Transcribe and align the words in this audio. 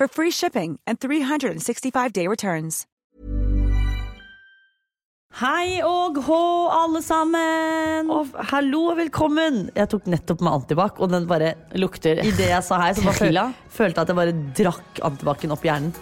for 0.00 0.08
free 0.08 0.30
shipping 0.30 0.78
and 0.86 0.98
365-day 0.98 2.26
returns. 2.26 2.86
Hei 5.40 5.78
og 5.86 6.16
hå, 6.26 6.38
alle 6.74 7.02
sammen! 7.06 8.08
Og 8.10 8.32
hallo 8.50 8.80
og 8.90 8.96
velkommen! 8.98 9.60
Jeg 9.76 9.92
tok 9.92 10.08
nettopp 10.10 10.40
med 10.42 10.56
antibac, 10.56 10.96
og 10.98 11.12
den 11.12 11.28
bare 11.30 11.52
Lukter 11.78 12.18
Idet 12.24 12.48
jeg 12.48 12.66
sa 12.66 12.80
hei, 12.82 12.90
så 12.96 13.04
bare 13.06 13.20
føl, 13.20 13.38
følte 13.70 14.00
jeg 14.00 14.08
at 14.08 14.10
jeg 14.10 14.18
bare 14.18 14.34
drakk 14.58 15.04
antibacen 15.06 15.54
opp 15.54 15.68
hjernen. 15.68 15.92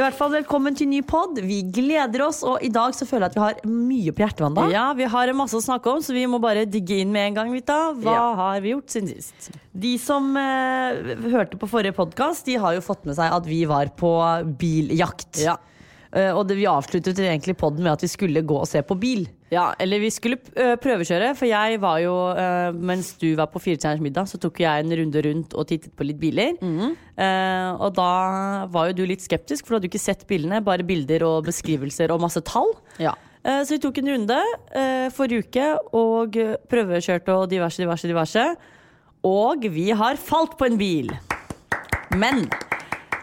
I 0.00 0.02
hvert 0.02 0.16
fall 0.16 0.30
velkommen 0.32 0.72
til 0.72 0.88
ny 0.88 1.02
pod. 1.04 1.36
Vi 1.44 1.58
gleder 1.76 2.22
oss, 2.24 2.38
og 2.46 2.62
i 2.64 2.70
dag 2.72 2.94
så 2.96 3.04
føler 3.04 3.26
jeg 3.26 3.34
at 3.34 3.36
vi 3.36 3.42
har 3.42 3.58
mye 3.68 4.14
på 4.16 4.22
hjertet. 4.22 4.60
Ja, 4.72 4.86
vi 4.96 5.04
har 5.12 5.32
masse 5.36 5.58
å 5.58 5.60
snakke 5.60 5.92
om, 5.92 6.00
så 6.00 6.14
vi 6.16 6.22
må 6.24 6.38
bare 6.40 6.62
digge 6.64 7.02
inn 7.02 7.10
med 7.12 7.26
en 7.28 7.36
gang. 7.36 7.50
Vita. 7.52 7.76
Hva 7.92 8.14
Ja. 8.14 8.22
har 8.38 8.62
vi 8.64 8.72
gjort 8.72 8.88
siden 8.88 9.10
sist? 9.12 9.50
De 9.76 9.98
som 10.00 10.34
eh, 10.40 11.20
hørte 11.28 11.60
på 11.60 11.68
forrige 11.68 11.92
podkast, 11.92 12.46
de 12.48 12.56
har 12.56 12.78
jo 12.78 12.80
fått 12.80 13.04
med 13.04 13.14
seg 13.20 13.28
at 13.30 13.44
vi 13.44 13.66
var 13.68 13.92
på 13.92 14.08
biljakt. 14.56 15.36
Ja. 15.44 15.58
Eh, 16.10 16.32
og 16.34 16.42
det, 16.48 16.56
vi 16.58 16.66
avsluttet 16.66 17.18
egentlig 17.22 17.54
podden 17.60 17.84
med 17.86 17.92
at 17.92 18.02
vi 18.02 18.10
skulle 18.10 18.42
gå 18.42 18.56
og 18.58 18.66
se 18.68 18.82
på 18.86 18.96
bil. 18.98 19.28
Ja, 19.50 19.72
eller 19.82 19.98
vi 20.02 20.10
skulle 20.14 20.38
prøvekjøre, 20.82 21.32
for 21.34 21.48
jeg 21.50 21.80
var 21.82 21.96
jo 21.98 22.12
ø, 22.38 22.44
Mens 22.86 23.08
du 23.18 23.32
var 23.34 23.48
på 23.50 23.58
Firetjerners 23.58 24.02
middag, 24.04 24.28
så 24.30 24.38
tok 24.38 24.60
jeg 24.62 24.84
en 24.84 24.94
runde 25.00 25.22
rundt 25.26 25.56
og 25.58 25.66
tittet 25.66 25.90
på 25.98 26.06
litt 26.06 26.20
biler. 26.22 26.52
Eh, 26.60 27.70
og 27.74 27.90
da 27.98 28.10
var 28.70 28.90
jo 28.90 29.00
du 29.00 29.02
litt 29.10 29.24
skeptisk, 29.26 29.66
for 29.66 29.74
du 29.74 29.80
hadde 29.80 29.90
ikke 29.90 30.02
sett 30.02 30.22
bilene, 30.30 30.62
bare 30.62 30.86
bilder 30.86 31.26
og 31.26 31.48
beskrivelser 31.50 32.14
og 32.14 32.22
masse 32.22 32.42
tall. 32.46 32.70
Ja. 33.02 33.16
Eh, 33.42 33.62
så 33.64 33.74
vi 33.74 33.80
tok 33.82 33.98
en 33.98 34.12
runde 34.12 34.38
eh, 34.76 35.08
forrige 35.16 35.46
uke 35.48 35.66
og 35.96 36.36
eh, 36.36 36.56
prøvekjørte 36.70 37.36
og 37.36 37.50
diverse, 37.50 37.80
diverse, 37.80 38.10
diverse. 38.10 38.46
Og 39.26 39.66
vi 39.72 39.90
har 39.96 40.20
falt 40.20 40.56
på 40.60 40.68
en 40.68 40.78
bil. 40.80 41.10
Men 42.16 42.46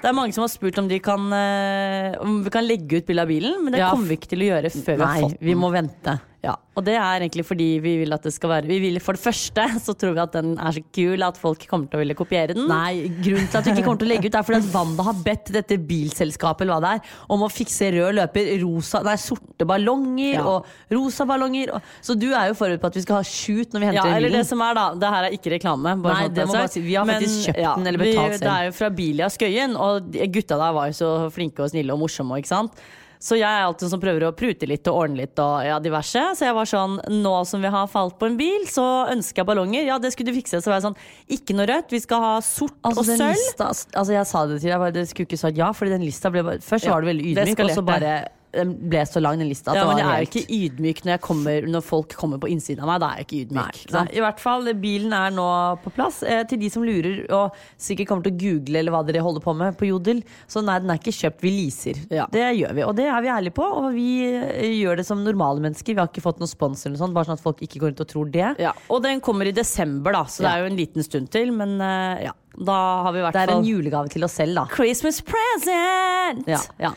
det 0.02 0.10
er 0.10 0.16
mange 0.16 0.34
som 0.36 0.44
har 0.46 0.52
spurt 0.54 0.78
om, 0.82 0.88
de 0.90 1.00
kan, 1.04 1.28
eh, 1.34 2.16
om 2.22 2.44
vi 2.46 2.50
kan 2.54 2.66
legge 2.68 3.00
ut 3.02 3.06
bilde 3.08 3.24
av 3.26 3.28
bilen, 3.32 3.64
men 3.64 3.74
det 3.74 3.80
Ja, 3.82 3.92
kommer 3.92 4.08
vi 4.12 4.18
ikke 4.20 4.30
til 4.34 4.44
å 4.46 4.50
gjøre 4.52 4.72
før 4.74 4.96
vi 4.98 5.04
har 5.04 5.22
fått 5.22 5.38
den. 5.40 5.48
vi 5.50 5.56
må 5.56 5.72
vente. 5.74 6.20
Ja, 6.46 6.52
og 6.78 6.84
det 6.86 6.94
er 6.94 7.24
egentlig 7.26 7.42
fordi 7.48 7.66
vi 7.82 7.96
vil 8.04 8.14
at 8.14 8.22
det 8.24 8.30
skal 8.32 8.52
være 8.52 8.68
vi 8.70 8.76
vil, 8.80 9.00
For 9.02 9.18
det 9.18 9.24
første 9.24 9.64
så 9.82 9.96
tror 9.98 10.14
vi 10.14 10.22
at 10.22 10.36
den 10.38 10.52
er 10.62 10.76
så 10.76 10.84
kul 10.94 11.24
at 11.26 11.40
folk 11.42 11.64
kommer 11.68 11.90
til 11.90 11.98
å 11.98 12.02
ville 12.04 12.14
kopiere 12.16 12.54
den. 12.54 12.68
Nei, 12.70 13.08
grunnen 13.26 13.48
til 13.50 13.58
at 13.58 13.66
vi 13.66 13.72
ikke 13.74 13.86
kommer 13.88 14.02
til 14.04 14.08
å 14.08 14.12
legge 14.12 14.30
ut, 14.30 14.38
er 14.38 14.46
fordi 14.46 14.60
at 14.62 14.70
Wanda 14.76 15.06
har 15.08 15.18
bedt 15.26 15.50
dette 15.56 15.80
bilselskapet 15.90 16.62
eller 16.68 16.78
hva 16.78 16.84
det 16.86 16.92
er, 17.00 17.16
om 17.34 17.42
å 17.42 17.50
fikse 17.50 17.90
rød 17.96 18.20
løper, 18.20 18.52
rosa, 18.62 19.02
nei, 19.08 19.16
sorte 19.22 19.66
ballonger 19.68 20.38
Ja. 20.38 20.44
og 20.54 20.70
rosa 20.94 21.26
ballonger. 21.26 21.74
Og, 21.80 21.90
så 22.06 22.14
du 22.22 22.28
er 22.30 22.52
jo 22.52 22.60
forberedt 22.62 22.86
på 22.86 22.92
at 22.94 23.00
vi 23.02 23.04
skal 23.08 23.18
ha 23.18 23.26
shoot 23.32 23.74
når 23.74 23.80
vi 23.82 23.90
henter 23.90 24.00
Ja, 24.04 24.16
eller 24.20 24.30
bilen. 24.30 24.38
det 24.46 24.52
som 24.52 24.62
er 24.68 24.78
da 24.78 24.86
Det 24.94 25.12
her 25.16 25.24
er 25.32 25.36
ikke 25.40 25.56
reklame. 25.58 25.96
Nei, 26.06 26.14
sånn 26.28 26.38
det 26.38 26.46
må 26.48 26.54
bare 26.60 26.70
si. 26.78 26.86
Vi 26.86 26.96
har 27.02 27.10
faktisk 27.10 27.50
kjøpt 27.50 27.82
den 27.82 27.88
eller 27.88 28.04
betalt 28.06 28.30
vi, 28.30 28.38
selv. 28.38 28.46
Det 28.46 28.54
er 28.54 28.70
jo 28.70 28.78
fra 28.78 28.90
Bilia 29.02 29.28
Skøyen, 29.34 29.76
og 29.76 30.14
gutta 30.38 30.62
der 30.62 30.78
var 30.78 30.94
jo 30.94 31.00
så 31.02 31.12
flinke 31.34 31.66
og 31.66 31.74
snille 31.74 31.98
og 31.98 32.06
morsomme. 32.06 32.38
Ikke 32.38 32.54
sant? 32.54 32.78
Så 33.20 33.38
jeg 33.40 33.48
er 33.48 33.66
alltid 33.66 33.90
som 33.90 34.02
prøver 34.02 34.28
å 34.28 34.32
prute 34.38 34.68
litt 34.70 34.88
og 34.92 35.00
ordne 35.04 35.24
litt 35.24 35.40
og 35.42 35.66
ja, 35.66 35.80
diverse. 35.82 36.22
Så 36.38 36.46
jeg 36.46 36.56
var 36.58 36.70
sånn 36.70 37.00
Nå 37.18 37.34
som 37.50 37.64
vi 37.64 37.72
har 37.74 37.88
falt 37.90 38.18
på 38.20 38.30
en 38.30 38.38
bil, 38.40 38.68
så 38.70 38.86
ønsker 39.12 39.42
jeg 39.42 39.50
ballonger. 39.50 39.86
Ja, 39.88 39.98
det 40.02 40.14
skulle 40.14 40.32
du 40.34 40.38
fikse. 40.38 40.62
Så 40.62 40.70
var 40.70 40.80
jeg 40.80 40.88
sånn 40.90 40.98
Ikke 41.38 41.56
noe 41.58 41.68
rødt. 41.70 41.92
Vi 41.94 42.02
skal 42.04 42.22
ha 42.24 42.34
sort 42.46 42.76
Altså, 42.86 43.02
og 43.02 43.10
den 43.10 43.22
sølv. 43.24 43.38
lista, 43.38 43.70
altså 43.74 44.14
jeg 44.14 44.30
sa 44.30 44.46
det 44.48 44.60
til 44.62 44.74
deg, 44.74 44.88
det 44.96 45.08
skulle 45.10 45.30
ikke 45.30 45.42
sagt 45.42 45.58
ja, 45.58 45.72
Fordi 45.76 45.96
den 45.98 46.06
lista 46.06 46.32
ble 46.34 46.46
bare, 46.46 46.62
Først 46.64 46.86
Ja, 46.88 46.94
var 46.94 47.06
det 47.06 47.12
veldig 47.16 47.32
ydmyk, 47.34 47.64
og 47.66 47.74
så 47.74 47.86
bare 47.88 48.14
den 48.58 48.74
ble 48.90 49.04
så 49.08 49.22
lang, 49.24 49.38
den 49.40 49.50
lista. 49.52 49.72
At 49.72 49.80
Ja, 49.80 49.86
men 49.88 50.02
jeg 50.02 50.08
er 50.08 50.24
jo 50.24 50.28
ikke 50.28 50.58
ydmyk 50.58 51.02
når, 51.06 51.12
jeg 51.14 51.22
kommer, 51.28 51.68
når 51.78 51.86
folk 51.86 52.16
kommer 52.20 52.42
på 52.42 52.50
innsiden 52.52 52.84
av 52.84 52.92
meg. 52.92 53.02
Da 53.04 53.10
er 53.14 53.22
jeg 53.22 53.28
ikke 53.28 53.40
ydmyk. 53.46 53.58
Nei, 53.60 53.84
ikke 53.84 53.96
nei. 53.96 54.06
I 54.18 54.24
hvert 54.26 54.42
fall, 54.44 54.72
bilen 54.82 55.16
er 55.18 55.36
nå 55.36 55.48
på 55.84 55.94
plass. 55.96 56.22
Eh, 56.26 56.44
til 56.50 56.62
de 56.62 56.72
som 56.74 56.86
lurer 56.88 57.24
og 57.38 57.58
sikkert 57.82 58.10
kommer 58.12 58.28
til 58.28 58.36
å 58.36 58.40
google 58.42 58.82
eller 58.82 58.96
hva 58.96 59.04
dere 59.08 59.24
holder 59.26 59.46
på 59.46 59.56
med 59.58 59.78
på 59.80 59.90
Jodel. 59.90 60.24
Så 60.50 60.64
nei, 60.66 60.80
den 60.84 60.94
er 60.94 61.02
ikke 61.02 61.16
kjøpt, 61.16 61.44
vi 61.46 61.54
leaser. 61.54 62.02
Ja. 62.14 62.28
Det 62.34 62.46
gjør 62.58 62.74
vi, 62.78 62.86
og 62.88 62.96
det 62.98 63.08
er 63.12 63.22
vi 63.26 63.34
ærlige 63.34 63.58
på. 63.58 63.68
Og 63.82 63.90
vi 63.96 64.10
eh, 64.28 64.74
gjør 64.82 65.02
det 65.02 65.08
som 65.08 65.24
normale 65.26 65.64
mennesker. 65.64 65.94
Vi 65.96 66.02
har 66.02 66.10
ikke 66.12 66.26
fått 66.26 66.42
noen 66.42 66.52
sponsor 66.52 66.90
eller 66.90 66.98
noe 66.98 67.06
sånt, 67.06 67.18
bare 67.18 67.30
sånn 67.30 67.40
at 67.40 67.46
folk 67.46 67.62
ikke 67.66 67.82
går 67.84 67.94
rundt 67.94 68.04
og 68.06 68.12
tror 68.12 68.34
det. 68.34 68.50
Ja, 68.64 68.74
og 68.94 69.04
den 69.06 69.22
kommer 69.24 69.50
i 69.50 69.54
desember, 69.56 70.16
da, 70.18 70.26
så 70.30 70.46
det 70.46 70.52
er 70.54 70.66
jo 70.66 70.72
en 70.72 70.80
liten 70.80 71.06
stund 71.06 71.32
til. 71.34 71.54
Men 71.56 71.78
eh, 71.84 72.26
ja, 72.28 72.34
da 72.58 72.78
har 73.06 73.14
vi 73.14 73.22
i 73.22 73.26
hvert 73.28 73.38
fall 73.38 73.48
Det 73.48 73.54
er 73.54 73.62
en 73.62 73.70
julegave 73.70 74.12
til 74.14 74.26
oss 74.28 74.38
selv, 74.40 74.58
da. 74.58 74.66
Christmas 74.74 75.22
present! 75.26 76.48
Ja, 76.50 76.62
ja. 76.82 76.94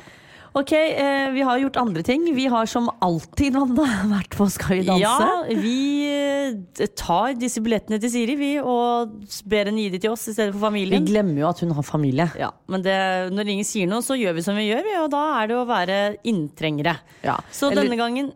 Ok, 0.53 0.73
eh, 0.73 1.31
vi 1.31 1.43
har 1.47 1.59
gjort 1.63 1.77
andre 1.79 2.03
ting. 2.03 2.25
Vi 2.35 2.47
har 2.51 2.67
som 2.67 2.89
alltid 3.01 3.55
Anna, 3.57 3.85
vært 4.17 4.35
på 4.35 4.49
Skal 4.51 4.81
vi 4.81 4.87
danse. 4.89 5.03
Ja, 5.05 5.45
vi 5.47 5.77
eh, 6.11 6.87
tar 6.99 7.37
disse 7.39 7.63
billettene 7.63 8.01
til 8.03 8.11
Siri, 8.11 8.35
vi, 8.41 8.51
og 8.59 9.13
ber 9.47 9.71
henne 9.71 9.85
gi 9.85 9.93
dem 9.95 10.03
til 10.03 10.15
oss 10.17 10.27
i 10.27 10.35
stedet 10.35 10.51
for 10.57 10.67
familien. 10.67 11.05
Vi 11.07 11.13
glemmer 11.13 11.39
jo 11.45 11.49
at 11.53 11.63
hun 11.63 11.75
har 11.77 11.87
familie. 11.87 12.27
Ja, 12.41 12.51
men 12.71 12.83
det, 12.83 12.97
når 13.37 13.53
ingen 13.55 13.69
sier 13.69 13.87
noe, 13.91 14.03
så 14.03 14.19
gjør 14.19 14.35
vi 14.41 14.45
som 14.49 14.59
vi 14.59 14.67
gjør, 14.73 14.91
og 15.05 15.09
da 15.15 15.23
er 15.39 15.53
det 15.53 15.59
å 15.61 15.67
være 15.71 16.01
inntrengere. 16.27 16.97
Ja, 17.23 17.39
Så 17.55 17.71
eller- 17.71 17.87
denne 17.87 18.01
gangen 18.01 18.33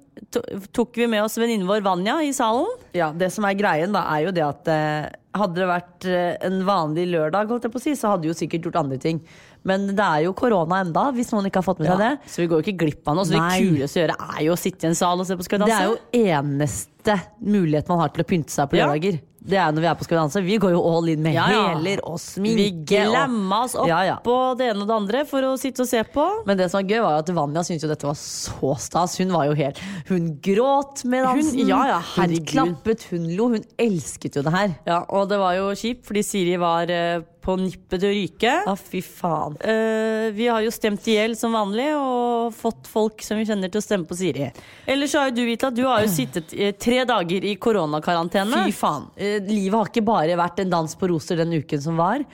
tok 0.75 0.95
vi 0.95 1.09
med 1.11 1.25
oss 1.25 1.35
venninnen 1.39 1.67
vår 1.67 1.83
Vanja 1.83 2.21
i 2.23 2.31
salen. 2.33 2.71
Ja, 2.95 3.11
Det 3.13 3.33
som 3.35 3.45
er 3.45 3.59
greien, 3.59 3.91
da, 3.93 4.05
er 4.15 4.29
jo 4.29 4.31
det 4.31 4.45
at 4.47 4.69
eh, 4.71 5.09
hadde 5.35 5.59
det 5.59 5.67
vært 5.67 6.07
eh, 6.07 6.37
en 6.47 6.63
vanlig 6.67 7.09
lørdag, 7.11 7.51
holdt 7.51 7.67
jeg 7.67 7.75
på 7.75 7.83
å 7.83 7.85
si, 7.89 7.97
så 7.99 8.13
hadde 8.15 8.23
vi 8.29 8.31
jo 8.31 8.39
sikkert 8.39 8.69
gjort 8.69 8.79
andre 8.85 8.99
ting. 9.03 9.19
Men 9.65 9.87
det 9.97 10.05
er 10.05 10.25
jo 10.27 10.33
korona 10.37 10.83
enda, 10.85 11.07
hvis 11.17 11.31
noen 11.33 11.47
ikke 11.49 11.63
har 11.63 11.69
fått 11.75 11.79
med 11.81 11.89
seg 11.89 11.99
det. 12.03 12.13
Så 12.29 12.43
vi 12.43 12.47
går 12.51 12.61
jo 12.61 12.65
ikke 12.67 12.79
glipp 12.85 13.09
av 13.09 13.17
noe. 13.17 13.25
Så 13.25 13.33
det 13.33 13.45
kuleste 13.65 13.97
å 13.97 14.03
gjøre 14.05 14.17
er 14.37 14.43
jo 14.45 14.53
å 14.53 14.61
sitte 14.61 14.85
i 14.85 14.91
en 14.91 14.95
sal 14.99 15.19
og 15.21 15.27
se 15.27 15.37
på 15.41 15.45
Skal 15.47 15.59
vi 15.59 15.65
Det 15.65 15.79
er 15.79 15.87
jo 15.89 15.99
eneste 16.35 17.21
mulighet 17.45 17.89
man 17.89 18.03
har 18.05 18.09
til 18.15 18.25
å 18.25 18.29
pynte 18.29 18.53
seg 18.53 18.69
på 18.71 18.77
Ja. 18.77 18.87
lørdager. 18.89 19.21
Det 19.45 19.59
er 19.61 19.73
når 19.73 19.81
vi 19.83 19.87
er 19.91 19.95
på 19.95 20.05
Skal 20.05 20.17
vi 20.17 20.21
danse. 20.23 20.41
Vi 20.45 20.57
går 20.59 20.71
jo 20.73 20.81
all 20.89 21.09
in 21.13 21.23
med 21.23 21.35
Ja, 21.35 21.47
ja. 21.53 21.75
hæler 21.75 22.01
og 22.09 22.17
sminke. 22.19 22.57
Vi 22.57 22.71
glemmer 22.89 23.27
glemma 23.29 23.65
oss 23.65 23.75
opp 23.77 23.89
Ja, 23.89 23.99
ja. 24.03 24.17
på 24.25 24.57
det 24.57 24.71
ene 24.71 24.81
og 24.83 24.89
det 24.89 24.95
andre 24.97 25.25
for 25.27 25.43
å 25.43 25.59
sitte 25.61 25.81
og 25.85 25.87
se 25.89 26.03
på. 26.03 26.25
Men 26.47 26.57
det 26.57 26.71
som 26.71 26.81
var 26.81 26.89
gøy, 26.89 27.03
var 27.03 27.19
at 27.19 27.29
Vanja 27.29 27.61
syntes 27.61 27.83
jo 27.85 27.89
dette 27.89 28.07
var 28.09 28.15
så 28.17 28.73
stas. 28.81 29.19
Hun 29.19 29.29
var 29.33 29.45
jo 29.51 29.53
helt 29.55 29.79
Hun 30.09 30.39
gråt 30.41 31.05
med 31.05 31.27
Hun- 31.27 31.43
dansen. 31.43 31.69
ja, 31.69 31.87
ja, 31.87 32.01
hun 32.01 32.37
klappet, 32.45 33.03
hun 33.11 33.37
lo. 33.37 33.49
Hun 33.49 33.65
elsket 33.79 34.35
jo 34.37 34.43
det 34.43 34.53
her. 34.53 34.75
Ja, 34.87 35.05
og 35.11 35.29
det 35.29 35.39
var 35.39 35.53
jo 35.57 35.69
kjipt, 35.77 36.07
fordi 36.07 36.25
Siri 36.25 36.57
var 36.57 36.89
eh, 36.91 37.21
på 37.45 37.55
nippet 37.61 38.01
til 38.01 38.09
å 38.09 38.15
ryke. 38.15 38.53
Ah, 38.71 38.79
fy 38.79 39.03
faen. 39.05 39.59
Uh, 39.61 40.31
vi 40.37 40.49
har 40.49 40.65
jo 40.65 40.73
stemt 40.75 41.05
i 41.11 41.19
hjel 41.19 41.37
som 41.39 41.53
vanlig, 41.57 41.91
og 41.99 42.55
fått 42.57 42.89
folk 42.91 43.25
som 43.25 43.39
vi 43.41 43.47
kjenner 43.49 43.73
til 43.73 43.83
å 43.83 43.85
stemme 43.85 44.09
på 44.09 44.17
Siri. 44.19 44.49
Ellers 44.91 45.13
så 45.13 45.23
har 45.23 45.31
jo 45.31 45.37
du, 45.39 45.45
Vita, 45.49 45.71
du 45.75 45.83
har 45.87 46.05
jo 46.07 46.11
sittet 46.13 46.57
uh, 46.57 46.71
tre 46.81 47.03
dager 47.09 47.45
i 47.45 47.55
koronakarantene. 47.61 48.65
Fy 48.69 48.77
faen. 48.77 49.11
Uh, 49.21 49.39
livet 49.47 49.79
har 49.79 49.93
ikke 49.93 50.07
bare 50.09 50.41
vært 50.41 50.65
en 50.65 50.75
dans 50.75 50.99
på 51.01 51.13
roser 51.13 51.43
den 51.45 51.53
uken 51.61 51.85
som 51.85 52.01
var. 52.01 52.25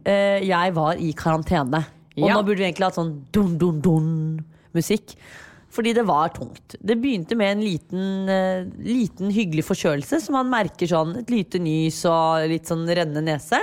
Jeg 0.00 0.72
var 0.72 0.96
i 0.96 1.10
karantene. 1.12 1.82
Og 2.16 2.24
Ja. 2.24 2.34
nå 2.34 2.40
burde 2.42 2.62
vi 2.62 2.70
egentlig 2.70 2.86
hatt 2.88 2.96
sånn 2.96 3.10
dun-dun-dun-musikk. 3.36 5.12
Fordi 5.70 5.92
det 5.94 6.02
var 6.08 6.32
tungt. 6.34 6.74
Det 6.82 6.96
begynte 6.98 7.36
med 7.38 7.52
en 7.52 7.60
liten, 7.62 8.06
uh, 8.28 8.66
liten 8.82 9.30
hyggelig 9.30 9.64
forkjølelse, 9.68 10.18
som 10.24 10.34
man 10.34 10.50
merker 10.50 10.90
sånn 10.90 11.14
et 11.20 11.30
lite 11.30 11.60
nys 11.62 12.02
og 12.10 12.48
litt 12.50 12.66
sånn 12.66 12.88
rennende 12.88 13.22
nese. 13.22 13.60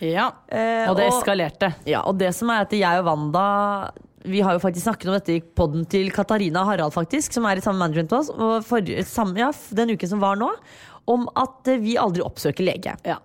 Ja, 0.00 0.30
Eh, 0.48 0.88
Og 0.90 0.96
det 0.96 1.08
eskalerte. 1.10 1.74
Ja, 1.86 2.00
og 2.08 2.18
det 2.18 2.32
som 2.34 2.50
er 2.50 2.62
at 2.64 2.70
jeg 2.72 3.00
og 3.00 3.04
Wanda 3.06 3.90
Vi 4.24 4.40
har 4.44 4.52
jo 4.52 4.58
faktisk 4.60 4.84
snakket 4.84 5.08
om 5.08 5.14
dette 5.16 5.32
i 5.32 5.40
podden 5.40 5.86
til 5.88 6.10
Katarina 6.12 6.62
Harald, 6.68 6.92
faktisk, 6.92 7.32
som 7.32 7.46
er 7.48 7.56
i 7.56 7.60
samme 7.64 7.78
management 7.80 8.10
med 8.10 8.18
oss, 8.20 8.28
og 8.28 8.64
for, 8.64 8.80
ja, 8.84 9.50
den 9.72 9.94
uken 9.96 10.08
som 10.10 10.20
var 10.20 10.36
nå, 10.36 10.50
om 11.08 11.24
at 11.40 11.66
eh, 11.72 11.78
vi 11.80 11.94
aldri 11.96 12.20
oppsøker 12.20 12.60
lege. 12.66 12.92
Ja. 13.08 13.16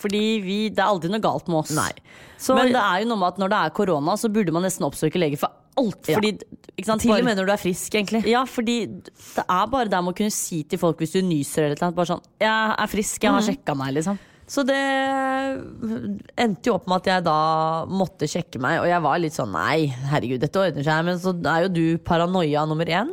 Fordi 0.00 0.40
vi, 0.42 0.56
det 0.70 0.80
er 0.82 0.88
aldri 0.90 1.08
noe 1.12 1.20
galt 1.22 1.46
med 1.46 1.58
oss. 1.60 1.70
Nei. 1.76 1.92
Så- 2.36 2.56
Men 2.56 2.72
det 2.72 2.82
er 2.82 3.02
jo 3.04 3.08
noe 3.12 3.18
med 3.20 3.28
at 3.28 3.38
når 3.38 3.48
det 3.52 3.58
er 3.60 3.70
korona, 3.78 4.16
så 4.18 4.28
burde 4.32 4.50
man 4.52 4.62
nesten 4.66 4.86
oppsøke 4.88 5.20
lege 5.22 5.38
for 5.38 5.50
alt. 5.78 6.08
Ja. 6.08 6.16
Fordi, 6.18 6.32
sant, 6.84 7.00
Til 7.02 7.12
og 7.12 7.22
med 7.24 7.36
når 7.38 7.46
du 7.46 7.52
er 7.52 7.56
frisk, 7.62 7.92
egentlig. 7.94 8.24
Ja, 8.26 8.42
fordi 8.44 8.86
det 9.04 9.44
er 9.48 9.66
bare 9.70 9.86
der 9.88 10.02
med 10.02 10.14
å 10.14 10.16
kunne 10.16 10.32
si 10.32 10.64
til 10.64 10.78
folk 10.82 10.98
hvis 10.98 11.12
du 11.12 11.20
nyser 11.22 11.66
eller 11.70 11.76
noe, 11.80 11.92
bare 11.92 12.06
sånn 12.10 12.22
'Jeg 12.40 12.74
er 12.76 12.86
frisk, 12.88 13.22
jeg 13.22 13.30
har 13.30 13.40
sjekka 13.40 13.76
meg', 13.76 13.94
liksom. 13.94 14.18
Så 14.50 14.64
det 14.66 14.78
endte 16.34 16.70
jo 16.70 16.74
opp 16.74 16.88
med 16.90 17.04
at 17.04 17.10
jeg 17.10 17.26
da 17.28 17.36
måtte 17.86 18.26
sjekke 18.30 18.58
meg, 18.62 18.80
og 18.82 18.88
jeg 18.90 19.04
var 19.04 19.20
litt 19.22 19.36
sånn 19.36 19.52
nei, 19.54 19.84
herregud, 20.10 20.40
dette 20.42 20.58
ordner 20.58 20.86
seg. 20.86 21.04
Men 21.06 21.20
så 21.22 21.34
er 21.38 21.66
jo 21.66 21.70
du 21.76 21.84
paranoia 22.02 22.64
nummer 22.66 22.90
én. 22.90 23.12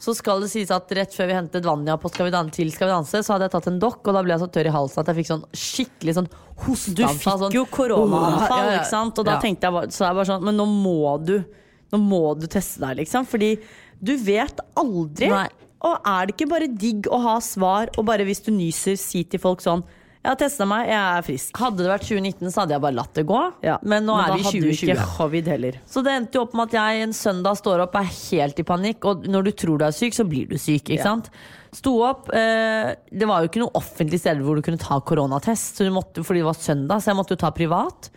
Så 0.00 0.14
skal 0.14 0.40
det 0.40 0.48
sies 0.52 0.70
at 0.72 0.88
rett 0.94 1.12
før 1.12 1.26
vi 1.26 1.34
hentet 1.34 1.66
Vanja 1.66 1.96
på 1.98 2.06
Skal 2.12 2.28
vi 2.28 2.30
danse, 2.30 2.54
til 2.54 2.68
Skal 2.70 2.86
vi 2.86 2.92
danse, 2.94 3.18
så 3.26 3.34
hadde 3.34 3.48
jeg 3.48 3.54
tatt 3.56 3.66
en 3.66 3.80
dokk, 3.82 3.98
og 4.06 4.14
da 4.14 4.20
ble 4.22 4.30
jeg 4.30 4.42
så 4.44 4.46
tørr 4.54 4.68
i 4.70 4.74
halsen 4.76 5.00
at 5.02 5.08
jeg 5.10 5.18
fikk 5.18 5.30
sånn 5.32 5.42
skikkelig 5.58 6.14
sånn 6.20 6.28
Du 6.30 7.02
fikk 7.02 7.24
sånn, 7.26 7.56
jo 7.56 7.64
koronaanfall, 7.66 8.62
Ja, 8.62 8.68
ja, 8.68 8.76
ja. 8.76 8.76
ikke 8.78 8.92
sant? 8.92 9.18
Og 9.18 9.26
da 9.26 9.40
tenkte 9.42 9.66
jeg 9.66 9.74
bare, 9.74 9.90
så 9.90 10.06
jeg 10.06 10.18
bare 10.20 10.30
sånn 10.30 10.46
Men 10.46 10.60
nå 10.62 10.68
må 10.70 11.16
du 11.26 11.34
Nå 11.90 11.98
må 12.04 12.22
du 12.38 12.46
teste 12.46 12.78
deg, 12.84 13.00
liksom. 13.00 13.26
Fordi 13.26 13.54
du 13.98 14.12
vet 14.20 14.60
aldri. 14.78 15.32
Nei. 15.32 15.46
Og 15.88 15.94
er 16.06 16.28
det 16.28 16.34
ikke 16.36 16.50
bare 16.50 16.66
digg 16.68 17.08
å 17.10 17.18
ha 17.24 17.38
svar, 17.42 17.88
og 17.96 18.04
bare 18.06 18.26
hvis 18.28 18.44
du 18.44 18.50
nyser, 18.52 18.94
si 19.00 19.22
til 19.24 19.40
folk 19.40 19.64
sånn 19.64 19.80
'Jeg 20.18 20.30
har 20.32 20.36
testa 20.36 20.66
meg, 20.66 20.88
jeg 20.88 20.98
er 20.98 21.22
frisk'. 21.22 21.56
Hadde 21.56 21.76
det 21.78 21.86
vært 21.92 22.06
2019, 22.08 22.50
så 22.50 22.60
hadde 22.60 22.74
jeg 22.74 22.80
bare 22.82 22.94
latt 22.98 23.14
det 23.14 23.24
gå. 23.24 23.40
Men 23.86 24.04
nå 24.04 24.16
Men 24.16 24.24
er 24.24 24.34
vi 24.34 24.40
i 24.40 24.60
2020. 24.60 24.90
ikke 24.96 25.16
covid 25.16 25.46
heller. 25.46 25.72
Så 25.86 26.02
det 26.04 26.12
endte 26.12 26.32
jo 26.34 26.42
opp 26.42 26.54
med 26.58 26.68
at 26.68 26.72
jeg 26.74 27.02
en 27.02 27.12
søndag 27.14 27.54
står 27.56 27.80
opp, 27.86 27.94
er 27.94 28.02
helt 28.30 28.58
i 28.58 28.62
panikk. 28.66 29.04
Og 29.04 29.24
når 29.30 29.44
du 29.44 29.50
tror 29.52 29.78
du 29.78 29.84
er 29.86 29.94
syk, 29.94 30.12
så 30.12 30.26
blir 30.28 30.48
du 30.48 30.56
syk. 30.58 30.82
ikke 30.90 30.98
Ja. 30.98 31.02
sant? 31.04 31.30
Sto 31.72 32.02
opp, 32.02 32.28
eh, 32.34 32.94
Det 33.12 33.26
var 33.28 33.42
jo 33.42 33.48
ikke 33.48 33.60
noe 33.60 33.70
offentlig 33.74 34.18
sted 34.20 34.38
hvor 34.42 34.56
du 34.56 34.62
kunne 34.62 34.78
ta 34.78 34.98
koronatest, 35.00 35.76
så 35.76 35.84
du 35.86 35.90
måtte, 35.90 36.24
fordi 36.24 36.40
det 36.42 36.44
var 36.44 36.54
søndag, 36.54 36.98
så 37.00 37.06
jeg 37.12 37.16
måtte 37.16 37.30
jo 37.30 37.36
ta 37.36 37.50
privat. 37.50 38.10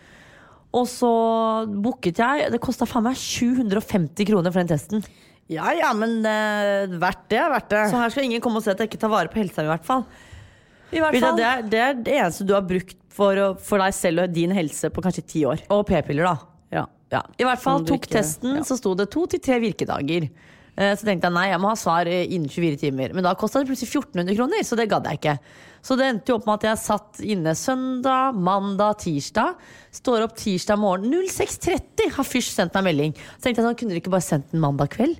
Og 0.73 0.87
så 0.87 1.67
booket 1.81 2.15
jeg. 2.17 2.49
Det 2.51 2.59
kosta 2.61 2.85
faen 2.87 3.03
meg 3.03 3.15
750 3.15 4.25
kroner 4.25 4.51
for 4.51 4.63
den 4.63 4.67
testen. 4.67 5.03
Ja 5.49 5.69
ja, 5.71 5.91
men 5.93 6.25
eh, 6.25 6.87
verdt 6.97 7.27
det 7.29 7.39
er 7.39 7.49
verdt 7.51 7.69
det. 7.69 7.91
Så 7.91 7.97
her 7.99 8.09
skal 8.09 8.23
ingen 8.23 8.41
komme 8.41 8.57
og 8.57 8.63
si 8.63 8.71
at 8.71 8.77
jeg 8.79 8.89
ikke 8.89 8.99
tar 9.01 9.09
vare 9.09 9.27
på 9.27 9.35
helsa 9.41 9.61
mi, 9.61 9.67
i 9.67 9.75
hvert 9.77 9.85
fall. 9.85 10.05
Det, 10.91 11.45
er, 11.45 11.61
det 11.71 11.79
er 11.79 11.93
det 12.03 12.15
eneste 12.19 12.45
du 12.47 12.53
har 12.55 12.63
brukt 12.67 12.97
for, 13.11 13.35
å, 13.39 13.49
for 13.59 13.81
deg 13.83 13.93
selv 13.95 14.25
og 14.25 14.33
din 14.35 14.51
helse 14.55 14.89
på 14.93 15.03
kanskje 15.03 15.25
ti 15.27 15.43
år. 15.47 15.63
Og 15.73 15.85
p-piller, 15.89 16.27
da. 16.27 16.37
Ja. 16.71 16.85
Ja, 17.11 17.21
I 17.39 17.43
hvert 17.47 17.59
fall 17.59 17.83
tok 17.83 18.05
ikke- 18.05 18.17
testen, 18.19 18.57
ja. 18.61 18.63
så 18.67 18.77
sto 18.79 18.93
det 18.95 19.09
to 19.11 19.25
til 19.27 19.39
tre 19.43 19.57
virkedager. 19.59 20.29
Eh, 20.77 20.93
Så 20.95 21.03
tenkte 21.03 21.27
jeg 21.27 21.35
nei, 21.35 21.49
jeg 21.51 21.59
må 21.59 21.67
ha 21.73 21.75
svar 21.75 22.07
eh, 22.07 22.23
innen 22.31 22.47
24 22.47 22.77
timer. 22.79 23.11
Men 23.13 23.25
da 23.27 23.33
kosta 23.35 23.59
det 23.59 23.67
plutselig 23.67 23.91
1400 23.91 24.37
kroner, 24.37 24.63
så 24.63 24.77
det 24.79 24.87
gadd 24.93 25.09
jeg 25.09 25.19
ikke. 25.19 25.33
Så 25.83 25.97
det 25.99 26.05
endte 26.07 26.31
jo 26.31 26.37
opp 26.39 26.45
med 26.47 26.61
at 26.61 26.67
jeg 26.69 26.79
satt 26.85 27.19
inne 27.25 27.51
søndag, 27.57 28.37
mandag, 28.39 28.99
tirsdag. 29.03 29.59
Står 29.91 30.23
opp 30.23 30.37
tirsdag 30.39 30.79
morgen 30.79 31.11
06.30, 31.27 32.13
har 32.15 32.23
Fysj 32.31 32.53
sendt 32.55 32.73
meg 32.79 32.87
melding. 32.91 33.15
Så 33.35 33.43
tenkte 33.49 33.59
jeg 33.59 33.67
sånn, 33.67 33.79
kunne 33.81 33.91
dere 33.95 34.03
ikke 34.05 34.13
bare 34.15 34.29
sendt 34.29 34.51
den 34.55 34.63
mandag 34.63 34.93
kveld? 34.95 35.19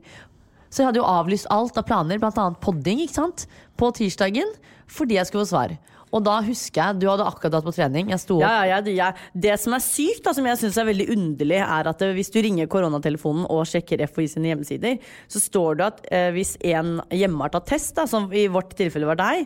Så 0.72 0.80
jeg 0.86 0.88
hadde 0.88 1.02
jo 1.02 1.08
avlyst 1.12 1.50
alt 1.52 1.76
av 1.76 1.84
planer, 1.84 2.22
bl.a. 2.22 2.46
podding, 2.64 3.02
ikke 3.04 3.18
sant? 3.20 3.44
På 3.76 3.90
tirsdagen, 3.92 4.48
fordi 4.92 5.18
jeg 5.18 5.30
skulle 5.30 5.46
få 5.46 5.54
svar. 5.54 5.78
Og 6.12 6.24
da 6.26 6.38
husker 6.44 6.82
jeg, 6.82 7.00
du 7.00 7.08
hadde 7.08 7.26
akkurat 7.26 7.54
dratt 7.56 7.68
på 7.68 7.74
trening. 7.76 8.12
Jeg 8.12 8.20
sto 8.20 8.38
opp 8.38 8.44
Ja, 8.44 8.66
ja, 8.68 8.80
jeg, 8.84 8.98
jeg, 9.00 9.28
det 9.46 9.56
som 9.64 9.76
er 9.78 9.84
sykt, 9.86 10.24
da, 10.26 10.34
som 10.36 10.48
jeg 10.50 10.60
syns 10.60 10.80
er 10.82 10.90
veldig 10.90 11.08
underlig, 11.16 11.60
er 11.64 11.90
at 11.94 12.04
eh, 12.04 12.14
hvis 12.18 12.32
du 12.34 12.40
ringer 12.44 12.68
koronatelefonen 12.72 13.48
og 13.48 13.64
sjekker 13.72 14.04
FHI 14.12 14.28
sine 14.34 14.52
hjemmesider, 14.52 15.12
så 15.32 15.44
står 15.44 15.80
det 15.80 15.88
at 15.88 16.02
eh, 16.12 16.30
hvis 16.36 16.58
en 16.74 16.98
hjemme 17.16 17.46
har 17.46 17.54
tatt 17.56 17.70
test, 17.72 17.94
da, 18.00 18.08
som 18.12 18.28
i 18.36 18.50
vårt 18.52 18.76
tilfelle 18.80 19.08
var 19.08 19.22
deg, 19.22 19.46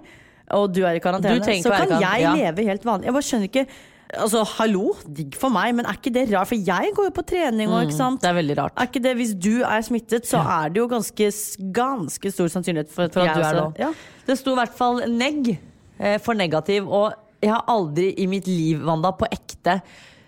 og 0.56 0.72
du 0.74 0.84
er 0.86 0.98
i 0.98 1.02
karantene, 1.02 1.42
så 1.62 1.74
kan 1.74 1.96
jeg 2.02 2.26
ja. 2.26 2.34
leve 2.38 2.66
helt 2.66 2.86
vanlig. 2.86 3.10
Jeg 3.10 3.18
bare 3.18 3.30
skjønner 3.30 3.52
ikke 3.52 3.68
Altså, 4.14 4.44
hallo, 4.60 4.92
digg 5.18 5.34
for 5.40 5.50
meg, 5.54 5.74
men 5.76 5.88
er 5.90 5.98
ikke 5.98 6.14
det 6.14 6.28
rart? 6.30 6.50
For 6.52 6.60
jeg 6.70 6.94
går 6.96 7.08
jo 7.10 7.14
på 7.16 7.24
trening 7.26 7.72
og 7.74 7.88
ikke 7.88 7.98
sant. 7.98 8.22
Det 8.22 8.30
er 8.30 8.38
veldig 8.38 8.58
rart. 8.60 8.76
Er 8.78 8.90
ikke 8.90 9.02
det, 9.02 9.16
Hvis 9.18 9.34
du 9.34 9.64
er 9.66 9.86
smittet, 9.88 10.28
så 10.30 10.44
er 10.44 10.70
det 10.74 10.82
jo 10.84 10.88
ganske, 10.92 11.30
ganske 11.76 12.32
stor 12.32 12.52
sannsynlighet 12.54 12.92
for, 12.94 13.10
for 13.14 13.26
at 13.26 13.36
du 13.40 13.46
er 13.48 13.60
det. 13.60 13.88
Ja. 13.88 13.92
Det 14.28 14.38
sto 14.40 14.54
i 14.54 14.60
hvert 14.62 14.76
fall 14.78 15.02
negg 15.12 15.56
eh, 15.56 16.20
for 16.22 16.38
negativ, 16.38 16.86
og 16.86 17.16
jeg 17.42 17.52
har 17.52 17.66
aldri 17.70 18.12
i 18.22 18.28
mitt 18.30 18.48
liv, 18.50 18.86
Wanda, 18.86 19.12
på 19.18 19.28
ekte 19.34 19.80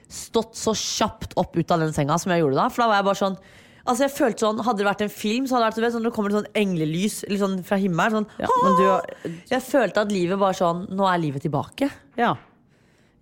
stått 0.07 0.55
så 0.55 0.73
kjapt 0.77 1.35
opp 1.39 1.55
ut 1.57 1.71
av 1.73 1.81
den 1.83 1.93
senga 1.95 2.17
som 2.21 2.31
jeg 2.31 2.43
gjorde 2.43 2.59
da. 2.59 2.67
For 2.71 2.83
da 2.83 2.91
var 2.91 3.01
jeg 3.01 3.09
bare 3.11 3.21
sånn 3.23 3.39
Altså 3.87 4.03
jeg 4.03 4.11
følte 4.17 4.43
sånn, 4.43 4.57
Hadde 4.67 4.81
det 4.81 4.87
vært 4.87 5.01
en 5.05 5.11
film, 5.11 5.45
så 5.47 5.55
hadde 5.55 5.67
det 5.67 5.69
vært 5.69 5.85
vet, 5.85 5.93
sånn, 5.95 6.03
når 6.03 6.11
det 6.11 6.15
kommer 6.17 6.33
sånn 6.35 6.49
englelys 6.59 7.21
sånn 7.39 7.53
fra 7.67 7.77
himmelen. 7.79 8.25
Sånn, 8.27 8.43
Ja, 8.43 8.49
men 8.65 8.75
du 8.79 9.53
Jeg 9.53 9.63
følte 9.63 10.03
at 10.03 10.11
livet 10.11 10.39
bare 10.41 10.57
sånn 10.59 10.85
Nå 10.91 11.07
er 11.07 11.21
livet 11.23 11.45
tilbake. 11.47 11.87
Ja. 12.19 12.33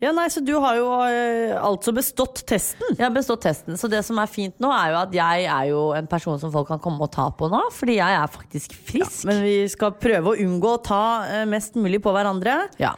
Ja, 0.05 0.11
nei, 0.15 0.27
så 0.31 0.43
du 0.45 0.53
har 0.61 0.77
jo 0.79 0.89
uh, 1.01 1.55
altså 1.65 1.93
bestått 1.95 2.43
testen. 2.47 2.85
Jeg 2.93 3.05
har 3.07 3.15
bestått 3.15 3.43
testen, 3.45 3.79
så 3.79 3.89
det 3.91 4.03
som 4.05 4.19
er 4.21 4.29
fint 4.31 4.55
nå, 4.63 4.69
er 4.73 4.93
jo 4.93 4.99
at 5.01 5.17
jeg 5.17 5.47
er 5.49 5.71
jo 5.71 5.81
en 5.97 6.09
person 6.09 6.39
som 6.41 6.53
folk 6.53 6.69
kan 6.69 6.81
komme 6.83 7.01
og 7.05 7.11
ta 7.15 7.27
på 7.33 7.49
nå, 7.51 7.63
fordi 7.75 7.97
jeg 7.99 8.19
er 8.21 8.31
faktisk 8.31 8.77
frisk. 8.87 9.25
Men 9.29 9.43
vi 9.45 9.57
skal 9.71 9.95
prøve 9.97 10.33
å 10.33 10.39
unngå 10.45 10.77
å 10.77 10.83
ta 10.85 11.03
uh, 11.25 11.43
mest 11.49 11.79
mulig 11.79 12.03
på 12.05 12.15
hverandre. 12.15 12.63
ja. 12.81 12.95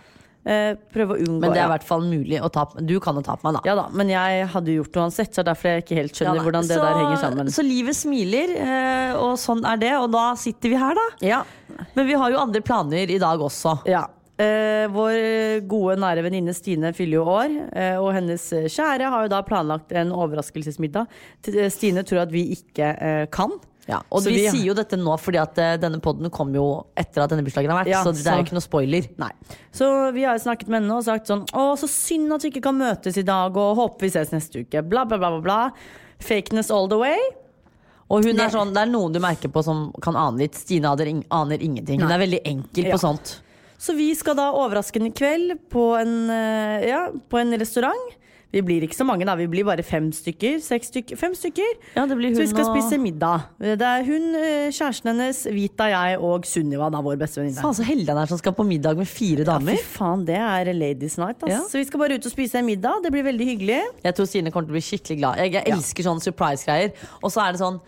Eh, 0.47 0.77
prøve 0.95 1.17
å 1.17 1.19
unngå 1.19 1.41
Men 1.43 1.51
det 1.51 1.59
er 1.59 1.65
i 1.65 1.71
hvert 1.73 1.83
fall 1.83 2.05
mulig 2.07 2.37
å 2.39 2.47
ta 2.53 2.61
på 2.69 2.79
Du 2.87 2.93
kan 3.03 3.17
jo 3.19 3.23
ta 3.25 3.33
på 3.35 3.43
meg, 3.49 3.57
da. 3.57 3.61
ja 3.67 3.73
da, 3.75 3.83
men 3.91 4.07
jeg 4.13 4.45
hadde 4.53 4.75
gjort 4.77 4.93
det 4.93 5.01
uansett, 5.01 5.33
så 5.35 5.43
derfor 5.43 5.73
jeg 5.73 5.83
ikke 5.83 5.97
helt 5.97 6.15
skjønner 6.15 6.39
ja, 6.39 6.45
hvordan 6.45 6.69
det 6.69 6.77
så, 6.77 6.85
der 6.85 6.99
henger 7.01 7.19
sammen. 7.19 7.51
Så 7.51 7.65
livet 7.67 7.97
smiler, 7.97 8.53
og 9.19 9.33
sånn 9.41 9.65
er 9.67 9.81
det. 9.81 9.91
Og 9.99 10.07
da 10.13 10.29
sitter 10.39 10.71
vi 10.71 10.79
her, 10.79 10.95
da. 10.95 11.07
ja. 11.33 11.41
Men 11.97 12.07
vi 12.07 12.15
har 12.15 12.31
jo 12.31 12.39
andre 12.39 12.63
planer 12.63 13.11
i 13.11 13.19
dag 13.19 13.43
også. 13.43 13.81
ja. 13.91 14.05
Eh, 14.37 14.85
vår 14.93 15.63
gode, 15.65 15.95
nære 15.97 16.21
venninne 16.21 16.53
Stine 16.53 16.91
fyller 16.93 17.17
jo 17.17 17.23
år, 17.25 17.53
eh, 17.73 17.95
og 17.97 18.11
hennes 18.13 18.43
kjære 18.69 19.07
har 19.09 19.23
jo 19.25 19.31
da 19.33 19.39
planlagt 19.41 19.91
en 19.97 20.11
overraskelsesmiddag. 20.13 21.07
Eh, 21.49 21.71
Stine 21.73 22.03
tror 22.05 22.21
at 22.27 22.29
vi 22.35 22.43
ikke 22.53 22.91
eh, 23.01 23.23
kan. 23.33 23.55
Ja, 23.87 24.01
og 24.11 24.19
Så 24.21 24.29
vi, 24.29 24.43
vi- 24.43 24.51
sier 24.51 24.67
jo 24.67 24.73
dette 24.75 24.97
nå 24.99 25.15
fordi 25.17 25.39
at 25.41 25.57
eh, 25.63 25.77
denne 25.81 25.97
podden 26.03 26.29
kom 26.29 26.53
jo 26.53 26.85
etter 26.95 27.23
at 27.23 27.31
denne 27.31 27.41
bursdagen 27.47 27.71
har 27.71 27.79
vært. 27.81 27.89
Ja, 27.95 28.03
så 28.03 28.11
det 28.13 28.27
er 28.27 28.37
jo 28.41 28.45
ikke 28.45 28.57
noe 28.59 28.65
spoiler. 28.67 29.07
Nei. 29.17 29.31
Så 29.73 29.87
vi 30.13 30.25
har 30.27 30.37
jo 30.37 30.43
snakket 30.43 30.67
med 30.69 30.81
henne 30.83 30.97
og 30.99 31.05
sagt 31.07 31.25
sånn 31.31 31.45
Å, 31.55 31.71
så 31.79 31.87
synd 31.89 32.35
at 32.35 32.43
vi 32.45 32.51
ikke 32.51 32.65
kan 32.67 32.77
møtes 32.77 33.17
i 33.17 33.23
dag, 33.25 33.55
og 33.57 33.77
håper 33.79 34.05
vi 34.05 34.09
ses 34.13 34.29
neste 34.35 34.61
uke. 34.67 34.83
Bla, 34.85 35.05
bla, 35.07 35.17
bla, 35.17 35.31
bla. 35.37 35.41
bla. 35.41 35.59
Fakeness 36.19 36.69
all 36.69 36.87
the 36.91 36.97
way. 36.99 37.17
Og 38.11 38.23
hun 38.23 38.37
er 38.39 38.51
sånn, 38.53 38.69
det 38.75 38.85
er 38.85 38.91
noen 38.91 39.11
du 39.15 39.19
merker 39.23 39.49
på 39.51 39.63
som 39.65 39.87
kan 40.03 40.15
ane 40.15 40.43
litt. 40.45 40.55
Stine 40.55 40.91
aner, 40.93 41.09
aner 41.31 41.57
ingenting. 41.63 41.99
Hun 42.05 42.11
er 42.13 42.21
veldig 42.21 42.43
enkel 42.45 42.85
Ja. 42.85 42.93
på 42.93 42.99
sånt. 43.01 43.39
Så 43.77 43.93
vi 43.97 44.11
skal 44.17 44.35
da 44.39 44.51
overraske 44.57 45.01
i 45.05 45.11
kveld 45.13 45.57
på 45.69 45.89
en, 46.01 46.29
eh, 46.33 46.87
ja, 46.89 47.07
på 47.29 47.39
en 47.39 47.53
restaurant. 47.59 48.15
Vi 48.49 48.61
blir 48.63 48.81
ikke 48.87 48.95
så 48.95 49.03
mange, 49.05 49.25
da. 49.27 49.33
Vi 49.35 49.45
blir 49.51 49.65
bare 49.67 49.83
fem 49.83 50.05
stykker. 50.15 50.61
Seks 50.63 50.87
stykker. 50.87 51.17
Fem 51.19 51.33
stykker. 51.35 51.67
Ja, 51.97 52.05
det 52.07 52.15
blir 52.17 52.31
Så 52.33 52.45
vi 52.45 52.47
skal 52.47 52.63
og- 52.63 52.77
spise 52.77 52.97
middag. 52.97 53.43
Det 53.59 53.81
er 53.81 54.03
hun, 54.07 54.35
eh, 54.35 54.71
kjæresten 54.71 55.11
hennes, 55.11 55.43
Vita, 55.51 55.83
jeg 55.91 56.17
og 56.17 56.43
Sunniva, 56.45 56.89
da, 56.89 57.01
vår 57.01 57.17
beste 57.19 57.41
venninne. 57.41 57.59
Faen, 57.61 57.75
så 57.75 57.83
heldig 57.83 58.07
han 58.07 58.17
er 58.17 58.25
som 58.25 58.37
skal 58.37 58.53
på 58.53 58.65
middag 58.65 58.95
med 58.97 59.05
fire 59.05 59.43
damer. 59.43 59.71
Ja, 59.75 59.77
fy 59.77 59.99
faen, 59.99 60.25
det 60.25 60.37
er 60.37 60.73
ladies 60.73 61.17
night. 61.17 61.43
Ass. 61.43 61.49
Ja. 61.51 61.59
Så 61.67 61.73
vi 61.73 61.83
skal 61.83 61.99
bare 61.99 62.15
ut 62.15 62.25
og 62.25 62.31
spise 62.31 62.55
en 62.55 62.65
middag. 62.65 63.03
Det 63.03 63.11
blir 63.11 63.23
veldig 63.23 63.45
hyggelig. 63.59 63.83
Jeg 64.03 64.15
tror 64.15 64.25
Stine 64.27 64.49
kommer 64.49 64.65
til 64.67 64.75
å 64.75 64.79
bli 64.79 64.81
skikkelig 64.81 65.17
glad. 65.19 65.37
Jeg, 65.37 65.51
jeg 65.51 65.65
elsker 65.65 66.03
sånne 66.07 66.23
surprise-greier. 66.23 66.93
Og 67.21 67.29
så 67.29 67.45
er 67.45 67.51
det 67.51 67.59
sånn 67.59 67.81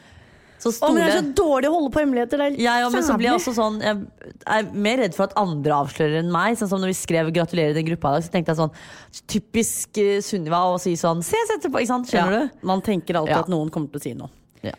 så 0.60 0.72
Å, 0.84 0.89
men 0.92 1.00
det 1.00 1.08
er 1.08 1.22
så 1.22 1.34
dårlig 1.39 1.70
å 1.70 1.74
holde 1.78 1.92
på 1.96 2.01
hemmeligheter. 2.04 2.38
Det 2.42 2.48
er 2.50 2.58
ja, 2.60 2.74
ja, 2.84 2.89
men 2.92 3.04
så 3.08 3.16
blir 3.16 3.30
jeg 3.30 3.38
også 3.39 3.54
sånn 3.56 3.78
Jeg 3.80 4.34
er 4.46 4.66
mer 4.75 4.98
redd 5.00 5.16
for 5.16 5.30
at 5.30 5.36
andre 5.39 5.72
avslører 5.86 6.20
enn 6.20 6.32
meg. 6.34 6.58
Sånn 6.60 6.68
som 6.74 6.82
når 6.84 6.92
vi 6.92 6.98
skrev 7.00 7.32
'gratulerer' 7.32 7.72
i 7.72 7.78
den 7.80 7.88
gruppa 7.88 8.12
i 8.12 8.18
dag, 8.20 8.25
så 8.28 8.34
tenkte 8.34 8.51
jeg 8.51 8.60
sånn 8.60 8.74
Typisk 9.32 9.98
eh, 10.04 10.20
Sunniva 10.25 10.60
å 10.74 10.75
si 10.82 10.94
sånn 11.00 11.24
'ses 11.24 11.56
etterpå', 11.58 11.80
ikke 11.80 11.94
sant? 11.94 12.12
Skjønner 12.12 12.36
ja, 12.36 12.42
du? 12.51 12.68
Man 12.68 12.82
tenker 12.84 13.16
alltid 13.22 13.36
Ja. 13.38 13.39
at 13.39 13.48
noen 13.50 13.72
kommer 13.72 13.88
til 13.94 14.00
å 14.00 14.04
si 14.04 14.13
noe. 14.13 14.30
Ja. 14.62 14.75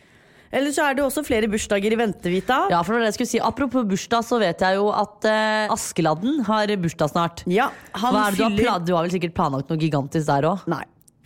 Eller 0.53 0.71
så 0.77 0.85
er 0.91 0.95
det 0.99 1.05
også 1.07 1.25
flere 1.25 1.49
bursdager 1.49 1.93
i 1.93 1.97
vente, 1.97 2.29
Vita. 2.29 2.67
Ja, 2.69 2.83
for 2.83 2.99
det 2.99 3.09
jeg 3.09 3.15
skulle 3.17 3.33
si 3.33 3.41
Apropos 3.41 3.85
bursdag, 3.89 4.25
så 4.27 4.39
vet 4.39 4.61
jeg 4.61 4.77
jo 4.77 4.91
at 4.93 5.25
eh, 5.25 5.69
Askeladden 5.73 6.45
har 6.45 6.67
bursdag 6.77 7.11
snart. 7.15 7.45
Ja, 7.47 7.71
han 7.95 8.13
Hva 8.15 8.27
er 8.29 8.31
det 8.33 8.37
du, 8.37 8.43
har 8.45 8.51
fyller- 8.51 8.87
du 8.87 8.95
har 8.95 9.03
vel 9.09 9.13
sikkert 9.17 9.33
planlagt 9.35 9.71
noe 9.71 9.79
gigantisk 9.79 10.27
der 10.27 10.43
òg? 10.53 10.67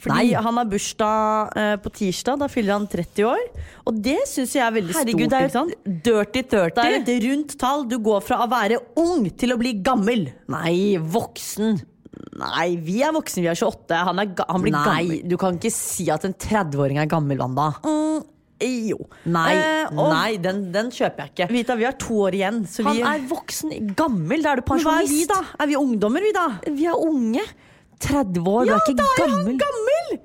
Fordi 0.04 0.34
Nei. 0.34 0.42
han 0.44 0.58
har 0.60 0.66
bursdag 0.68 1.54
eh, 1.56 1.76
på 1.80 1.92
tirsdag, 1.96 2.38
da 2.42 2.48
fyller 2.52 2.76
han 2.76 2.84
30 2.92 3.24
år. 3.30 3.46
Og 3.88 4.02
det 4.04 4.18
syns 4.28 4.52
jeg 4.58 4.64
er 4.66 4.74
veldig 4.76 4.94
Herregud, 4.98 5.32
stort. 5.32 5.72
det 5.80 6.12
er 6.12 6.12
jo 6.12 6.20
dirty 6.24 6.42
30. 6.52 6.74
Det 6.76 6.84
er 6.84 6.98
et 7.00 7.24
rundt 7.24 7.56
tall. 7.62 7.86
Du 7.88 7.96
går 8.04 8.20
fra 8.26 8.42
å 8.44 8.50
være 8.52 8.82
ung 9.00 9.24
til 9.32 9.54
å 9.56 9.58
bli 9.60 9.72
gammel. 9.86 10.26
Nei, 10.52 10.76
voksen. 11.00 11.80
Nei, 12.38 12.68
vi 12.82 13.00
er 13.06 13.14
voksne, 13.14 13.42
vi 13.44 13.48
er 13.50 13.56
28. 13.58 13.96
Han, 14.10 14.20
er 14.22 14.30
han 14.48 14.62
blir 14.62 14.74
Nei, 14.74 14.84
gammel. 14.84 15.24
du 15.30 15.36
kan 15.40 15.56
ikke 15.58 15.72
si 15.74 16.08
at 16.12 16.24
en 16.28 16.34
30-åring 16.34 16.98
er 17.02 17.08
gammel, 17.10 17.38
Wanda. 17.40 17.70
Jo. 18.64 18.96
Nei, 19.28 19.50
Eh, 19.54 19.90
nei 19.92 20.36
den, 20.40 20.60
den 20.72 20.88
kjøper 20.94 21.24
jeg 21.26 21.32
ikke. 21.34 21.48
Vita, 21.52 21.74
vi 21.76 21.84
har 21.84 21.96
to 22.00 22.14
år 22.24 22.36
igjen. 22.38 22.62
Så 22.70 22.84
Han 22.86 22.96
vi, 22.96 23.02
er 23.04 23.24
voksen, 23.28 23.72
gammel, 23.98 24.44
da 24.44 24.54
er 24.54 24.62
du 24.62 24.70
Men 24.70 24.84
Hva 24.86 24.94
er 25.02 25.08
vi, 25.10 25.24
da? 25.28 25.40
Er 25.60 25.68
vi 25.68 25.76
ungdommer, 25.76 26.24
vi, 26.24 26.32
da? 26.32 26.46
Vi 26.72 26.86
er 26.88 26.96
unge. 26.96 27.42
30 28.00 28.48
år, 28.48 28.66
Ja, 28.66 28.74
du 28.74 28.80
er 28.80 28.80
ikke 28.88 28.96
da 28.96 29.04
er 29.04 29.20
gammel. 29.26 29.44
han 29.46 29.58
gammel! 29.58 30.18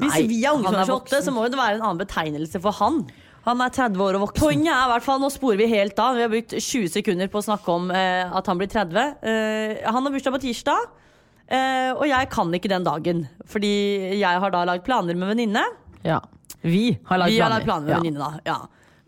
Hvis 0.00 0.14
Nei, 0.14 0.26
vi 0.30 0.44
er 0.44 0.52
unge 0.56 0.64
som 0.70 0.74
er 0.74 0.80
er 0.86 0.94
28, 0.94 1.22
så 1.26 1.32
må 1.34 1.42
jo 1.44 1.50
det 1.52 1.58
være 1.60 1.74
en 1.76 1.82
annen 1.82 1.98
betegnelse 2.00 2.60
for 2.62 2.72
han. 2.72 3.02
Han 3.44 3.60
er 3.60 3.68
30 3.72 4.00
år 4.04 4.14
og 4.16 4.20
voksen. 4.28 4.40
Poenget 4.40 4.72
er 4.72 4.84
i 4.86 4.90
hvert 4.92 5.02
fall, 5.04 5.20
Nå 5.20 5.28
sporer 5.32 5.56
vi 5.60 5.66
helt 5.66 5.98
av. 5.98 6.14
Vi 6.16 6.22
har 6.22 6.28
brukt 6.32 6.52
20 6.56 6.88
sekunder 6.92 7.28
på 7.32 7.40
å 7.40 7.44
snakke 7.44 7.68
om 7.72 7.90
eh, 7.90 8.24
at 8.36 8.46
han 8.46 8.58
blir 8.60 8.68
30. 8.68 8.96
Eh, 9.22 9.80
han 9.84 10.02
har 10.04 10.12
bursdag 10.12 10.32
på 10.36 10.40
tirsdag, 10.44 10.88
eh, 11.48 11.92
og 11.96 12.04
jeg 12.08 12.28
kan 12.30 12.52
ikke 12.52 12.68
den 12.72 12.84
dagen. 12.84 13.22
Fordi 13.48 13.72
jeg 14.20 14.40
har 14.44 14.50
da 14.50 14.64
lagd 14.68 14.84
planer 14.84 15.16
med 15.16 15.32
venninne. 15.34 15.64
Ja. 16.04 16.20
Vi 16.62 16.98
har 17.08 17.18
lagd 17.18 17.36
planer. 17.36 17.64
planer 17.64 17.86
med 17.86 17.94
Ja. 17.94 18.00
venninne, 18.00 18.18
da. 18.18 18.40
Ja. 18.44 18.58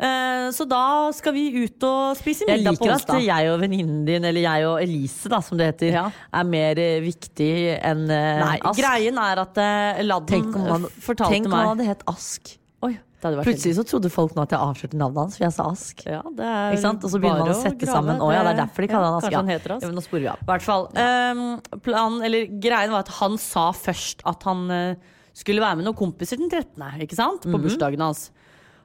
Eh, 0.03 0.47
så 0.57 0.67
da 0.69 0.83
skal 1.15 1.35
vi 1.37 1.45
ut 1.63 1.85
og 1.87 2.17
spise 2.19 2.49
middag 2.49 2.75
på 2.81 2.89
onsdag. 2.89 2.89
Jeg 2.91 2.97
liker 2.99 3.19
at 3.21 3.45
jeg 3.45 3.53
og 3.53 3.61
venninnen 3.63 4.01
din, 4.09 4.25
eller 4.27 4.45
jeg 4.49 4.67
og 4.67 4.81
Elise, 4.83 5.31
da, 5.31 5.39
som 5.45 5.61
det 5.61 5.69
heter, 5.73 5.93
Ja. 5.95 6.05
er 6.41 6.49
mer 6.49 6.81
eh, 6.83 6.99
viktig 7.05 7.53
enn 7.79 8.03
eh, 8.11 8.43
Nei, 8.43 8.59
Ask. 8.59 8.81
greien 8.81 9.23
er 9.23 9.45
at 9.45 9.63
Ladden 10.03 10.27
Tenk 10.33 10.59
om 10.59 10.67
han, 10.67 10.91
fortalte 10.99 11.37
tenk 11.37 11.47
om 11.47 11.57
han 11.57 11.73
hadde 11.77 11.89
hett 11.93 12.03
Ask. 12.11 12.59
Oi, 12.83 12.97
Plutselig 13.23 13.77
så 13.79 13.85
trodde 13.87 14.11
folk 14.11 14.35
nå 14.35 14.43
at 14.43 14.51
jeg 14.51 14.59
avslørte 14.59 14.99
navnet 14.99 15.21
hans, 15.23 15.37
for 15.39 15.45
jeg 15.47 15.55
sa 15.55 15.69
Ask. 15.71 16.03
ja, 16.09 16.19
er? 16.27 16.75
Og 16.75 17.07
så 17.07 17.21
begynner 17.23 17.45
man 17.45 17.53
å 17.55 17.61
sette 17.61 17.87
grave. 17.87 17.95
sammen. 17.95 18.19
Å 18.19 18.33
ja, 18.35 18.43
det 18.43 18.51
er 18.57 18.61
derfor 18.65 18.83
de 18.83 18.89
kaller 18.91 19.07
han 19.07 19.19
Ask. 19.21 19.37
Han 19.39 19.53
heter 19.53 19.77
Ask. 19.77 19.85
Ja, 19.87 19.91
men 19.93 19.99
nå 20.01 20.03
sporer 20.03 20.25
vi 20.25 20.31
av. 20.33 20.43
Hvert 20.49 20.67
fall. 20.67 20.89
um, 20.99 21.45
planen, 21.87 22.19
eller 22.27 22.51
greien 22.59 22.91
var 22.91 23.07
at 23.07 23.13
han 23.21 23.39
sa 23.39 23.69
først 23.71 24.27
at 24.27 24.43
han 24.51 24.65
uh, 24.75 24.95
skulle 25.39 25.63
være 25.63 25.79
med 25.79 25.87
noen 25.87 25.99
kompiser 26.03 26.41
den 26.43 26.51
13., 26.51 26.83
ikke 27.07 27.19
sant? 27.19 27.47
På 27.47 27.63
bursdagen 27.63 28.03
hans. 28.03 28.33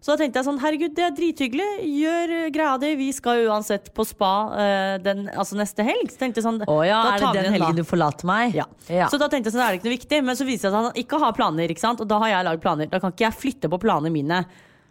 Så 0.07 0.13
da 0.15 0.21
tenkte 0.21 0.39
jeg 0.39 0.45
sånn, 0.47 0.59
herregud, 0.63 0.93
det 0.95 1.03
er 1.03 1.15
drithyggelig. 1.17 1.65
Gjør 1.99 2.31
eh, 2.37 2.43
greia 2.55 2.77
di. 2.79 2.93
Vi 2.95 3.07
skal 3.11 3.41
jo 3.41 3.49
uansett 3.51 3.89
på 3.91 4.05
spa 4.07 4.29
eh, 4.55 4.93
den, 5.03 5.25
altså 5.35 5.57
neste 5.59 5.83
helg. 5.83 6.13
Så 6.13 6.21
tenkte 6.21 6.39
jeg 6.39 6.45
sånn, 6.45 6.61
oh, 6.63 6.79
ja, 6.87 7.01
da 7.03 7.09
er 7.11 7.19
det 7.19 7.27
vi 7.27 7.41
den 7.41 7.47
da. 7.49 7.55
helgen 7.57 7.81
du 7.81 7.83
forlater 7.89 8.29
meg? 8.29 8.55
Ja. 8.55 9.09
Så 9.11 9.19
da 9.19 9.27
tenkte 9.27 9.51
jeg 9.51 9.57
sånn, 9.57 9.65
er 9.65 9.75
det 9.75 9.81
ikke 9.81 9.89
noe 9.89 9.97
viktig. 9.97 10.21
Men 10.29 10.39
så 10.39 10.47
viser 10.47 10.69
det 10.69 10.71
seg 10.71 10.79
at 10.79 10.87
han 10.93 11.01
ikke 11.03 11.19
har 11.25 11.35
planer. 11.35 11.73
ikke 11.75 11.83
sant? 11.83 11.99
Og 11.99 12.07
da 12.07 12.21
har 12.23 12.31
jeg 12.31 12.47
lagd 12.47 12.63
planer. 12.63 12.87
Da 12.93 13.01
kan 13.03 13.11
ikke 13.11 13.27
jeg 13.27 13.37
flytte 13.41 13.73
på 13.75 13.81
planene 13.83 14.13
mine. 14.15 14.39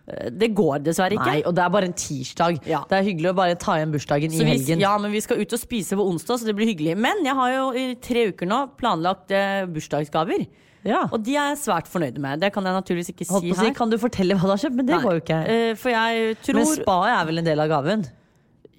Eh, 0.05 0.29
Det 0.37 0.51
går 0.61 0.85
dessverre 0.91 1.17
ikke. 1.17 1.31
Nei, 1.33 1.41
og 1.49 1.57
det 1.57 1.65
er 1.65 1.73
bare 1.79 1.89
en 1.89 1.97
tirsdag. 1.97 2.61
Ja. 2.69 2.83
Det 2.93 3.01
er 3.01 3.09
hyggelig 3.09 3.33
å 3.33 3.39
bare 3.41 3.57
ta 3.65 3.79
igjen 3.81 3.97
bursdagen 3.97 4.37
Så 4.37 4.45
i 4.45 4.51
vi, 4.51 4.53
helgen. 4.53 4.85
ja, 4.85 4.93
men 5.01 5.17
vi 5.17 5.25
skal 5.25 5.41
ut 5.41 5.57
og 5.57 5.65
spise 5.65 5.97
på 5.97 6.05
onsdag, 6.13 6.43
så 6.45 6.51
det 6.53 6.59
blir 6.61 6.69
hyggelig. 6.75 6.93
Men 7.09 7.25
jeg 7.25 7.41
har 7.41 7.57
jo 7.57 7.65
i 7.73 7.89
tre 8.05 8.29
uker 8.35 8.53
nå 8.53 8.61
planlagt 8.77 9.33
eh, 9.33 9.65
bursdagsgaver. 9.65 10.45
Ja. 10.87 11.03
Og 11.11 11.23
de 11.27 11.35
er 11.35 11.51
jeg 11.53 11.63
svært 11.65 11.91
fornøyde 11.91 12.23
med. 12.23 12.43
Det 12.45 12.53
kan 12.55 12.67
jeg 12.67 12.77
naturligvis 12.77 13.11
ikke 13.13 13.27
si 13.27 13.41
si, 13.43 13.55
her. 13.59 13.73
kan 13.77 13.91
du 13.91 13.99
fortelle 14.01 14.37
hva 14.39 14.47
du 14.47 14.55
har 14.55 14.63
kjøpt? 14.63 14.79
Men 14.79 14.89
det 14.89 14.95
Nei. 14.95 15.03
går 15.03 15.17
jo 15.17 15.25
ikke. 15.25 15.41
Uh, 15.51 15.91
jeg 15.93 16.39
tror 16.47 16.61
Men 16.61 16.71
spa 16.71 17.01
er 17.11 17.27
vel 17.31 17.43
en 17.43 17.49
del 17.51 17.65
av 17.65 17.73
gaven? 17.73 18.07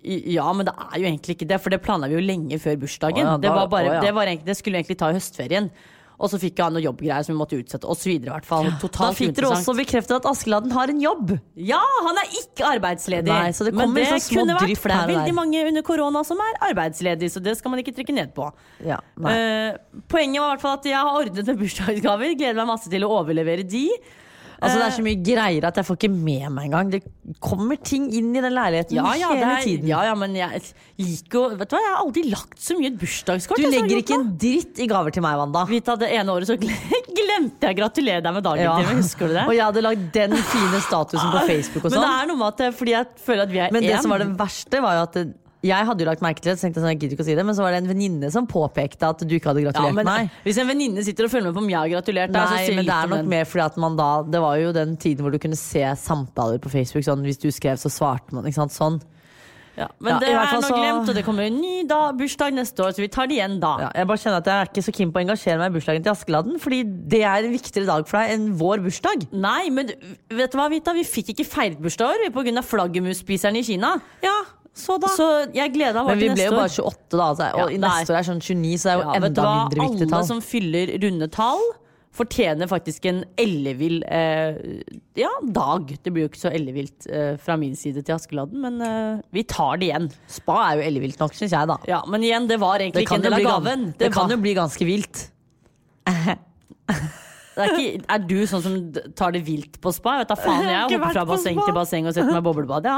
Ja, 0.08 0.46
men 0.56 0.68
det 0.68 0.74
er 0.78 1.02
jo 1.02 1.08
egentlig 1.10 1.36
ikke 1.36 1.50
det, 1.50 1.60
for 1.60 1.74
det 1.74 1.82
planla 1.84 2.08
vi 2.08 2.16
jo 2.16 2.24
lenge 2.24 2.60
før 2.64 2.78
bursdagen. 2.80 3.26
Å 3.26 3.36
ja, 3.36 3.38
det, 3.44 3.50
da- 3.50 3.56
var 3.58 3.72
bare, 3.72 3.92
å 3.92 3.96
ja. 3.98 4.04
det, 4.06 4.14
var 4.16 4.30
egentlig, 4.30 4.48
det 4.48 4.58
skulle 4.60 4.80
egentlig 4.80 5.00
ta 5.02 5.12
i 5.12 5.18
høstferien. 5.18 5.70
Og 6.18 6.32
så 6.32 6.40
fikk 6.42 6.58
han 6.64 6.74
noe 6.74 6.82
jobbgreier 6.82 7.26
som 7.26 7.36
vi 7.36 7.38
måtte 7.38 7.58
utsette, 7.60 7.86
og 7.86 7.98
så 7.98 8.10
videre. 8.10 8.40
fall. 8.46 8.72
Da 8.82 9.10
fikk 9.14 9.36
dere 9.38 9.52
også 9.54 9.76
bekreftet 9.78 10.16
at 10.18 10.26
Askeladden 10.32 10.74
har 10.74 10.90
en 10.90 11.02
jobb! 11.04 11.36
Ja, 11.62 11.82
han 12.08 12.18
er 12.18 12.32
ikke 12.40 12.66
arbeidsledig! 12.72 13.30
Nei, 13.30 13.52
så 13.54 13.68
det 13.68 13.76
men 13.78 13.94
det 13.94 14.08
kunne 14.26 14.58
vært, 14.58 14.88
veldig 15.14 15.36
mange 15.38 15.62
under 15.70 15.86
korona 15.86 16.24
som 16.26 16.42
er 16.42 16.58
arbeidsledige, 16.72 17.30
så 17.36 17.44
det 17.44 17.54
skal 17.60 17.74
man 17.74 17.84
ikke 17.84 17.94
trykke 18.00 18.18
ned 18.18 18.34
på. 18.38 18.50
Ja. 18.86 18.98
Eh, 19.30 19.78
poenget 20.10 20.42
var 20.42 20.50
i 20.50 20.56
hvert 20.56 20.66
fall 20.66 20.80
at 20.80 20.90
jeg 20.90 20.98
har 20.98 21.22
ordnet 21.22 21.52
med 21.54 21.62
bursdagsgaver. 21.62 22.34
Gleder 22.40 22.58
meg 22.64 22.72
masse 22.74 22.90
til 22.90 23.06
å 23.06 23.14
overlevere 23.22 23.68
de. 23.68 23.86
Altså 24.62 24.78
Det 24.78 24.84
Eh. 24.84 24.88
er 24.88 24.96
så 24.98 25.04
mye 25.06 25.20
greier 25.24 25.66
at 25.68 25.76
jeg 25.76 25.86
får 25.86 25.98
ikke 26.00 26.10
med 26.12 26.50
meg 26.52 26.66
engang. 26.72 26.90
Det 26.90 27.04
kommer 27.40 27.78
ting 27.84 28.08
inn 28.12 28.36
i 28.36 28.42
den 28.42 28.54
leiligheten 28.54 28.96
Ja, 28.96 29.14
ja, 29.14 29.30
hele 29.34 29.52
er, 29.58 29.62
tiden. 29.64 29.88
ja, 29.88 30.02
ja, 30.04 30.16
men 30.16 30.34
jeg 30.34 30.62
liker 30.98 31.38
å 31.40 31.58
Vet 31.58 31.70
du 31.70 31.76
hva, 31.76 31.82
jeg 31.84 31.94
har 31.94 32.02
aldri 32.06 32.24
lagt 32.32 32.58
så 32.58 32.78
mye 32.80 32.88
et 32.88 32.98
bursdagskort. 32.98 33.58
Du 33.58 33.70
legger 33.70 34.02
ikke 34.02 34.16
en 34.18 34.32
dritt 34.38 34.80
i 34.80 34.88
gaver 34.88 35.12
til 35.14 35.22
meg, 35.22 35.38
Wanda. 35.38 35.66
Vita, 35.70 35.96
det 35.96 36.10
ene 36.12 36.30
året 36.34 36.48
så 36.50 36.58
glemte 37.18 37.62
jeg 37.70 37.76
å 37.76 37.80
gratulere 37.84 38.24
deg 38.24 38.34
med 38.34 38.44
dagen 38.44 38.64
Ja. 38.64 38.78
din. 38.82 38.98
Husker 38.98 39.28
du 39.28 39.34
det? 39.34 39.46
Og 39.48 39.54
jeg 39.54 39.64
hadde 39.66 39.82
lagd 39.86 40.12
den 40.14 40.32
fine 40.36 40.82
statusen 40.82 41.32
på 41.32 41.46
Facebook 41.52 41.86
og 41.86 41.92
Men 41.92 42.00
det 42.02 42.08
sånn. 42.08 42.22
er 42.24 42.28
noe 42.28 42.38
med 42.38 42.48
at 42.48 42.62
eh, 42.62 42.72
fordi 42.72 42.92
jeg 42.98 43.06
føler 43.26 43.44
at 43.44 43.50
vi 43.54 43.60
er 43.60 43.72
Men 43.72 43.84
det 43.84 43.94
en. 43.94 44.02
som 44.02 44.10
var 44.12 44.20
det 44.26 44.32
verste, 44.38 44.82
var 44.82 44.94
jo 44.98 45.04
at 45.04 45.14
det- 45.14 45.34
jeg 45.66 45.88
hadde 45.90 46.04
jo 46.04 46.08
lagt 46.10 46.22
merke 46.22 46.42
til 46.44 46.52
det, 46.52 46.60
så 46.60 46.68
tenkte 46.68 46.80
jeg 46.80 46.86
sånn, 46.86 46.94
jeg 46.94 47.00
gidder 47.02 47.18
ikke 47.18 47.26
å 47.26 47.28
si 47.30 47.36
det, 47.40 47.46
men 47.48 47.58
så 47.58 47.66
var 47.66 47.74
det 47.74 47.82
en 47.82 47.90
venninne 47.90 48.30
som 48.34 48.46
påpekte 48.50 49.10
at 49.10 49.24
du 49.26 49.34
ikke 49.38 49.50
hadde 49.52 49.64
ja, 49.64 49.72
gratulert 49.72 49.98
men, 49.98 50.06
meg. 50.06 50.40
Hvis 50.46 50.62
en 50.62 50.70
venninne 50.70 51.06
sitter 51.08 51.28
og 51.28 51.34
følger 51.34 51.50
med 51.50 51.58
på 51.58 51.64
om 51.66 51.72
jeg 51.72 51.80
har 51.80 51.94
gratulert 51.96 52.34
deg, 52.36 52.54
så 52.54 52.58
Nei, 52.62 52.78
men 52.78 52.90
det 52.90 52.98
er 52.98 53.12
nok 53.16 53.30
mer 53.34 53.50
fordi 53.50 53.66
at 53.66 53.78
man 53.82 53.98
da 53.98 54.10
Det 54.28 54.42
var 54.44 54.58
jo 54.62 54.72
den 54.76 54.96
tiden 55.02 55.26
hvor 55.26 55.34
du 55.34 55.40
kunne 55.42 55.58
se 55.58 55.84
samtaler 55.98 56.62
på 56.62 56.72
Facebook. 56.72 57.06
Sånn, 57.08 57.26
hvis 57.26 57.42
du 57.42 57.50
skrev, 57.54 57.80
så 57.82 57.90
svarte 57.92 58.36
man. 58.38 58.46
Ikke 58.46 58.62
sant? 58.62 58.76
Sånn. 58.76 59.00
Ja, 59.78 59.88
men 60.02 60.16
Ja, 60.16 60.20
det 60.20 60.30
er 60.30 60.58
nå 60.58 60.62
så- 60.66 60.74
glemt, 60.74 61.08
og 61.10 61.14
det 61.14 61.24
kommer 61.24 61.46
en 61.46 61.62
ny 61.62 61.84
da, 61.86 62.12
bursdag 62.12 62.52
neste 62.52 62.82
år, 62.82 62.96
så 62.96 62.98
vi 62.98 63.08
tar 63.08 63.28
det 63.28 63.38
igjen 63.38 63.60
da. 63.60 63.78
Ja, 63.78 63.92
jeg 63.94 64.08
bare 64.08 64.18
kjenner 64.18 64.38
at 64.38 64.46
jeg 64.46 64.56
er 64.58 64.66
ikke 64.66 64.84
så 64.84 64.94
keen 64.94 65.12
på 65.12 65.20
å 65.20 65.26
engasjere 65.26 65.58
meg 65.60 65.70
i 65.70 65.78
bursdagen 65.78 66.04
til 66.04 66.12
Askeladden, 66.12 66.60
fordi 66.60 66.84
det 66.84 67.22
er 67.22 67.46
en 67.46 67.54
viktigere 67.54 67.86
dag 67.86 68.08
for 68.08 68.18
deg 68.18 68.32
enn 68.32 68.58
vår 68.58 68.82
bursdag. 68.82 69.28
Nei, 69.32 69.70
men 69.70 69.86
vet 69.86 70.52
du 70.52 70.58
hva, 70.58 70.68
Vita? 70.70 70.94
Vi 70.94 71.04
fikk 71.04 71.30
ikke 71.36 71.46
feiret 71.46 71.80
bursdag 71.80 72.10
i 72.10 72.30
år 72.30 72.34
pga. 72.34 72.64
flaggermusspiseren 72.64 73.56
i 73.56 73.62
Kina. 73.62 74.02
Ja, 74.24 74.42
så 74.78 74.96
da. 75.02 75.10
Så 75.18 75.28
jeg 75.56 75.74
gleda 75.74 76.04
meg 76.06 76.14
men 76.14 76.22
vi 76.22 76.30
til 76.30 76.38
ble 76.38 76.46
jo 76.48 76.56
bare 76.58 76.70
28 76.70 77.18
da, 77.18 77.26
altså, 77.32 77.50
og 77.54 77.60
Ja, 77.60 77.68
i 77.74 77.82
neste 77.82 78.14
år 78.14 78.20
er 78.22 78.30
sånn 78.30 78.42
29, 78.44 78.78
så 78.78 78.88
det 78.88 78.94
er 78.94 78.98
jo 78.98 79.04
Ja, 79.04 79.12
vet 79.12 79.18
enda 79.18 79.30
du 79.34 79.42
hva? 79.44 79.58
mindre 79.58 79.86
viktig 79.90 80.08
Alle 80.14 80.30
som 80.30 80.42
fyller 80.46 80.94
runde 81.04 81.28
tall, 81.34 81.66
fortjener 82.18 82.66
faktisk 82.72 83.06
en 83.12 83.20
ellevill 83.38 84.00
eh, 84.10 84.56
ja, 85.20 85.30
dag. 85.54 85.92
Det 86.02 86.10
blir 86.14 86.26
jo 86.26 86.30
ikke 86.32 86.40
så 86.42 86.50
ellevilt 86.50 87.06
eh, 87.14 87.36
fra 87.38 87.58
min 87.62 87.76
side 87.78 88.02
til 88.08 88.16
Askeladden, 88.16 88.58
men 88.64 88.82
eh, 88.82 89.20
vi 89.38 89.44
tar 89.46 89.78
det 89.78 89.92
igjen. 89.92 90.08
Spa 90.40 90.56
er 90.72 90.80
jo 90.80 90.88
ellevilt 90.88 91.22
nok, 91.22 91.36
syns 91.38 91.54
jeg, 91.54 91.70
da. 91.70 91.78
Ja, 91.90 92.02
Men 92.10 92.26
igjen, 92.26 92.48
det 92.50 92.58
var 92.64 92.82
egentlig 92.82 93.04
Det 93.04 93.10
ikke 93.10 93.20
en 93.20 93.28
del 93.28 93.38
av 93.38 93.46
gaven. 93.52 93.88
det 94.00 94.10
kan 94.16 94.34
jo 94.34 94.40
bli 94.42 94.56
ganske 94.58 94.88
vilt. 94.90 95.28
er, 97.58 97.74
ikke, 97.74 98.06
er 98.14 98.26
du 98.30 98.36
sånn 98.50 98.64
som 98.64 98.76
tar 99.18 99.34
det 99.36 99.44
vilt 99.48 99.80
på 99.84 99.94
spa? 99.96 100.18
Jeg 100.18 100.26
vet 100.26 100.34
da 100.34 100.38
faen, 100.40 100.66
jeg 100.66 100.74
jeg 100.74 101.00
hopper 101.00 101.16
fra 101.16 101.26
basseng 101.30 101.62
til 101.64 101.78
basseng 101.78 102.10
og 102.10 102.16
setter 102.16 102.32
meg 102.32 102.42
i 102.42 102.48
boblebad. 102.48 102.90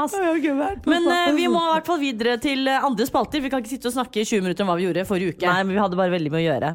Men 0.90 1.08
uh, 1.08 1.30
vi 1.36 1.46
må 1.50 1.62
i 1.64 1.72
hvert 1.76 1.92
fall 1.92 2.02
videre 2.02 2.36
til 2.42 2.68
eh, 2.68 2.88
andre 2.90 3.08
spalter. 3.08 3.42
Vi 3.44 3.52
kan 3.52 3.64
ikke 3.64 3.74
sitte 3.76 3.90
og 3.90 3.96
snakke 3.96 4.22
i 4.22 4.28
20 4.28 4.44
minutter 4.46 4.66
om 4.66 4.72
hva 4.72 4.80
vi 4.80 4.88
gjorde 4.88 5.08
forrige 5.08 5.36
uke. 5.36 5.48
Nei, 5.48 5.64
men 5.64 5.76
vi 5.76 5.82
hadde 5.82 6.00
bare 6.00 6.14
veldig 6.18 6.34
mye 6.34 6.44
å 6.44 6.48
gjøre. 6.48 6.74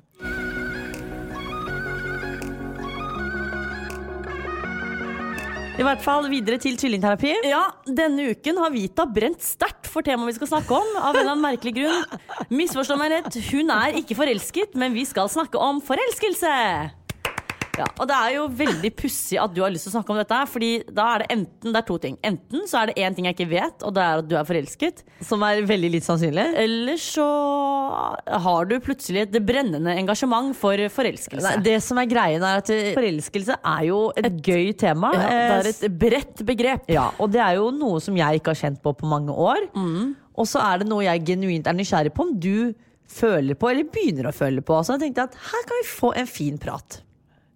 I 5.75 5.84
hvert 5.84 6.00
fall 6.00 6.30
videre 6.32 6.56
til 6.63 6.77
tvillingterapi. 6.80 7.34
Ja, 7.50 7.65
Denne 7.84 8.30
uken 8.32 8.62
har 8.63 8.72
Vita 8.72 9.04
brent 9.12 9.44
sterkt 9.44 9.89
for 9.92 10.08
temaet 10.08 10.32
vi 10.32 10.38
skal 10.38 10.54
snakke 10.54 10.77
om. 10.77 10.94
Av 11.01 11.12
en 11.12 11.20
eller 11.20 11.34
annen 11.34 11.44
merkelig 11.44 11.75
grunn. 11.75 12.22
Misforstå 12.48 12.96
meg 13.00 13.12
rett, 13.18 13.39
hun 13.51 13.74
er 13.75 14.00
ikke 14.00 14.15
forelsket, 14.15 14.77
men 14.80 14.96
vi 14.96 15.04
skal 15.08 15.27
snakke 15.32 15.60
om 15.60 15.84
forelskelse. 15.84 16.54
Ja, 17.75 17.88
og 18.00 18.08
det 18.08 18.15
er 18.15 18.34
jo 18.38 18.46
veldig 18.55 18.91
pussig 18.96 19.39
at 19.41 19.53
du 19.55 19.62
har 19.63 19.74
lyst 19.74 19.88
til 19.88 19.91
å 19.94 19.96
snakke 19.98 20.13
om 20.13 20.20
dette. 20.22 20.38
Fordi 20.51 20.70
da 20.96 21.08
er 21.15 21.24
det 21.24 21.27
enten 21.36 21.74
det 21.75 21.82
er 21.82 21.88
to 21.89 21.98
ting. 22.01 22.15
Enten 22.25 22.63
så 22.70 22.82
er 22.82 22.91
det 22.91 22.98
én 23.03 23.15
ting 23.17 23.27
jeg 23.27 23.36
ikke 23.38 23.50
vet, 23.51 23.84
og 23.84 23.96
det 23.98 24.03
er 24.05 24.22
at 24.24 24.29
du 24.29 24.36
er 24.39 24.48
forelsket. 24.48 25.03
Som 25.25 25.44
er 25.48 25.62
veldig 25.67 25.91
litt 25.98 26.08
sannsynlig. 26.08 26.46
Eller 26.63 27.00
så 27.01 27.25
har 28.46 28.70
du 28.70 28.75
plutselig 28.84 29.25
et 29.25 29.38
brennende 29.46 29.96
engasjement 30.00 30.55
for 30.58 30.79
forelskelse. 30.96 31.46
Nei, 31.46 31.63
det 31.65 31.77
som 31.84 32.00
er 32.01 32.10
greien 32.10 32.44
er 32.46 32.62
at 32.62 32.72
eh, 32.74 32.94
Forelskelse 32.96 33.58
er 33.60 33.86
jo 33.89 34.00
et, 34.17 34.32
gøy 34.46 34.72
tema. 34.79 35.12
ja, 35.15 35.25
det 35.25 35.34
er 35.36 35.65
Eh, 35.65 35.72
et 35.72 36.00
bredt 36.00 36.41
begrep. 36.46 36.89
Ja, 36.91 37.10
og 37.20 37.32
det 37.34 37.41
er 37.44 37.58
jo 37.60 37.70
noe 37.75 38.00
som 38.03 38.15
jeg 38.17 38.39
ikke 38.39 38.53
har 38.53 38.60
kjent 38.65 38.82
på 38.84 38.94
på 38.96 39.08
mange 39.10 39.34
år. 39.34 39.67
Og 40.36 40.48
så 40.50 40.60
er 40.63 40.82
det 40.84 40.89
noe 40.89 41.05
jeg 41.05 41.24
genuint 41.27 41.67
er 41.67 41.75
nysgjerrig 41.77 42.12
på 42.15 42.25
om 42.27 42.34
du 42.39 42.74
føler 43.08 43.55
på, 43.55 43.70
eller 43.70 43.88
begynner 43.94 44.29
å 44.29 44.34
føle 44.36 44.63
på. 44.65 44.77
Så 44.84 44.96
jeg 44.96 45.05
tenkte 45.08 45.27
at 45.29 45.38
her 45.51 45.67
kan 45.70 45.79
vi 45.82 45.88
få 45.88 46.12
en 46.20 46.27
fin 46.29 46.58
prat. 46.62 47.00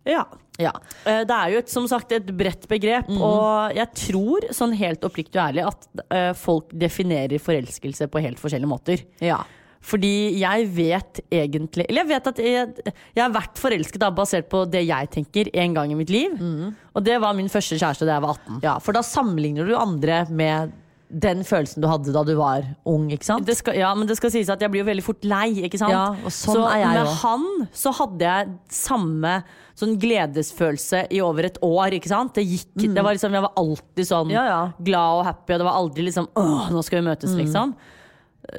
Ja. 0.10 0.26
Ja. 0.60 0.74
Eh, 1.08 1.22
Det 1.24 1.36
er 1.36 1.54
jo 1.54 1.60
et, 1.62 1.70
som 1.72 1.86
sagt 1.88 2.12
et 2.12 2.26
bredt 2.36 2.66
begrep, 2.68 3.08
og 3.16 3.72
jeg 3.78 3.88
tror 3.96 4.50
sånn 4.52 4.74
helt 4.76 5.06
oppriktig 5.08 5.40
og 5.40 5.46
ærlig 5.46 5.64
at 5.70 5.88
eh, 6.12 6.34
folk 6.36 6.74
definerer 6.76 7.40
forelskelse 7.40 8.10
på 8.12 8.20
helt 8.26 8.42
forskjellige 8.42 8.68
måter. 8.74 9.06
Ja. 9.24 9.40
Fordi 9.80 10.36
jeg 10.42 10.66
vet 10.76 11.22
egentlig 11.32 11.86
Eller 11.88 12.04
jeg 12.04 12.10
vet 12.10 12.26
at 12.28 12.40
jeg, 12.44 12.94
jeg 13.16 13.22
har 13.24 13.32
vært 13.32 13.56
forelsket 13.62 14.02
da, 14.04 14.10
basert 14.12 14.50
på 14.52 14.66
det 14.68 14.82
jeg 14.84 15.08
tenker 15.14 15.48
en 15.56 15.74
gang 15.78 15.94
i 15.94 15.96
mitt 15.96 16.12
liv. 16.12 16.36
Og 16.94 17.06
det 17.08 17.16
var 17.24 17.32
min 17.38 17.48
første 17.48 17.78
kjæreste 17.80 18.04
da 18.10 18.18
jeg 18.18 18.26
var 18.26 18.36
18. 18.36 18.60
Ja, 18.68 18.74
For 18.84 18.92
da 18.92 19.00
sammenligner 19.08 19.64
du 19.70 19.78
andre 19.80 20.26
med 20.30 20.74
den 21.10 21.40
følelsen 21.44 21.82
du 21.82 21.88
hadde 21.90 22.12
da 22.14 22.22
du 22.24 22.36
var 22.38 22.62
ung, 22.86 23.08
ikke 23.12 23.26
sant? 23.26 23.46
Det 23.48 23.56
skal, 23.58 23.74
ja, 23.80 23.94
men 23.98 24.06
det 24.08 24.16
skal 24.20 24.30
sies 24.30 24.50
at 24.54 24.62
jeg 24.62 24.70
blir 24.70 24.84
jo 24.84 24.90
veldig 24.92 25.04
fort 25.04 25.24
lei, 25.26 25.48
ikke 25.66 25.80
sant? 25.82 25.90
Ja, 25.92 26.12
og 26.14 26.30
sånn 26.32 26.56
så 26.60 26.68
er 26.70 26.84
jeg 26.84 26.92
med 26.94 27.02
også. 27.08 27.16
han 27.24 27.70
så 27.74 27.94
hadde 27.98 28.28
jeg 28.28 28.52
samme 28.70 29.34
sånn 29.80 29.96
gledesfølelse 30.02 31.06
i 31.16 31.22
over 31.24 31.48
et 31.50 31.58
år, 31.66 31.96
ikke 31.98 32.12
sant? 32.12 32.34
Det 32.36 32.44
gikk, 32.46 32.94
det 32.94 33.04
var 33.04 33.16
liksom, 33.18 33.34
jeg 33.34 33.42
var 33.48 33.54
alltid 33.58 34.06
sånn 34.10 34.28
Mm. 34.30 34.36
Ja, 34.36 34.44
ja. 34.46 34.72
glad 34.84 35.20
og 35.20 35.26
happy, 35.26 35.54
og 35.54 35.60
det 35.60 35.66
var 35.66 35.80
aldri 35.80 36.04
liksom 36.10 36.28
åh, 36.36 36.70
nå 36.70 36.84
skal 36.84 37.02
vi 37.02 37.08
møtes, 37.10 37.32
Mm. 37.34 37.40
liksom. 37.46 37.76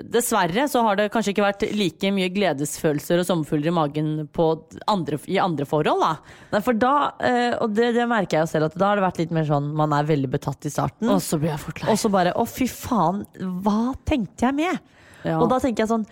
Dessverre 0.07 0.67
så 0.71 0.83
har 0.87 0.99
det 0.99 1.09
kanskje 1.13 1.33
ikke 1.35 1.45
vært 1.45 1.65
like 1.77 2.11
mye 2.15 2.31
gledesfølelser 2.35 3.23
og 3.23 3.27
sommerfugler 3.29 3.71
i 3.73 3.75
magen 3.75 4.11
på 4.33 4.47
andre, 4.91 5.19
i 5.31 5.41
andre 5.43 5.67
forhold, 5.69 6.05
da. 6.05 6.39
Nei, 6.53 6.63
for 6.67 6.79
da, 6.79 6.95
eh, 7.27 7.57
og 7.59 7.75
det, 7.77 7.93
det 7.97 8.07
merker 8.11 8.39
jeg 8.39 8.47
jo 8.47 8.53
selv, 8.53 8.71
at 8.71 8.79
da 8.81 8.91
har 8.91 9.01
det 9.01 9.07
vært 9.07 9.21
litt 9.23 9.35
mer 9.35 9.49
sånn 9.49 9.71
man 9.77 9.95
er 9.97 10.09
veldig 10.09 10.31
betatt 10.33 10.69
i 10.69 10.73
starten. 10.73 11.11
Og 11.11 11.23
så 11.25 11.41
blir 11.41 11.55
jeg 11.55 11.63
fort 11.65 11.83
lei. 11.83 11.91
Og 11.93 12.01
så 12.03 12.13
bare 12.13 12.35
å, 12.39 12.47
fy 12.49 12.69
faen, 12.71 13.25
hva 13.65 13.93
tenkte 14.09 14.49
jeg 14.49 14.59
med? 14.61 14.93
Ja. 15.27 15.41
Og 15.41 15.49
da 15.53 15.61
tenker 15.63 15.85
jeg 15.85 15.93
sånn 15.93 16.09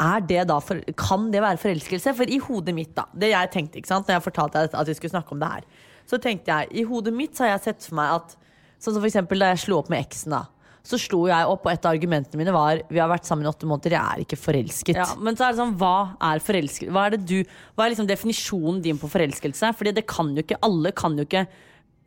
er 0.00 0.22
det 0.24 0.46
da 0.48 0.56
for, 0.64 0.80
Kan 0.96 1.28
det 1.32 1.42
være 1.44 1.60
forelskelse? 1.60 2.14
For 2.16 2.28
i 2.32 2.38
hodet 2.40 2.72
mitt, 2.76 2.92
da 2.96 3.06
Det 3.12 3.28
jeg 3.32 3.50
tenkte, 3.52 3.80
ikke 3.80 3.90
sant 3.90 4.08
Når 4.08 4.16
jeg 4.16 4.24
fortalte 4.26 4.62
at 4.68 4.88
vi 4.88 4.94
skulle 4.96 5.12
snakke 5.12 5.34
om 5.36 5.42
det 5.42 5.50
her, 5.52 5.66
så 6.08 6.18
tenkte 6.20 6.52
jeg 6.54 6.70
I 6.80 6.84
hodet 6.88 7.12
mitt 7.16 7.36
så 7.36 7.44
har 7.44 7.54
jeg 7.54 7.66
sett 7.66 7.88
for 7.88 7.98
meg 8.00 8.14
at 8.18 8.36
Sånn 8.80 8.94
som 8.94 9.02
for 9.02 9.10
eksempel 9.10 9.42
da 9.42 9.50
jeg 9.52 9.60
slo 9.66 9.76
opp 9.82 9.90
med 9.92 10.00
eksen, 10.00 10.32
da. 10.32 10.46
Så 10.86 10.98
slo 11.00 11.24
jeg 11.28 11.48
opp, 11.48 11.66
og 11.66 11.72
et 11.72 11.86
av 11.86 11.94
argumentene 11.94 12.40
mine 12.40 12.54
var 12.54 12.82
Vi 12.88 13.00
har 13.00 13.10
vært 13.10 13.28
sammen 13.28 13.44
i 13.44 13.50
åtte 13.50 13.68
måneder, 13.68 13.96
jeg 13.96 14.00
er 14.00 14.24
ikke 14.24 14.38
forelsket. 14.40 15.00
Ja, 15.00 15.08
men 15.20 15.36
så 15.36 15.46
er 15.46 15.54
det 15.54 15.60
sånn, 15.60 15.74
hva 15.80 15.96
er 16.30 16.44
forelsket? 16.44 16.92
Hva 16.94 17.08
er, 17.08 17.16
det 17.16 17.26
du, 17.28 17.58
hva 17.76 17.86
er 17.86 17.94
liksom 17.94 18.08
definisjonen 18.08 18.80
din 18.84 19.00
på 19.00 19.10
forelskelse? 19.12 19.74
Fordi 19.76 19.94
det 20.00 20.06
kan 20.10 20.32
jo 20.34 20.44
ikke, 20.44 20.60
alle 20.66 20.94
kan 20.96 21.18
jo 21.20 21.28
ikke 21.28 21.44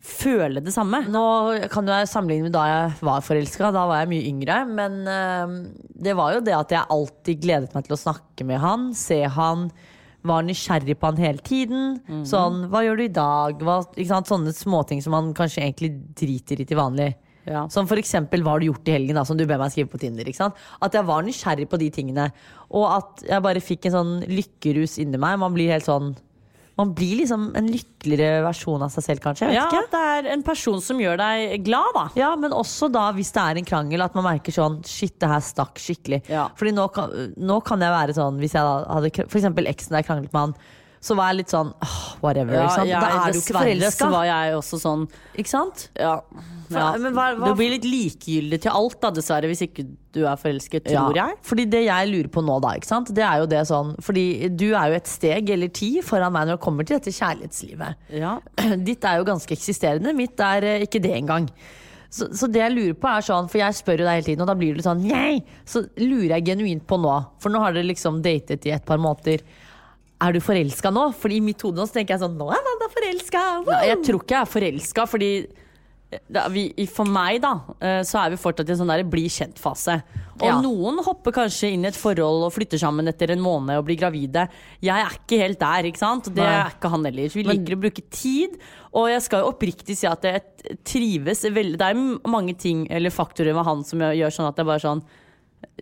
føle 0.03 0.59
det 0.59 0.73
samme. 0.75 0.99
Nå 1.07 1.23
kan 1.71 1.87
jeg 1.87 2.09
sammenligne 2.11 2.49
med 2.49 2.55
da 2.55 2.65
jeg 2.67 2.91
var 3.07 3.23
forelska. 3.23 3.71
Da 3.71 3.85
var 3.87 4.01
jeg 4.01 4.11
mye 4.11 4.27
yngre. 4.33 4.59
Men 4.67 4.99
øh, 5.07 5.57
det 6.07 6.15
var 6.19 6.35
jo 6.35 6.43
det 6.43 6.55
at 6.57 6.75
jeg 6.75 6.91
alltid 6.97 7.43
gledet 7.45 7.75
meg 7.75 7.87
til 7.87 7.95
å 7.95 8.01
snakke 8.01 8.47
med 8.47 8.59
han, 8.63 8.89
se 8.97 9.21
han. 9.37 9.69
Var 10.23 10.45
nysgjerrig 10.47 10.95
på 10.99 11.09
han 11.09 11.19
hele 11.19 11.43
tiden. 11.43 11.97
Sånn, 12.27 12.65
hva 12.71 12.83
gjør 12.85 12.99
du 12.99 13.05
i 13.05 13.15
dag? 13.15 13.63
Hva? 13.63 13.81
Sånne 14.23 14.53
småting 14.55 15.01
som 15.03 15.11
man 15.15 15.33
kanskje 15.35 15.65
egentlig 15.65 15.89
driter 16.15 16.61
i 16.63 16.67
til 16.67 16.79
vanlig. 16.79 17.09
Ja. 17.49 17.65
Som 17.71 17.87
eksempel 17.91 18.43
hva 18.43 18.55
har 18.55 18.63
du 18.63 18.69
gjort 18.69 18.87
i 18.87 18.95
helgen, 18.95 19.17
da, 19.19 19.25
som 19.27 19.37
du 19.39 19.45
ber 19.47 19.59
meg 19.61 19.73
skrive 19.73 19.91
på 19.91 20.01
Tinder. 20.01 20.29
At 20.81 20.93
jeg 20.95 21.07
var 21.07 21.25
nysgjerrig 21.25 21.69
på 21.69 21.79
de 21.81 21.89
tingene. 21.93 22.29
Og 22.71 22.85
at 22.89 23.25
jeg 23.27 23.43
bare 23.43 23.63
fikk 23.63 23.87
en 23.89 23.97
sånn 23.97 24.13
lykkerus 24.29 24.99
inni 25.03 25.19
meg. 25.19 25.39
Man 25.41 25.55
blir 25.55 25.73
helt 25.73 25.89
sånn 25.89 26.15
Man 26.73 26.89
blir 26.97 27.19
liksom 27.19 27.51
en 27.53 27.67
lykkeligere 27.69 28.39
versjon 28.41 28.81
av 28.81 28.89
seg 28.89 29.03
selv, 29.05 29.21
kanskje. 29.21 29.51
Ja, 29.53 29.67
ikke. 29.69 29.83
at 29.83 29.91
det 29.93 29.99
er 30.09 30.29
en 30.33 30.41
person 30.41 30.79
som 30.81 30.97
gjør 30.97 31.19
deg 31.21 31.61
glad, 31.67 31.91
da. 31.93 32.05
Ja, 32.17 32.31
men 32.33 32.49
også 32.49 32.89
da 32.89 33.11
hvis 33.13 33.29
det 33.35 33.43
er 33.43 33.59
en 33.61 33.67
krangel, 33.69 34.01
at 34.01 34.15
man 34.17 34.25
merker 34.25 34.55
sånn 34.55 34.79
Shit, 34.81 35.19
det 35.21 35.29
her 35.29 35.43
stakk 35.45 35.77
skikkelig. 35.77 36.23
Ja. 36.33 36.47
Fordi 36.57 36.73
nå 36.73 36.87
kan, 36.95 37.13
nå 37.37 37.59
kan 37.61 37.85
jeg 37.85 37.93
være 37.93 38.17
sånn 38.17 38.41
Hvis 38.41 38.57
jeg 38.57 38.65
da 38.65 38.73
hadde 38.89 39.13
For 39.27 39.37
eksempel 39.37 39.69
eksen 39.69 39.93
der 39.93 40.01
jeg 40.01 40.09
kranglet 40.09 40.33
med 40.33 40.41
han, 40.47 40.55
så 41.03 41.15
var 41.19 41.31
jeg 41.33 41.41
litt 41.41 41.51
sånn 41.51 41.69
oh, 41.83 41.95
whatever. 42.23 42.55
ikke 42.63 42.75
sant? 42.77 42.87
jeg- 42.87 43.01
da 43.03 43.07
er 43.27 43.33
du 43.35 43.39
ikke 43.41 43.55
forelska. 43.57 44.05
så 44.05 44.09
var 44.13 44.27
jeg 44.29 44.53
også 44.55 44.79
sånn 44.79 45.01
Ikke 45.35 45.51
sant? 45.51 45.81
Ja. 45.99 46.13
ja. 46.71 46.85
men 47.03 47.11
hva- 47.17 47.33
hva- 47.35 47.49
Du 47.51 47.57
blir 47.59 47.73
litt 47.75 47.83
likegyldig 47.87 48.61
til 48.63 48.71
alt, 48.71 48.95
da, 49.03 49.11
dessverre, 49.11 49.49
hvis 49.51 49.65
ikke 49.67 49.83
du 50.15 50.21
er 50.29 50.37
forelsket, 50.39 50.85
tror 50.87 51.11
Ja, 51.17 51.25
jeg. 51.27 51.35
Fordi 51.43 51.65
det 51.73 51.83
jeg 51.89 52.07
lurer 52.13 52.29
på 52.31 52.43
nå, 52.45 52.55
da, 52.63 52.71
ikke 52.79 52.87
sant? 52.87 53.11
det 53.13 53.25
er 53.27 53.43
jo 53.43 53.49
det 53.51 53.65
sånn 53.67 53.95
Fordi 53.99 54.25
du 54.55 54.69
er 54.71 54.93
jo 54.93 54.99
et 55.01 55.11
steg 55.11 55.49
eller 55.57 55.67
ti 55.75 55.91
foran 56.05 56.31
meg 56.31 56.47
når 56.47 56.55
det 56.57 56.63
kommer 56.63 56.87
til 56.87 56.99
dette 57.01 57.11
kjærlighetslivet. 57.19 57.95
Ja. 58.23 58.37
Ditt 58.87 59.03
er 59.03 59.17
jo 59.19 59.27
ganske 59.27 59.51
eksisterende, 59.57 60.15
mitt 60.15 60.39
er 60.39 60.63
eh, 60.63 60.85
ikke 60.87 61.01
det 61.03 61.11
engang. 61.19 61.49
Så, 62.13 62.27
så 62.37 62.45
det 62.47 62.61
jeg 62.61 62.71
lurer 62.75 62.93
på 63.01 63.09
er 63.09 63.25
sånn, 63.25 63.47
for 63.49 63.57
jeg 63.57 63.73
spør 63.73 64.03
jo 64.03 64.05
deg 64.05 64.19
hele 64.19 64.27
tiden, 64.27 64.41
og 64.45 64.49
da 64.51 64.53
blir 64.55 64.75
du 64.77 64.83
sånn 64.85 65.01
nei! 65.09 65.41
Så 65.65 65.81
lurer 65.97 66.35
jeg 66.37 66.45
genuint 66.51 66.83
på 66.85 66.99
nå, 67.01 67.13
for 67.41 67.49
nå 67.49 67.59
har 67.63 67.73
dere 67.73 67.87
liksom 67.89 68.21
datet 68.21 68.67
i 68.69 68.73
et 68.75 68.85
par 68.85 69.01
måneder. 69.01 69.41
Er 70.23 70.35
du 70.35 70.39
forelska 70.43 70.91
nå? 70.93 71.09
Fordi 71.19 71.41
i 71.41 71.43
mitt 71.43 71.61
hode 71.65 71.81
nå 71.81 71.87
så 71.89 71.97
tenker 71.99 72.15
jeg 72.15 72.23
sånn 72.23 72.37
Nå 72.39 72.47
er 72.53 72.61
Amanda 72.61 72.87
forelska! 72.93 73.43
Wow! 73.67 73.75
jeg 73.89 73.99
tror 74.07 74.21
ikke 74.23 74.37
jeg 74.37 74.45
er 74.47 74.53
forelska, 74.53 75.05
fordi 75.09 75.29
da, 76.29 76.43
vi, 76.53 76.67
for 76.93 77.09
meg, 77.09 77.39
da, 77.41 77.53
eh, 77.81 78.01
så 78.05 78.19
er 78.21 78.33
vi 78.33 78.37
fortsatt 78.37 78.69
i 78.69 78.73
en 78.75 78.79
sånn 78.83 78.91
der 78.91 79.01
bli 79.09 79.23
kjent-fase. 79.33 79.95
Og 80.41 80.45
Ja. 80.45 80.59
noen 80.61 80.99
hopper 81.05 81.33
kanskje 81.33 81.71
inn 81.73 81.85
i 81.85 81.89
et 81.89 81.97
forhold 81.97 82.45
og 82.45 82.53
flytter 82.53 82.77
sammen 82.77 83.07
etter 83.09 83.31
en 83.33 83.41
måned 83.41 83.79
og 83.79 83.85
blir 83.87 83.97
gravide. 83.97 84.47
Jeg 84.81 84.93
er 84.93 85.15
ikke 85.17 85.39
helt 85.41 85.59
der, 85.59 85.87
ikke 85.89 85.97
sant? 85.97 86.25
Det 86.29 86.35
Nei. 86.43 86.51
er 86.59 86.69
ikke 86.75 86.91
han 86.93 87.03
heller. 87.09 87.29
Vi 87.33 87.43
liker 87.47 87.75
å 87.77 87.81
bruke 87.81 88.03
tid. 88.13 88.59
Og 88.93 89.09
jeg 89.09 89.21
skal 89.25 89.41
jo 89.41 89.51
oppriktig 89.51 89.97
si 89.97 90.05
at 90.05 90.21
jeg 90.21 90.77
trives 90.85 91.41
veldig 91.49 91.77
Det 91.81 91.87
er 91.89 92.29
mange 92.29 92.53
ting 92.61 92.85
eller 92.91 93.09
faktorer 93.09 93.55
med 93.57 93.65
han 93.65 93.83
som 93.83 93.99
gjør 93.99 94.29
sånn 94.29 94.47
at 94.51 94.55
det 94.55 94.61
er 94.61 94.69
bare 94.69 94.83
sånn 94.83 95.01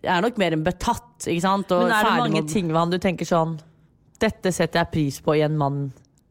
Jeg 0.02 0.16
er 0.16 0.22
nok 0.22 0.38
mer 0.38 0.52
enn 0.56 0.64
betatt, 0.64 1.26
ikke 1.28 1.42
sant? 1.44 1.70
Og 1.76 1.82
Men 1.82 1.92
er 1.92 2.04
det 2.08 2.16
mange 2.22 2.40
med 2.40 2.48
ting 2.48 2.68
ved 2.68 2.76
han 2.80 2.90
du 2.90 2.98
tenker 2.98 3.28
sånn 3.28 3.58
Dette 4.22 4.52
setter 4.54 4.84
jeg 4.84 4.92
pris 4.94 5.18
på 5.24 5.34
i 5.38 5.42
en 5.44 5.56
mann 5.58 5.80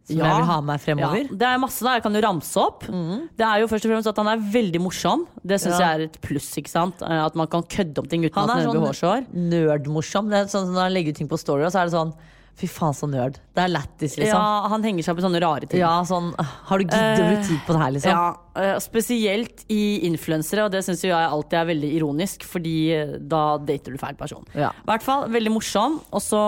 som 0.08 0.18
jeg 0.18 0.36
vil 0.40 0.48
ha 0.50 0.58
med 0.66 0.82
fremover? 0.84 1.22
Ja, 1.28 1.36
det 1.44 1.48
er 1.48 1.60
masse 1.62 1.84
da, 1.86 1.94
jeg 1.98 2.04
kan 2.04 2.16
jo 2.18 2.22
ramse 2.26 2.58
opp. 2.60 2.86
Det 2.88 3.46
er 3.48 3.62
jo 3.62 3.68
først 3.72 3.86
og 3.88 3.92
fremst 3.94 4.10
at 4.12 4.18
han 4.24 4.30
er 4.32 4.42
veldig 4.56 4.82
morsom. 4.84 5.26
Det 5.46 5.60
syns 5.62 5.78
Ja. 5.80 5.92
jeg 5.92 6.00
er 6.00 6.04
et 6.10 6.18
pluss. 6.24 6.50
ikke 6.58 6.72
sant? 6.72 7.02
Eh, 7.04 7.26
At 7.26 7.36
man 7.36 7.48
kan 7.48 7.64
kødde 7.64 8.00
om 8.00 8.08
ting 8.08 8.24
uten 8.26 8.34
Han 8.40 8.50
at 8.50 8.58
er 8.58 8.66
det 8.66 8.72
blir 8.76 8.88
hårsår. 8.92 9.26
sånn 9.28 9.50
nerdmorsom. 9.52 10.32
Er 10.34 10.46
sånn 10.46 10.66
som 10.68 10.74
Når 10.74 10.82
han 10.88 10.94
legger 10.94 11.10
ut 11.12 11.16
ting 11.22 11.28
på 11.30 11.40
Story, 11.40 11.64
så 11.70 11.82
er 11.82 11.86
det 11.86 11.94
sånn 11.94 12.14
Fy 12.60 12.68
faen, 12.70 12.94
så 12.94 13.08
nerd. 13.10 13.40
Det 13.56 13.64
er 13.64 13.70
lættis, 13.72 14.18
liksom. 14.20 14.38
Ja, 14.38 14.68
han 14.70 14.84
henger 14.86 15.04
seg 15.04 15.14
opp 15.16 15.20
i 15.22 15.24
sånne 15.26 15.40
rare 15.42 15.66
ting. 15.68 15.80
Ja, 15.82 16.04
sånn 16.06 16.28
Har 16.38 16.78
du 16.78 16.84
giddet 16.86 17.20
å 17.20 17.26
bruke 17.26 17.48
tid 17.48 17.62
på 17.66 17.74
det 17.74 17.80
her, 17.82 17.92
liksom? 17.96 18.12
Ja, 18.12 18.26
eh, 18.62 18.76
Spesielt 18.84 19.64
i 19.74 19.80
influensere, 20.06 20.66
og 20.68 20.72
det 20.76 20.84
syns 20.86 21.02
jeg 21.02 21.12
alltid 21.16 21.58
er 21.58 21.66
veldig 21.72 21.90
ironisk, 21.98 22.44
fordi 22.46 22.76
eh, 22.94 23.16
da 23.18 23.58
dater 23.58 23.96
du 23.96 23.98
feil 23.98 24.14
person. 24.20 24.46
Ja. 24.54 24.70
I 24.70 24.90
hvert 24.92 25.02
fall 25.08 25.26
veldig 25.34 25.54
morsom, 25.56 25.98
og 26.12 26.22
så 26.22 26.44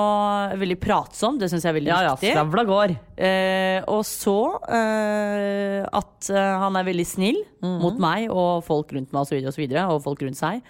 veldig 0.62 0.78
pratsom. 0.84 1.40
Det 1.42 1.50
syns 1.50 1.66
jeg 1.66 1.74
er 1.74 1.80
veldig 1.80 1.94
Ja, 1.96 2.02
ja, 2.12 2.14
viktig. 2.16 2.36
skravla 2.36 2.66
går. 2.70 2.96
Eh, 3.18 3.82
og 3.88 4.04
så 4.06 4.38
eh, 4.70 5.82
at 5.90 6.30
eh, 6.30 6.54
han 6.64 6.78
er 6.80 6.88
veldig 6.88 7.08
snill 7.08 7.42
Mhm. 7.64 7.80
mot 7.82 7.98
meg 7.98 8.30
og 8.30 8.64
folk 8.68 8.92
rundt 8.92 9.14
meg 9.14 9.22
og 9.22 9.28
så 9.28 9.36
videre, 9.38 9.48
og, 9.48 9.56
så 9.56 9.62
videre, 9.64 9.84
og 9.90 10.02
folk 10.04 10.20
rundt 10.22 10.36
seg. 10.40 10.62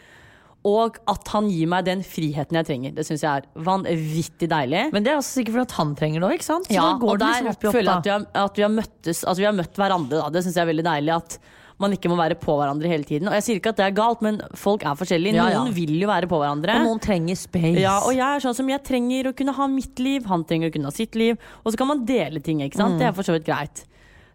Og 0.64 1.00
at 1.12 1.32
han 1.34 1.50
gir 1.52 1.68
meg 1.68 1.88
den 1.90 2.04
friheten 2.08 2.56
jeg 2.56 2.68
trenger. 2.70 2.94
Det 2.96 3.04
syns 3.08 3.26
jeg 3.26 3.42
er 3.42 3.64
vanvittig 3.66 4.48
deilig. 4.48 4.86
Men 4.96 5.04
det 5.04 5.12
er 5.12 5.20
også 5.20 5.42
sikkert 5.42 5.58
fordi 5.58 5.68
at 5.68 5.76
han 5.82 5.90
trenger 6.00 6.24
det 6.24 6.30
òg, 6.30 6.38
ikke 6.38 6.48
sant? 6.48 6.70
Så 6.70 6.78
ja, 6.78 6.86
da 6.88 7.02
går 7.02 7.12
og 7.12 7.20
det 7.20 7.26
der 7.26 7.34
liksom 7.34 7.52
opp 7.52 7.66
i 7.66 7.74
føler 7.74 7.90
jeg 7.90 7.92
opp, 7.92 7.98
at 7.98 8.08
vi, 8.08 8.14
har, 8.14 8.30
at 8.46 8.62
vi 8.62 8.64
har 8.64 8.72
møttes 8.78 9.26
at 9.28 9.42
vi 9.42 9.50
har 9.50 9.58
møtt 9.58 9.82
hverandre. 9.84 10.22
Da. 10.22 10.32
Det 10.32 10.46
syns 10.46 10.56
jeg 10.56 10.64
er 10.64 10.72
veldig 10.72 10.88
deilig. 10.88 11.18
At 11.20 11.38
man 11.84 11.96
ikke 11.96 12.08
må 12.12 12.16
være 12.16 12.38
på 12.40 12.56
hverandre 12.56 12.88
hele 12.88 13.04
tiden. 13.08 13.28
Og 13.28 13.36
jeg 13.36 13.44
sier 13.44 13.60
ikke 13.60 13.74
at 13.74 13.80
det 13.82 13.86
er 13.90 13.96
galt, 13.98 14.22
men 14.24 14.40
folk 14.56 14.86
er 14.88 14.96
forskjellige. 14.96 15.36
Ja, 15.36 15.50
ja. 15.52 15.62
Noen 15.62 15.76
vil 15.76 15.96
jo 16.00 16.08
være 16.08 16.30
på 16.32 16.40
hverandre. 16.40 16.78
Og 16.80 16.88
noen 16.88 17.02
trenger 17.04 17.40
space. 17.40 17.82
Ja, 17.82 17.98
og 18.06 18.14
jeg 18.16 18.24
er 18.24 18.44
sånn 18.46 18.56
som 18.56 18.70
jeg 18.72 18.84
trenger 18.88 19.32
å 19.32 19.36
kunne 19.36 19.56
ha 19.58 19.68
mitt 19.72 20.00
liv, 20.00 20.24
han 20.30 20.46
trenger 20.48 20.72
å 20.72 20.76
kunne 20.78 20.92
ha 20.92 20.96
sitt 20.96 21.18
liv. 21.20 21.36
Og 21.64 21.74
så 21.74 21.82
kan 21.82 21.90
man 21.90 22.06
dele 22.08 22.44
ting, 22.46 22.62
ikke 22.64 22.80
sant. 22.80 23.02
Det 23.02 23.10
er 23.10 23.18
for 23.18 23.28
så 23.28 23.36
vidt 23.36 23.48
greit. 23.50 23.84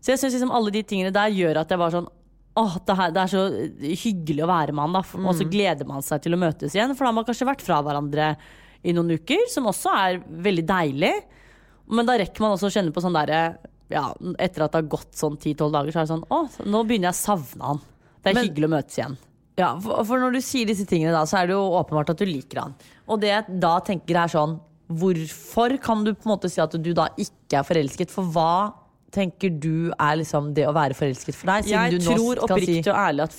Så 0.03 0.13
jeg 0.13 0.21
syns 0.21 0.37
liksom 0.37 0.53
alle 0.55 0.71
de 0.75 0.85
tingene 0.87 1.15
der 1.15 1.33
gjør 1.35 1.63
at 1.63 1.73
jeg 1.73 1.81
var 1.81 1.95
sånn 1.95 2.07
Åh, 2.57 2.77
det, 2.87 2.95
her, 2.99 3.11
det 3.15 3.21
er 3.23 3.31
så 3.31 3.43
hyggelig 4.03 4.43
å 4.43 4.49
være 4.51 4.73
med 4.75 4.83
han, 4.87 4.97
da. 4.99 5.03
Og 5.29 5.37
så 5.39 5.45
gleder 5.47 5.87
man 5.87 6.03
seg 6.03 6.23
til 6.25 6.35
å 6.35 6.41
møtes 6.41 6.75
igjen, 6.75 6.95
for 6.97 7.05
da 7.07 7.13
har 7.13 7.19
man 7.21 7.27
kanskje 7.29 7.47
vært 7.47 7.63
fra 7.63 7.79
hverandre 7.87 8.33
i 8.83 8.95
noen 8.97 9.13
uker, 9.19 9.45
som 9.53 9.69
også 9.71 9.93
er 9.95 10.19
veldig 10.49 10.65
deilig. 10.67 11.13
Men 11.95 12.09
da 12.09 12.17
rekker 12.19 12.43
man 12.45 12.57
også 12.57 12.71
å 12.71 12.75
kjenne 12.75 12.93
på 12.95 13.03
sånn 13.05 13.15
derre 13.17 13.43
ja, 13.89 14.03
Etter 14.37 14.67
at 14.67 14.75
det 14.75 14.83
har 14.83 14.91
gått 14.93 15.15
sånn 15.17 15.39
10-12 15.41 15.71
dager, 15.73 15.95
så 15.95 16.01
er 16.03 16.05
det 16.05 16.11
sånn 16.11 16.27
Å, 16.29 16.41
nå 16.69 16.83
begynner 16.85 17.09
jeg 17.09 17.17
å 17.17 17.21
savne 17.23 17.71
han. 17.71 17.79
Det 18.21 18.31
er 18.33 18.37
Men- 18.37 18.49
hyggelig 18.51 18.69
å 18.69 18.73
møtes 18.75 18.99
igjen. 18.99 19.17
Ja, 19.59 19.71
for, 19.83 20.05
for 20.07 20.21
når 20.23 20.37
du 20.37 20.41
sier 20.45 20.69
disse 20.69 20.85
tingene, 20.87 21.11
da, 21.15 21.25
så 21.27 21.41
er 21.41 21.49
det 21.49 21.57
jo 21.57 21.63
åpenbart 21.81 22.13
at 22.13 22.21
du 22.21 22.27
liker 22.29 22.61
han. 22.63 22.75
Og 23.11 23.23
det 23.23 23.31
jeg 23.33 23.57
da 23.65 23.79
tenker 23.87 24.21
er 24.25 24.35
sånn 24.35 24.59
Hvorfor 24.89 25.75
kan 25.85 26.01
du 26.07 26.15
på 26.15 26.25
en 26.25 26.31
måte 26.33 26.49
si 26.49 26.63
at 26.65 26.73
du 26.73 26.93
da 26.97 27.11
ikke 27.21 27.59
er 27.59 27.67
forelsket? 27.67 28.13
For 28.13 28.25
hva 28.33 28.71
tenker 29.15 29.53
du 29.57 29.89
er 29.95 30.19
liksom 30.21 30.51
det 30.57 30.67
å 30.69 30.75
være 30.77 30.97
forelsket 30.97 31.37
for 31.37 31.49
deg? 31.51 31.69
Jeg 31.71 31.97
du 31.97 32.05
tror 32.05 32.43
oppriktig 32.45 32.83
si 32.85 32.93
og 32.93 32.99
ærlig 33.01 33.25
at 33.25 33.37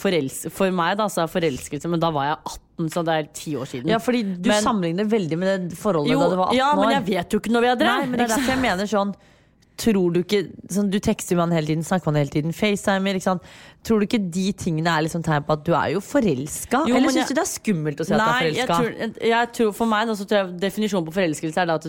for 0.54 0.76
meg 0.76 0.98
da, 0.98 1.06
så 1.12 1.24
er 1.24 1.32
forelskelse 1.34 1.92
Men 1.92 2.02
da 2.02 2.10
var 2.16 2.30
jeg 2.32 2.38
18, 2.40 2.92
så 2.96 3.04
det 3.06 3.18
er 3.18 3.28
ti 3.38 3.56
år 3.60 3.70
siden. 3.70 3.92
Ja, 3.94 4.00
fordi 4.02 4.24
du 4.42 4.50
Men- 4.50 4.64
sammenligner 4.64 5.10
veldig 5.10 5.38
med 5.38 5.70
det 5.70 5.78
forholdet 5.78 6.14
jo, 6.14 6.20
da 6.20 6.30
du 6.30 6.40
var 6.42 6.54
18 6.54 6.58
ja, 6.58 6.70
men 6.76 6.96
jeg 6.96 7.06
vet 7.06 7.30
jo 7.30 7.40
ikke 7.40 7.52
vi 7.62 7.68
er. 7.68 7.76
Nei, 7.76 8.06
men 8.06 8.18
det 8.18 8.26
er 8.26 8.36
derfor 8.36 8.56
jeg 8.56 8.64
mener 8.66 8.86
sånn 8.90 9.16
Tror 9.80 10.12
du 10.12 10.20
ikke 10.20 10.42
sånn, 10.68 10.90
Du 10.92 11.00
tekster 11.00 11.38
med 11.38 11.48
han 11.48 11.52
hele 11.56 11.68
tiden, 11.68 11.84
snakker 11.88 12.12
med 12.12 12.18
han 12.18 12.26
hele 12.26 12.34
tiden, 12.34 12.52
facetimer. 12.52 13.16
Ikke 13.16 13.30
sant? 13.30 13.42
Tror 13.82 14.02
du 14.02 14.08
ikke 14.08 14.20
de 14.30 14.52
tingene 14.52 14.92
er 14.92 15.06
liksom 15.06 15.24
tegn 15.24 15.46
på 15.48 15.56
at 15.56 15.64
du 15.64 15.72
er 15.74 15.94
jo 15.94 16.02
forelska? 16.04 16.84
Eller 16.84 17.14
syns 17.16 17.30
du 17.32 17.34
det 17.38 17.46
er 17.46 17.52
skummelt 17.54 18.02
å 18.04 18.06
si 18.06 18.14
at 18.14 18.20
du 18.20 18.26
er 18.26 18.50
er 18.50 18.58
jeg 18.60 18.68
tror, 18.68 18.90
jeg 19.32 19.54
tror 19.54 19.72
for 19.74 19.86
meg 19.88 20.10
så 20.10 20.28
tror 20.28 20.42
jeg 20.42 20.60
definisjonen 20.60 21.08
på 21.08 21.16
forelskelse 21.16 21.64
er 21.64 21.66
da 21.66 21.76
at 21.80 21.88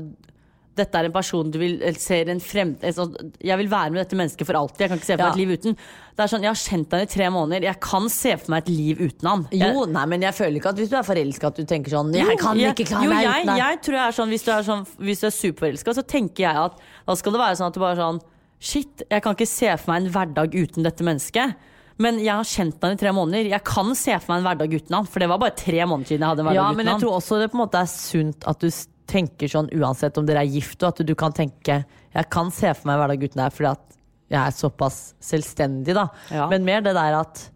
dette 0.80 0.98
er 1.00 1.06
en 1.08 1.14
person 1.14 1.50
du 1.52 1.58
vil 1.60 1.74
ser 2.00 2.30
en 2.32 2.40
frem... 2.42 2.72
Altså, 2.82 3.06
jeg 3.44 3.58
vil 3.60 3.68
være 3.70 3.92
med 3.94 4.00
dette 4.02 4.18
mennesket 4.18 4.48
for 4.48 4.58
alltid. 4.58 4.80
Jeg 4.86 4.90
kan 4.92 5.00
ikke 5.00 5.08
se 5.10 5.16
for 5.16 5.22
meg 5.22 5.28
Ja. 5.28 5.34
et 5.36 5.40
liv 5.42 5.52
uten. 5.58 5.76
Det 6.16 6.24
er 6.24 6.32
sånn, 6.32 6.42
Jeg 6.44 6.50
har 6.50 6.60
kjent 6.60 6.92
han 6.96 7.04
i 7.04 7.10
tre 7.14 7.28
måneder. 7.32 7.66
Jeg 7.68 7.80
kan 7.86 8.08
se 8.12 8.34
for 8.40 8.50
meg 8.54 8.64
et 8.64 8.72
liv 8.74 9.00
uten 9.06 9.28
han. 9.30 9.44
Jeg, 9.52 9.70
Jo, 9.74 9.84
nei, 9.94 10.04
men 10.12 10.26
jeg 10.26 10.34
føler 10.40 10.56
ikke 10.60 10.72
at 10.74 10.80
hvis 10.82 10.90
du 10.92 10.96
er 10.98 11.06
forelska 11.06 11.46
at 11.52 11.56
du 11.60 11.64
tenker 11.64 11.94
sånn 11.94 12.12
Jeg 12.16 12.38
kan 12.42 12.58
Jo, 12.58 12.72
ikke 12.74 12.88
klare 12.90 13.08
meg 13.12 13.24
jeg, 13.24 13.30
uten 13.44 13.52
deg. 13.54 13.62
jeg 13.62 13.80
tror 13.86 13.98
jeg 14.00 14.04
er 14.08 14.18
sånn 14.18 14.28
Hvis 14.34 14.44
du 14.44 14.50
er, 14.56 14.62
sånn, 14.66 14.84
hvis 15.08 15.20
du 15.20 15.26
er 15.30 15.34
superforelska, 15.38 15.94
så 16.00 16.06
tenker 16.16 16.44
jeg 16.48 16.56
at 16.66 16.78
da 17.06 17.14
skal 17.16 17.32
det 17.36 17.40
være 17.46 17.56
sånn 17.60 17.70
at 17.70 17.74
du 17.78 17.80
bare 17.80 17.96
er 17.96 18.02
sånn 18.04 18.20
Shit, 18.60 19.02
jeg 19.08 19.22
kan 19.24 19.32
ikke 19.38 19.48
se 19.48 19.70
for 19.80 19.92
meg 19.94 20.02
en 20.04 20.12
hverdag 20.12 20.52
uten 20.52 20.84
dette 20.84 21.00
mennesket. 21.06 21.54
Men 22.00 22.18
jeg 22.20 22.32
har 22.32 22.44
kjent 22.48 22.76
han 22.84 22.92
i 22.92 22.98
tre 23.00 23.08
måneder. 23.12 23.48
Jeg 23.52 23.64
kan 23.64 23.94
se 23.96 24.12
for 24.20 24.32
meg 24.34 24.40
en 24.40 24.46
hverdag 24.50 24.74
uten 24.76 24.96
han. 24.98 25.06
For 25.08 25.20
det 25.20 25.28
var 25.32 25.38
bare 25.40 25.56
tre 25.56 25.80
måneder 25.88 26.08
siden 26.12 26.20
jeg 26.24 26.28
hadde 26.28 26.40
en 26.44 26.48
hverdag 26.48 26.60
Ja, 26.60 26.68
uten 26.68 26.76
men 26.80 26.90
jeg 26.92 27.00
tror 27.00 27.16
også 27.16 27.38
det 27.40 27.48
på 27.52 27.56
en 27.56 27.62
måte 27.64 27.80
er 27.80 27.88
sunt 27.92 28.44
at 28.48 28.60
du 28.60 28.68
tenker 29.10 29.50
sånn 29.50 29.70
uansett 29.76 30.18
om 30.20 30.26
dere 30.28 30.44
er 30.44 30.52
gift, 30.52 30.80
og 30.82 30.92
at 30.92 31.06
du 31.06 31.14
kan 31.18 31.34
tenke 31.36 31.82
Jeg 32.14 32.30
kan 32.32 32.50
se 32.54 32.70
for 32.74 32.90
meg 32.90 33.00
hverdagsgutten 33.00 33.42
deg 33.42 33.56
fordi 33.56 33.70
at 33.72 33.96
jeg 34.30 34.38
er 34.40 34.54
såpass 34.54 34.98
selvstendig, 35.26 35.94
da. 35.96 36.06
Ja. 36.30 36.46
Men 36.50 36.66
mer 36.66 36.84
det 36.86 36.94
der 36.94 37.18
at 37.18 37.48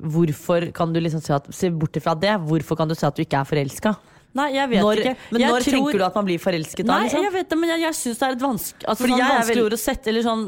Hvorfor 0.00 0.64
kan 0.72 0.94
du 0.94 1.00
liksom 1.00 1.20
se, 1.20 1.34
at 1.36 1.48
Se 1.52 1.68
bort 1.72 1.96
ifra 1.96 2.14
det, 2.16 2.32
hvorfor 2.48 2.78
kan 2.78 2.88
du 2.88 2.94
si 2.96 3.04
at 3.08 3.16
du 3.16 3.24
ikke 3.24 3.40
er 3.40 3.48
forelska? 3.48 3.94
Nei, 4.32 4.44
jeg 4.54 4.68
vet 4.70 4.80
Når, 4.84 5.00
ikke. 5.02 5.12
men 5.32 5.40
Jeg 5.40 5.50
når 5.50 5.60
tror- 5.64 5.74
tenker 5.74 5.98
du 5.98 6.04
at 6.06 6.14
man 6.14 6.24
blir 6.28 6.38
forelsket 6.38 6.86
da? 6.86 6.92
Nei, 6.98 7.04
Liksom? 7.08 7.22
jeg 7.24 7.32
vet 7.34 7.48
det, 7.50 7.58
men 7.58 7.70
jeg, 7.72 7.80
jeg 7.82 7.94
syns 7.98 8.18
det 8.20 8.26
er 8.28 8.32
et 8.36 8.44
vanskelig 8.44 8.86
altså, 8.92 9.02
sånn 9.08 9.18
jeg 9.18 9.30
vanskelig 9.34 9.64
vel- 9.64 9.74
å 9.74 9.80
sette 9.82 10.06
eller 10.12 10.22
sånn, 10.22 10.44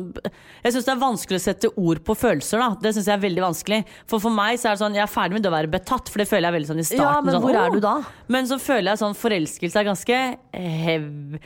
Jeg 0.63 0.73
synes 0.73 0.85
det 0.87 0.93
er 0.95 1.01
vanskelig 1.03 1.39
å 1.41 1.43
sette 1.43 1.71
ord 1.77 1.99
på 2.05 2.15
følelser. 2.17 2.59
da 2.63 2.69
Det 2.81 2.95
syns 2.95 3.07
jeg 3.11 3.17
er 3.19 3.25
veldig 3.29 3.43
vanskelig. 3.43 3.81
For 4.07 4.21
for 4.21 4.31
meg 4.31 4.59
så 4.63 4.71
er 4.71 4.77
det 4.77 4.83
sånn 4.85 4.95
Jeg 4.95 5.03
er 5.03 5.11
ferdig 5.11 5.33
med 5.33 5.47
å 5.47 5.51
være 5.51 5.71
betatt, 5.71 6.09
for 6.09 6.19
det 6.23 6.29
føler 6.31 6.47
jeg 6.53 6.55
veldig 6.63 6.71
sånn 6.71 6.79
i 6.79 6.87
starten. 6.87 7.11
Ja, 7.15 7.21
men 7.21 7.35
sånn, 7.35 7.43
hvor 7.43 7.59
er 7.59 7.71
du 7.75 7.81
da? 7.81 7.95
Men 8.29 8.45
så 8.47 8.61
føler 8.63 8.93
jeg 8.95 8.99
sånn 9.03 9.17
forelskelse 9.19 9.77
er 9.77 9.85
ganske 9.91 10.39
hev... 10.55 11.39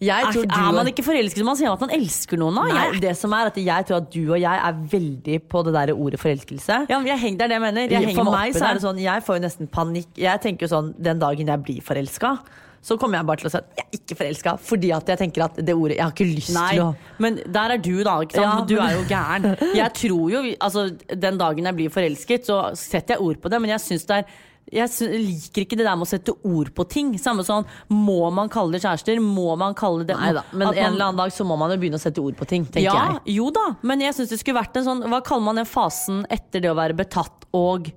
Jeg 0.00 0.24
Er, 0.24 0.32
tror 0.32 0.46
du 0.48 0.54
er 0.56 0.72
man 0.72 0.88
ikke 0.88 1.02
forelsket 1.04 1.42
når 1.42 1.48
man 1.50 1.58
sier 1.60 1.72
at 1.74 1.82
man 1.84 1.90
elsker 1.92 2.38
noen? 2.40 2.56
da? 2.56 2.62
Jeg, 2.88 3.00
det 3.02 3.10
som 3.20 3.34
er 3.36 3.50
at 3.50 3.58
jeg 3.60 3.86
tror 3.90 3.98
at 4.00 4.06
du 4.14 4.22
og 4.32 4.38
jeg 4.40 4.62
er 4.70 4.78
veldig 4.94 5.36
på 5.52 5.62
det 5.66 5.74
der 5.76 5.92
ordet 5.92 6.20
forelskelse. 6.22 6.78
ja, 6.88 6.96
men 6.98 7.06
jeg 7.10 7.18
henger, 7.20 7.36
det 7.38 7.44
er 7.44 7.52
det 7.52 7.58
jeg 7.58 7.66
mener. 7.66 7.94
Jeg 7.98 8.14
For 8.16 8.24
meg 8.30 8.32
meg 8.38 8.56
så 8.56 8.64
er 8.70 8.74
det 8.80 8.82
sånn, 8.86 8.98
jeg 9.04 9.26
får 9.26 9.36
jo 9.36 9.44
nesten 9.44 9.68
panikk. 9.68 10.08
Jeg 10.16 10.40
tenker 10.40 10.66
jo 10.66 10.72
sånn, 10.72 10.94
Den 10.96 11.20
dagen 11.20 11.52
jeg 11.52 11.62
blir 11.68 11.84
forelska, 11.84 12.32
så 12.80 12.96
kommer 12.96 13.18
jeg 13.20 13.26
bare 13.28 13.36
til 13.42 13.50
å 13.50 13.52
si 13.52 13.58
at 13.60 13.76
jeg 13.76 13.84
er 13.84 13.98
ikke 14.00 14.16
forelska. 14.22 14.52
Fordi 14.70 14.90
at 14.96 15.10
jeg 15.12 15.18
tenker 15.20 15.44
at 15.44 15.58
det 15.60 15.74
ordet 15.76 15.98
Jeg 15.98 16.04
har 16.06 16.14
ikke 16.16 16.28
lyst 16.30 16.54
Nei, 16.56 16.68
til 16.78 16.86
å 16.86 16.94
men 17.20 17.36
der 17.44 17.74
er 17.76 17.82
du, 17.84 17.92
da. 18.02 18.14
Ja, 18.40 18.52
du 18.64 18.78
er 18.80 18.94
jo 18.96 19.02
gæren. 19.10 19.50
Jeg 19.76 19.92
tror 20.00 20.30
jo, 20.32 20.40
altså 20.64 20.86
Den 21.12 21.36
dagen 21.36 21.68
jeg 21.68 21.76
blir 21.76 21.92
forelsket, 21.92 22.48
så 22.48 22.70
setter 22.72 23.18
jeg 23.18 23.20
ord 23.28 23.36
på 23.44 23.52
det, 23.52 23.60
men 23.60 23.74
jeg 23.76 23.84
syns 23.84 24.08
det 24.08 24.22
er 24.22 24.38
jeg 24.70 25.08
liker 25.10 25.64
ikke 25.64 25.78
det 25.78 25.86
der 25.86 25.98
med 25.98 26.06
å 26.06 26.10
sette 26.10 26.34
ord 26.46 26.70
på 26.76 26.86
ting. 26.90 27.12
Samme 27.18 27.44
sånn, 27.46 27.66
Må 27.90 28.30
man 28.34 28.50
kalle 28.52 28.76
det 28.76 28.82
kjærester? 28.84 29.18
Må 29.22 29.56
man 29.58 29.74
kalle 29.78 30.06
det 30.06 30.16
Nei 30.18 30.30
da, 30.36 30.44
men 30.52 30.70
en 30.70 30.92
eller 30.92 31.08
annen 31.08 31.20
dag 31.24 31.34
så 31.34 31.46
må 31.46 31.58
man 31.60 31.74
jo 31.74 31.80
begynne 31.82 31.98
å 31.98 32.02
sette 32.02 32.22
ord 32.22 32.38
på 32.38 32.48
ting, 32.48 32.66
tenker 32.68 32.86
ja, 32.86 33.02
jeg. 33.18 33.36
Jo 33.40 33.50
da, 33.54 33.66
men 33.86 34.04
jeg 34.04 34.16
syns 34.16 34.32
det 34.34 34.40
skulle 34.42 34.60
vært 34.60 34.78
en 34.78 34.86
sånn 34.86 35.04
Hva 35.10 35.22
kaller 35.26 35.46
man 35.48 35.60
den 35.60 35.68
fasen 35.68 36.22
etter 36.30 36.62
det 36.62 36.70
å 36.70 36.78
være 36.78 36.98
betatt 36.98 37.48
og 37.56 37.90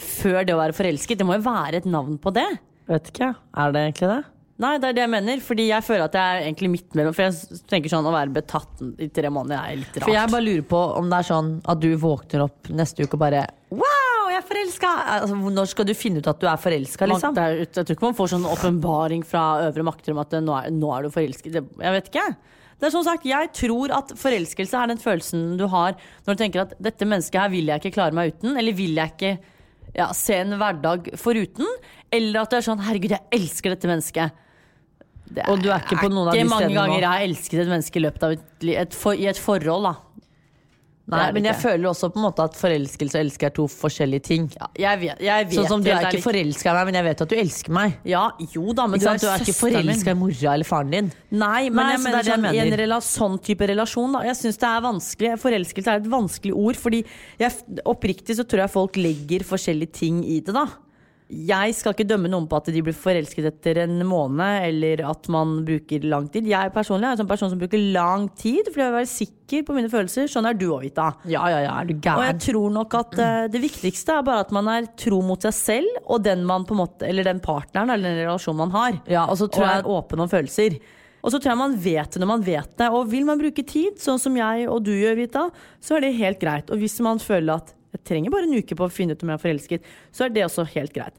før 0.00 0.42
det 0.46 0.54
å 0.54 0.60
være 0.60 0.76
forelsket? 0.76 1.20
Det 1.20 1.28
må 1.28 1.36
jo 1.36 1.46
være 1.46 1.82
et 1.82 1.88
navn 1.90 2.16
på 2.22 2.32
det. 2.34 2.48
Vet 2.90 3.12
ikke, 3.12 3.34
er 3.34 3.74
det 3.74 3.88
egentlig 3.88 4.12
det? 4.14 4.20
Nei, 4.60 4.74
det 4.76 4.90
er 4.90 4.96
det 4.96 5.04
jeg 5.06 5.12
mener. 5.14 5.40
Fordi 5.44 5.66
jeg 5.70 5.84
føler 5.86 6.06
at 6.06 6.16
jeg 6.18 6.32
er 6.34 6.42
egentlig 6.44 6.70
midt 6.74 6.96
mellom. 6.98 7.16
For 7.16 7.26
jeg 7.26 7.60
tenker 7.70 7.92
sånn 7.92 8.08
å 8.08 8.12
være 8.12 8.34
betatt 8.34 8.82
i 9.00 9.08
tre 9.14 9.32
måneder 9.32 9.56
er 9.56 9.80
litt 9.80 9.94
rart. 9.94 10.04
For 10.04 10.16
jeg 10.16 10.32
bare 10.34 10.46
lurer 10.46 10.66
på 10.74 10.82
om 11.00 11.08
det 11.12 11.20
er 11.20 11.28
sånn 11.30 11.50
at 11.72 11.80
du 11.80 11.88
våkner 12.00 12.44
opp 12.44 12.72
neste 12.76 13.06
uke 13.06 13.16
og 13.16 13.24
bare 13.24 13.46
Wow, 13.70 13.99
jeg 14.40 14.46
er 14.46 14.48
forelska! 14.48 14.90
Altså, 15.16 15.36
når 15.60 15.68
skal 15.70 15.86
du 15.88 15.92
finne 15.96 16.22
ut 16.22 16.30
at 16.30 16.40
du 16.40 16.48
er 16.50 16.60
forelska, 16.60 17.08
liksom? 17.10 17.36
er, 17.38 17.60
jeg 17.66 17.72
tror 17.76 17.96
ikke 17.96 18.08
man 18.08 18.16
får 18.18 18.32
sånn 18.34 18.48
åpenbaring 18.48 19.26
fra 19.28 19.44
øvre 19.68 19.84
makter 19.86 20.16
om 20.16 20.22
at 20.24 20.34
eh, 20.36 20.42
nå 20.44 20.56
er, 20.56 20.72
nå 20.74 20.90
er 20.96 21.06
du 21.06 21.14
forelsket. 21.14 21.60
Jeg 21.60 21.94
vet 21.96 22.10
ikke. 22.10 22.26
Det 22.80 22.88
er 22.88 22.92
som 22.94 23.04
sagt, 23.04 23.26
Jeg 23.28 23.50
tror 23.52 23.92
at 23.92 24.12
forelskelse 24.16 24.76
er 24.80 24.88
den 24.88 25.00
følelsen 25.00 25.56
du 25.60 25.66
har 25.68 25.98
når 26.24 26.32
du 26.32 26.40
tenker 26.40 26.62
at 26.62 26.76
dette 26.80 27.04
mennesket 27.04 27.36
her 27.42 27.50
vil 27.52 27.68
jeg 27.68 27.82
ikke 27.82 27.96
klare 27.98 28.16
meg 28.16 28.32
uten. 28.32 28.56
Eller 28.56 28.76
vil 28.76 28.96
jeg 28.96 29.12
ikke 29.12 29.34
ja, 29.98 30.08
se 30.16 30.38
en 30.40 30.56
hverdag 30.56 31.10
foruten. 31.20 31.68
Eller 32.10 32.40
at 32.40 32.54
det 32.54 32.62
er 32.62 32.68
sånn 32.70 32.80
herregud, 32.86 33.12
jeg 33.18 33.36
elsker 33.36 33.74
dette 33.74 33.90
mennesket. 33.90 34.46
Det 35.30 35.44
Og 35.46 35.60
du 35.62 35.68
er 35.70 35.84
ikke 35.84 36.00
på 36.00 36.08
noen 36.10 36.30
av 36.30 36.34
de 36.34 36.40
ikke 36.40 36.50
mange 36.50 36.64
stedene 36.64 36.74
nå? 36.74 36.80
ganger 36.80 37.04
jeg 37.04 37.10
har 37.12 37.26
elsket 37.28 37.60
et 37.62 37.68
menneske 37.70 38.00
i 38.00 38.02
løpet 38.02 38.24
av 38.26 38.32
et, 38.34 38.46
et 38.80 38.96
for, 38.98 39.14
i 39.14 39.28
et 39.30 39.38
forhold. 39.38 39.86
da 39.86 39.92
Nei, 41.10 41.26
men 41.36 41.48
jeg 41.48 41.58
føler 41.60 41.88
også 41.90 42.10
på 42.14 42.20
en 42.20 42.26
måte 42.26 42.44
at 42.46 42.56
forelskelse 42.58 43.18
og 43.18 43.24
elske 43.24 43.48
er 43.48 43.54
to 43.56 43.66
forskjellige 43.70 44.24
ting. 44.26 44.48
Jeg 44.78 45.00
vet, 45.02 45.22
jeg 45.26 45.48
vet 45.48 45.56
Sånn 45.58 45.68
som 45.70 45.84
du 45.84 45.90
er 45.92 46.08
ikke 46.08 46.22
forelska 46.24 46.72
i 46.72 46.76
meg, 46.78 46.90
men 46.90 46.98
jeg 47.00 47.06
vet 47.08 47.24
at 47.24 47.32
du 47.32 47.36
elsker 47.42 47.76
meg. 47.76 47.96
Ja, 48.08 48.24
jo 48.54 48.74
da, 48.76 48.86
men 48.90 49.00
Ikke 49.00 49.14
er, 49.14 49.22
Du 49.22 49.28
er 49.30 49.44
ikke 49.46 49.56
forelska 49.58 50.14
i 50.14 50.20
mora 50.20 50.54
eller 50.54 50.68
faren 50.68 50.94
din. 50.94 51.10
Nei, 51.30 51.70
men 51.70 51.80
Nei, 51.80 51.88
jeg 51.94 52.02
mener, 52.04 52.10
det 52.10 52.20
er 52.20 52.28
det 52.28 52.36
jeg 52.36 52.44
mener, 52.70 52.84
i 52.84 52.90
en 52.90 53.08
sånn 53.10 53.40
type 53.50 53.70
relasjon 53.72 54.18
da. 54.18 54.22
Jeg 54.28 54.38
synes 54.42 54.60
det 54.60 54.70
er 54.70 54.84
vanskelig 54.86 55.32
Forelskelse 55.40 55.94
er 55.94 56.02
et 56.02 56.10
vanskelig 56.10 56.54
ord 56.56 56.78
Fordi 56.80 57.00
jeg, 57.40 57.80
oppriktig 57.88 58.36
så 58.38 58.46
tror 58.48 58.64
jeg 58.64 58.72
folk 58.74 59.00
legger 59.00 59.46
forskjellige 59.46 60.00
ting 60.02 60.22
i 60.26 60.40
det 60.44 60.54
da 60.56 60.68
Jeg 61.30 61.74
skal 61.78 61.94
ikke 61.94 62.08
dømme 62.10 62.30
noen 62.32 62.48
på 62.50 62.58
at 62.58 62.68
de 62.74 62.82
blir 62.82 62.96
forelsket 62.96 63.46
etter 63.46 63.78
en 63.84 64.00
måned 64.08 64.64
Eller 64.66 65.02
at 65.06 65.28
man 65.30 65.60
bruker 65.66 66.02
lang 66.10 66.26
tid 66.32 66.48
Jeg 66.50 66.72
personlig 66.74 67.06
er 67.06 67.14
en 67.14 67.20
sånn 67.22 67.30
person 67.30 67.52
som 67.52 67.60
bruker 67.60 67.78
lang 67.94 68.26
tid 68.34 68.66
For 68.72 68.82
jeg 68.82 68.90
vil 68.90 68.96
være 68.98 69.10
sikker 69.12 69.66
på 69.68 69.76
mine 69.76 69.90
følelser 69.92 70.30
Sånn 70.32 70.48
er 70.50 70.58
du 70.58 70.66
òg, 70.74 70.88
Vita 70.88 71.06
Ja, 71.30 71.44
ja, 71.52 71.60
ja, 71.68 71.76
er 71.80 71.90
du 71.90 71.94
og 72.10 72.24
jeg 72.24 72.38
tror 72.48 72.74
nok 72.74 72.94
at 72.98 73.18
uh, 73.20 73.46
det 73.52 73.60
viktigste 73.62 74.16
er 74.18 74.26
bare 74.26 74.44
at 74.46 74.54
man 74.54 74.68
er 74.72 74.88
tro 74.98 75.20
mot 75.24 75.42
seg 75.46 75.54
selv 75.54 76.00
og 76.10 76.24
den 76.24 76.42
man 76.48 76.64
på 76.66 76.74
en 76.74 76.82
måte, 76.82 77.06
eller 77.06 77.26
den 77.26 77.40
partneren 77.44 77.92
eller 77.94 78.10
den 78.10 78.24
relasjonen 78.24 78.64
man 78.64 78.72
har. 78.74 78.98
Ja, 79.10 79.26
og 79.30 79.38
så 79.38 79.46
tror 79.50 79.66
og 79.66 79.70
jeg- 79.70 79.82
er 79.84 79.90
åpen 79.96 80.22
om 80.24 80.30
følelser. 80.30 80.78
Og 81.20 81.32
så 81.32 81.38
tror 81.40 81.52
jeg 81.52 81.60
man 81.60 81.76
vet 81.76 82.14
det 82.14 82.22
når 82.22 82.30
man 82.30 82.44
vet 82.46 82.76
det. 82.80 82.88
Og 82.90 83.10
vil 83.10 83.26
man 83.28 83.40
bruke 83.40 83.64
tid, 83.66 83.98
sånn 84.00 84.20
som 84.20 84.36
jeg 84.38 84.68
og 84.70 84.82
du 84.86 84.92
gjør, 84.94 85.18
Vita, 85.18 85.50
så 85.80 85.96
er 85.96 86.06
det 86.06 86.14
helt 86.18 86.40
greit. 86.40 86.70
Og 86.72 86.80
hvis 86.80 86.98
man 87.04 87.20
føler 87.22 87.60
at 87.60 87.74
jeg 87.90 88.02
trenger 88.06 88.32
bare 88.32 88.46
en 88.48 88.58
uke 88.58 88.76
på 88.78 88.86
å 88.86 88.92
finne 88.92 89.16
ut 89.16 89.22
om 89.24 89.32
jeg 89.32 89.40
er 89.40 89.44
forelsket, 89.44 89.94
så 90.14 90.26
er 90.26 90.34
det 90.34 90.44
også 90.46 90.66
helt 90.76 90.92
greit. 90.94 91.16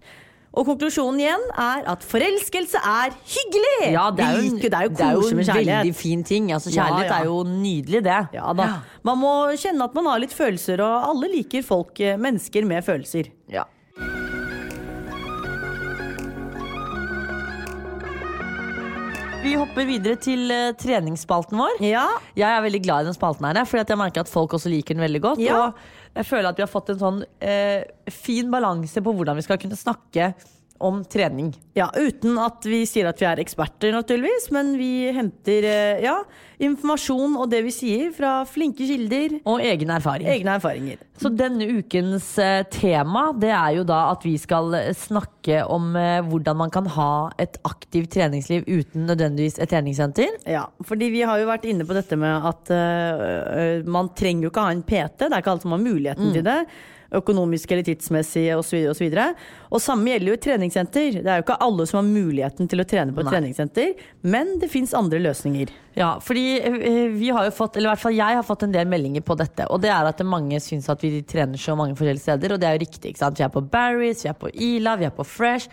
Og 0.51 0.65
konklusjonen 0.67 1.21
igjen 1.21 1.43
er 1.63 1.85
at 1.87 2.01
forelskelse 2.03 2.79
er 2.83 3.13
hyggelig! 3.15 3.91
Ja, 3.93 4.09
det 4.11 4.25
er 4.25 4.33
jo, 4.35 4.41
Vi 4.57 4.65
det 4.65 4.75
er 4.75 4.87
jo 4.89 4.95
det 4.97 5.05
er 5.05 5.15
jo 5.15 5.27
en 5.29 5.43
veldig 5.47 5.93
fin 5.95 6.25
ting. 6.27 6.49
Altså, 6.51 6.73
kjærlighet 6.75 7.07
ja. 7.07 7.19
er 7.21 7.29
jo 7.29 7.37
nydelig, 7.47 8.01
det. 8.03 8.19
Ja 8.35 8.51
da. 8.57 8.67
Man 9.07 9.21
må 9.21 9.35
kjenne 9.55 9.87
at 9.87 9.95
man 9.95 10.11
har 10.11 10.19
litt 10.23 10.35
følelser, 10.35 10.83
og 10.83 11.07
alle 11.13 11.31
liker 11.37 11.63
folk, 11.63 11.95
eh, 12.03 12.19
mennesker 12.19 12.67
med 12.67 12.83
følelser. 12.83 13.31
Ja. 13.51 13.63
Vi 19.41 19.55
hopper 19.57 19.87
videre 19.87 20.19
til 20.21 20.51
uh, 20.53 20.69
treningsspalten 20.77 21.57
vår. 21.57 21.79
Ja. 21.81 22.03
Jeg 22.37 22.45
er 22.45 22.61
veldig 22.61 22.83
glad 22.83 23.07
i 23.07 23.09
den 23.09 23.15
spalten 23.17 23.47
her, 23.47 23.63
fordi 23.65 23.81
at 23.81 23.95
jeg 23.95 23.97
merker 23.97 24.21
at 24.21 24.29
folk 24.29 24.53
også 24.53 24.69
liker 24.69 24.93
den 24.93 25.01
veldig 25.01 25.21
godt. 25.23 25.41
Ja. 25.41 25.63
Og 25.71 26.00
jeg 26.11 26.27
føler 26.27 26.49
at 26.49 26.59
vi 26.59 26.65
har 26.65 26.71
fått 26.71 26.91
en 26.93 26.99
sånn 27.01 27.21
eh, 27.39 27.83
fin 28.11 28.49
balanse 28.51 29.03
på 29.03 29.13
hvordan 29.15 29.37
vi 29.39 29.45
skal 29.45 29.59
kunne 29.61 29.79
snakke 29.79 30.33
om 30.83 31.01
trening. 31.07 31.51
Ja, 31.77 31.87
uten 31.95 32.35
at 32.41 32.65
vi 32.67 32.81
sier 32.89 33.07
at 33.11 33.21
vi 33.21 33.27
er 33.29 33.39
eksperter, 33.43 33.93
naturligvis. 33.95 34.49
Men 34.55 34.73
vi 34.79 35.07
henter 35.15 35.67
eh, 35.67 36.01
ja, 36.03 36.17
informasjon 36.61 37.37
og 37.39 37.47
det 37.51 37.61
vi 37.65 37.73
sier 37.73 38.11
fra 38.15 38.41
flinke 38.49 38.85
kilder. 38.89 39.37
Og 39.47 39.63
egne, 39.63 39.95
erfaring. 39.97 40.29
Egne 40.31 40.57
erfaringer. 40.59 41.01
Så 41.21 41.31
denne 41.33 41.67
ukens 41.79 42.27
eh, 42.41 42.63
tema 42.73 43.27
det 43.37 43.51
er 43.53 43.77
jo 43.77 43.87
da 43.87 44.03
at 44.11 44.25
vi 44.25 44.35
skal 44.41 44.75
snakke 44.97 45.61
om 45.69 45.93
eh, 45.99 46.19
hvordan 46.27 46.59
man 46.63 46.73
kan 46.73 46.89
ha 46.97 47.11
et 47.41 47.59
aktivt 47.67 48.13
treningsliv 48.17 48.65
uten 48.67 49.07
nødvendigvis 49.09 49.61
et 49.61 49.71
treningssenter. 49.71 50.39
Ja, 50.49 50.67
fordi 50.87 51.11
vi 51.13 51.25
har 51.27 51.41
jo 51.41 51.49
vært 51.49 51.67
inne 51.69 51.87
på 51.87 51.97
dette 51.97 52.19
med 52.19 52.49
at 52.51 52.73
eh, 52.75 53.85
man 53.87 54.11
trenger 54.17 54.47
jo 54.47 54.53
ikke 54.53 54.65
ha 54.65 54.73
en 54.75 54.83
PT. 54.87 55.27
Det 55.27 55.31
er 55.31 55.43
ikke 55.43 55.55
alle 55.55 55.65
som 55.65 55.77
har 55.77 55.85
muligheten 55.85 56.35
til 56.35 56.45
det. 56.47 56.59
Økonomisk 57.11 57.71
eller 57.71 57.83
tidsmessig 57.83 58.45
osv. 58.55 58.75
Og, 58.87 58.95
så 58.95 59.03
videre. 59.03 59.25
og 59.69 59.81
samme 59.83 60.13
gjelder 60.13 60.31
jo 60.31 60.35
i 60.37 60.41
treningssenter. 60.45 61.17
Det 61.19 61.27
er 61.27 61.41
jo 61.41 61.43
ikke 61.43 61.57
alle 61.65 61.85
som 61.89 61.97
har 61.99 62.07
muligheten 62.07 62.69
til 62.71 62.79
å 62.79 62.85
trene 62.87 63.11
på 63.11 63.19
et 63.19 63.27
Nei. 63.27 63.33
treningssenter, 63.35 63.93
men 64.23 64.53
det 64.61 64.69
fins 64.71 64.93
andre 64.95 65.19
løsninger. 65.19 65.73
Ja, 65.99 66.13
fordi 66.23 66.45
eh, 66.61 67.09
vi 67.11 67.29
har 67.35 67.49
jo 67.49 67.51
fått, 67.51 67.75
eller 67.75 67.89
i 67.89 67.91
hvert 67.91 68.03
fall 68.05 68.15
jeg 68.15 68.37
har 68.39 68.43
fått 68.47 68.63
en 68.63 68.71
del 68.71 68.87
meldinger 68.87 69.21
på 69.27 69.35
dette. 69.35 69.67
Og 69.69 69.81
det 69.83 69.91
er 69.91 70.07
at 70.07 70.23
mange 70.23 70.59
syns 70.63 70.87
at 70.89 71.03
vi 71.03 71.19
trener 71.27 71.59
så 71.59 71.75
mange 71.75 71.97
forskjellige 71.99 72.23
steder, 72.29 72.53
og 72.55 72.61
det 72.63 72.69
er 72.69 72.77
jo 72.79 72.85
riktig. 72.85 73.11
ikke 73.11 73.23
sant? 73.25 73.37
Vi 73.37 73.43
er 73.43 73.51
på 73.51 73.61
Barry's, 73.61 74.23
vi 74.23 74.29
er 74.31 74.39
på 74.39 74.53
Ila, 74.55 74.95
vi 74.95 75.05
er 75.09 75.11
på 75.15 75.27
Fresh. 75.27 75.67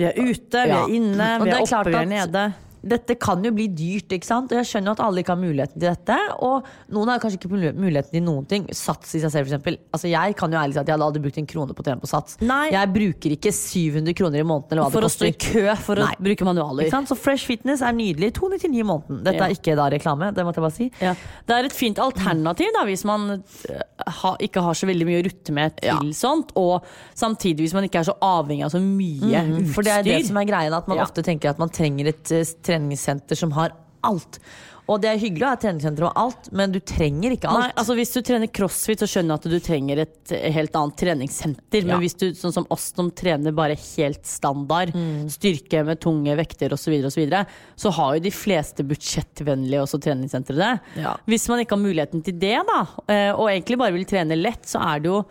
Vi 0.00 0.06
er 0.08 0.16
ute, 0.16 0.64
vi 0.64 0.68
Ja. 0.72 0.80
er 0.86 0.88
inne, 0.96 1.28
Og 1.40 1.44
vi 1.44 1.50
er 1.50 1.60
er 1.60 1.76
oppe, 1.76 1.90
vi 1.90 1.96
er 1.96 2.06
nede. 2.08 2.54
Dette 2.82 3.14
kan 3.20 3.42
jo 3.44 3.50
bli 3.52 3.66
dyrt, 3.76 4.08
ikke 4.16 4.24
sant? 4.24 4.52
Og 4.52 4.58
jeg 4.60 4.68
skjønner 4.70 4.92
at 4.96 5.00
alle 5.04 5.20
ikke 5.22 5.34
har 5.34 5.40
muligheten 5.42 5.76
til 5.80 5.88
dette. 5.90 6.16
Og 6.40 6.64
noen 6.94 7.08
har 7.12 7.20
kanskje 7.22 7.38
ikke 7.40 7.50
muligheten 7.76 8.10
til 8.14 8.22
noen 8.24 8.46
ting. 8.48 8.66
Sats 8.72 9.14
i 9.14 9.20
seg 9.20 9.30
selv, 9.34 9.50
eksempel. 9.50 9.76
Altså, 9.92 10.08
jeg 10.08 10.36
kan 10.38 10.50
jo 10.52 10.58
ærlig 10.60 10.74
si 10.76 10.80
at 10.80 10.88
jeg 10.88 10.96
hadde 10.96 11.06
aldri 11.10 11.22
brukt 11.26 11.38
en 11.42 11.48
krone 11.50 11.74
på 11.76 11.84
å 11.84 11.86
trene 11.90 12.00
på 12.00 12.08
Sats. 12.10 12.38
Nei. 12.40 12.70
Jeg 12.72 12.92
bruker 12.94 13.34
ikke 13.36 13.52
700 13.52 14.14
kroner 14.16 14.40
i 14.40 14.46
måneden 14.48 14.84
For 14.94 15.04
å 15.04 15.10
stå 15.12 15.28
i 15.28 15.34
kø 15.36 15.66
for 15.84 16.00
å 16.00 16.08
bruke 16.20 16.48
manualer. 16.48 16.88
Så 17.10 17.16
Fresh 17.18 17.46
Fitness 17.50 17.82
er 17.84 17.92
nydelig. 17.96 18.32
299 18.38 18.80
i 18.80 18.86
måneden. 18.86 19.22
Dette 19.24 19.36
Ja. 19.40 19.46
er 19.50 19.54
ikke 19.56 19.76
da 19.76 19.88
reklame, 19.90 20.32
det 20.34 20.44
måtte 20.46 20.60
jeg 20.60 20.66
bare 20.66 20.76
si. 20.76 20.90
Ja. 21.00 21.14
Det 21.46 21.56
er 21.56 21.64
et 21.68 21.72
fint 21.76 21.98
alternativ 21.98 22.72
da, 22.76 22.84
hvis 22.88 23.04
man 23.04 23.42
eh, 23.68 23.82
ha, 24.22 24.36
ikke 24.40 24.62
har 24.62 24.74
så 24.74 24.86
veldig 24.88 25.06
mye 25.08 25.20
å 25.22 25.26
rutte 25.28 25.52
med 25.52 25.76
til 25.80 26.12
sånt. 26.16 26.52
Og 26.56 26.84
samtidig 27.14 27.66
hvis 27.68 27.74
man 27.76 27.84
ikke 27.84 28.00
er 28.00 28.08
så 28.10 28.16
avhengig 28.20 28.64
av 28.64 28.72
så 28.74 28.80
mye 28.80 29.44
utstyr. 29.44 29.72
For 29.74 29.82
det 29.86 29.92
er 29.98 30.02
det 30.06 30.26
som 30.28 30.36
er 30.40 30.48
greien, 30.48 30.72
at 30.76 30.88
man 30.88 30.96
Ja. 31.00 31.04
ofte 31.04 31.22
tenker 31.24 31.50
at 31.50 31.58
man 31.58 31.68
trenger 31.68 32.08
et 32.08 32.30
eh, 32.32 32.44
treningssenter 32.70 33.38
som 33.38 33.52
har 33.58 33.74
alt. 34.06 34.38
Og 34.90 34.98
det 34.98 35.06
er 35.06 35.20
hyggelig 35.22 35.44
å 35.46 35.50
ha 35.52 35.58
treningssenter 35.60 36.02
og 36.08 36.16
alt, 36.18 36.48
men 36.56 36.72
du 36.74 36.80
trenger 36.82 37.36
ikke 37.36 37.46
alt. 37.46 37.60
Nei, 37.68 37.74
altså 37.78 37.94
Hvis 37.94 38.10
du 38.10 38.24
trener 38.26 38.48
crossfit, 38.50 38.98
så 38.98 39.06
skjønner 39.06 39.36
jeg 39.36 39.38
at 39.38 39.52
du 39.52 39.58
trenger 39.62 40.00
et 40.02 40.32
helt 40.56 40.74
annet 40.80 40.96
treningssenter. 40.98 41.84
Men 41.84 41.92
Ja. 41.94 41.98
hvis 42.02 42.16
du, 42.18 42.24
sånn 42.34 42.52
som 42.56 42.66
oss 42.74 42.88
som 42.96 43.10
trener 43.14 43.54
bare 43.54 43.76
helt 43.78 44.26
standard, 44.26 44.90
Mm. 44.96 45.28
styrke 45.30 45.84
med 45.86 46.00
tunge 46.00 46.34
vekter 46.34 46.72
osv., 46.74 46.88
så, 46.88 46.90
videre, 46.90 47.06
og 47.06 47.12
så, 47.12 47.20
videre, 47.22 47.46
så 47.76 47.92
har 47.92 48.14
jo 48.16 48.20
de 48.26 48.30
fleste 48.34 48.82
budsjettvennlige 48.82 49.84
også 49.84 50.00
treningssentre 50.02 50.56
det. 50.58 50.80
Ja. 51.04 51.14
Hvis 51.28 51.46
man 51.48 51.60
ikke 51.60 51.76
har 51.78 51.84
muligheten 51.86 52.24
til 52.24 52.34
det, 52.40 52.58
da, 52.66 52.80
eh, 53.06 53.30
og 53.30 53.46
egentlig 53.48 53.78
bare 53.78 53.92
vil 53.94 54.04
trene 54.10 54.34
lett, 54.42 54.64
så 54.66 54.80
er 54.82 54.98
det 54.98 55.06
jo 55.12 55.24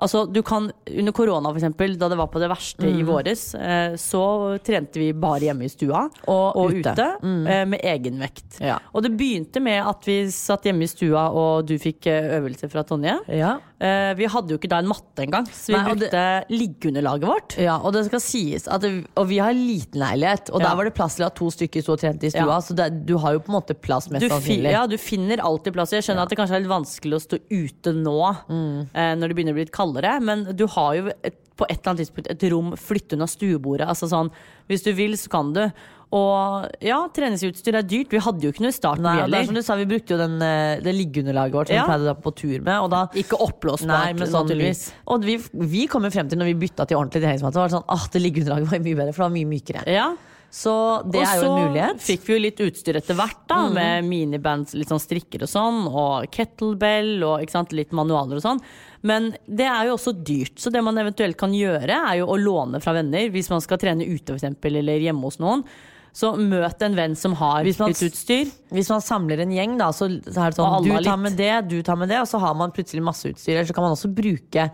Altså, 0.00 0.24
du 0.32 0.40
kan, 0.42 0.70
Under 0.90 1.12
korona, 1.12 1.50
eksempel, 1.54 1.96
da 2.00 2.08
det 2.08 2.16
var 2.18 2.26
på 2.32 2.40
det 2.40 2.48
verste 2.50 2.86
Mm. 2.88 2.98
i 3.00 3.02
våres, 3.04 3.54
eh, 3.54 3.94
så 4.00 4.58
trente 4.64 4.98
vi 4.98 5.12
bare 5.12 5.40
hjemme 5.40 5.64
i 5.64 5.68
stua 5.68 6.08
Og 6.26 6.72
ute, 6.72 6.92
ute. 6.92 7.08
Mm. 7.22 7.46
eh, 7.46 7.64
med 7.66 7.80
egenvekt. 7.84 8.60
Ja. 8.60 8.78
Og 8.94 9.02
det 9.04 9.12
begynte 9.16 9.60
med 9.60 9.84
at 9.86 10.02
vi 10.08 10.24
satt 10.30 10.64
hjemme 10.64 10.82
i 10.82 10.86
stua, 10.90 11.28
og 11.30 11.66
du 11.66 11.76
fikk 11.78 12.06
eh, 12.06 12.38
øvelse 12.40 12.68
fra 12.72 12.82
Tonje. 12.82 13.18
Ja. 13.28 13.58
Eh, 13.80 14.12
vi 14.14 14.26
hadde 14.28 14.52
jo 14.52 14.58
ikke 14.58 14.68
da 14.68 14.78
en 14.82 14.88
matte 14.90 15.22
engang, 15.24 15.46
så 15.48 15.72
vi 15.72 15.76
Nei, 15.78 15.84
brukte 15.86 16.10
det- 16.12 16.50
liggeunderlaget 16.52 17.24
vårt. 17.24 17.54
Ja, 17.56 17.78
og 17.80 17.94
det 17.94 18.02
skal 18.10 18.20
sies 18.20 18.68
at 18.68 18.82
det, 18.82 19.06
Og 19.16 19.26
vi 19.28 19.38
har 19.40 19.54
liten 19.56 19.98
leilighet, 20.02 20.50
og 20.52 20.60
Ja. 20.60 20.68
der 20.68 20.76
var 20.76 20.84
det 20.84 20.94
plass 20.94 21.16
til 21.16 21.24
at 21.24 21.34
to 21.34 21.46
stykker 21.50 21.80
sto 21.82 21.92
og 21.94 21.98
trente 22.00 22.24
i 22.24 22.30
stua. 22.30 22.44
Ja. 22.44 22.58
Så 22.60 22.74
det, 22.76 23.06
du 23.06 23.16
har 23.16 23.32
jo 23.32 23.40
på 23.40 23.48
en 23.48 23.56
måte 23.62 23.74
plass, 23.74 24.10
mest 24.10 24.28
sannsynlig. 24.28 24.70
ja, 24.72 24.86
du 24.86 24.98
finner 24.98 25.38
alltid 25.40 25.72
plass. 25.72 25.90
Jeg 25.92 26.02
skjønner 26.04 26.22
at 26.22 26.28
det 26.28 26.36
kanskje 26.38 26.56
er 26.56 26.60
litt 26.60 26.68
vanskelig 26.68 27.14
å 27.16 27.24
stå 27.24 27.38
ute 27.50 27.92
nå, 27.94 28.36
eh, 28.94 29.14
når 29.16 29.28
det 29.28 29.34
begynner 29.36 29.52
å 29.52 29.54
bli 29.54 29.64
litt 29.64 29.72
kaldere, 29.72 30.20
men 30.20 30.44
du 30.54 30.66
har 30.66 30.94
jo 30.96 31.06
et, 31.24 31.34
på 31.56 31.64
et 31.70 31.80
eller 31.80 31.94
annet 31.94 32.06
tidspunkt 32.06 32.30
et 32.30 32.50
rom 32.52 32.72
flytte 32.72 33.12
unna 33.16 33.26
stuebordet. 33.26 33.86
Altså 33.88 34.08
sånn, 34.08 34.30
hvis 34.68 34.82
du 34.84 34.92
vil, 34.92 35.12
så 35.12 35.28
kan 35.30 35.52
du. 35.54 35.72
Og 36.10 36.64
ja, 36.82 36.96
treningsutstyr 37.14 37.76
er 37.78 37.84
dyrt. 37.86 38.10
Vi 38.10 38.18
hadde 38.18 38.42
jo 38.42 38.50
ikke 38.50 38.64
noe 38.64 38.72
i 38.72 38.74
starten, 38.74 39.04
Nei, 39.06 39.28
det 39.30 39.38
er 39.38 39.44
som 39.46 39.54
du 39.54 39.62
sa, 39.62 39.76
Vi 39.78 39.86
brukte 39.86 40.16
jo 40.16 40.18
den, 40.18 40.40
eh, 40.42 40.80
det 40.82 40.94
liggeunderlaget 40.96 41.54
vårt 41.54 41.68
som 41.70 41.76
Ja. 41.76 41.84
vi 41.84 41.92
pleide 41.92 42.02
å 42.02 42.08
dra 42.10 42.14
på 42.18 42.34
tur 42.34 42.58
med. 42.66 42.80
Og 42.82 42.90
da, 42.90 43.06
Ikke 43.14 43.38
oppblåsbart, 43.38 44.18
sånn, 44.18 44.48
naturligvis. 44.48 44.92
og 45.06 45.22
vi, 45.22 45.36
vi 45.52 45.86
kom 45.86 46.02
jo 46.02 46.10
frem 46.10 46.28
til 46.28 46.38
når 46.38 46.50
vi 46.50 46.66
bytta 46.66 46.88
til 46.88 46.98
ordentlig 46.98 47.22
treningsmatte, 47.22 47.54
var 47.54 47.68
det 47.68 47.76
sånn 47.78 47.86
åh, 47.88 48.08
det 48.10 48.22
liggeunderlaget 48.24 48.66
var 48.72 48.78
mye 48.80 48.96
bedre, 48.98 49.14
for 49.14 49.22
det 49.22 49.28
var 49.30 49.36
mye 49.38 49.50
mykere. 49.54 49.86
Ja. 49.86 50.08
Så 50.50 51.08
det 51.08 51.20
og 51.20 51.26
er 51.30 51.36
jo 51.38 51.46
en 51.46 51.62
mulighet 51.62 51.70
mulighet. 51.70 52.00
så 52.02 52.06
fikk 52.10 52.24
vi 52.26 52.34
jo 52.34 52.40
litt 52.42 52.58
utstyr 52.58 52.96
etter 52.98 53.14
hvert, 53.14 53.46
da, 53.46 53.68
med 53.70 54.02
minibands, 54.02 54.74
litt 54.74 54.88
sånn 54.90 54.98
strikker 54.98 55.42
og 55.46 55.48
sånn, 55.48 55.86
og 55.86 56.26
kettlebell 56.34 57.22
og 57.22 57.44
ikke 57.44 57.54
sant, 57.54 57.70
litt 57.70 57.92
manualer 57.92 58.34
og 58.34 58.42
sånn. 58.42 58.60
Men 59.06 59.30
det 59.46 59.68
er 59.70 59.86
jo 59.86 59.94
også 59.94 60.12
dyrt, 60.24 60.58
så 60.58 60.72
det 60.72 60.82
man 60.82 60.98
eventuelt 60.98 61.36
kan 61.38 61.52
gjøre, 61.54 61.88
er 62.10 62.18
jo 62.18 62.26
å 62.26 62.36
låne 62.36 62.82
fra 62.82 62.92
venner. 62.98 63.30
Hvis 63.30 63.48
man 63.48 63.60
skal 63.62 63.78
trene 63.78 64.02
ute, 64.02 64.34
eksempel, 64.34 64.74
eller 64.82 64.98
hjemme 64.98 65.22
hos 65.22 65.38
noen. 65.38 65.62
Så 66.12 66.32
møt 66.36 66.82
en 66.82 66.94
venn 66.98 67.14
som 67.16 67.34
har 67.38 67.62
Hvis 67.62 67.78
man- 67.78 67.88
litt 67.92 68.02
utstyr. 68.02 68.50
Hvis 68.72 68.88
man 68.90 69.00
samler 69.00 69.40
en 69.40 69.50
gjeng, 69.54 69.78
da, 69.78 69.90
så, 69.92 70.08
så 70.24 70.46
er 70.46 70.50
det 70.50 70.56
sånn 70.58 70.82
du 70.84 70.90
tar 70.90 71.00
litt. 71.02 71.18
med 71.22 71.36
det, 71.36 71.68
du 71.68 71.82
tar 71.82 71.96
med 71.96 72.08
det, 72.08 72.18
og 72.20 72.26
så 72.26 72.40
har 72.40 72.54
man 72.54 72.72
plutselig 72.72 73.02
masse 73.02 73.24
utstyr. 73.30 73.54
Eller 73.54 73.64
så 73.70 73.74
kan 73.74 73.84
man 73.84 73.92
også 73.94 74.12
bruke 74.14 74.70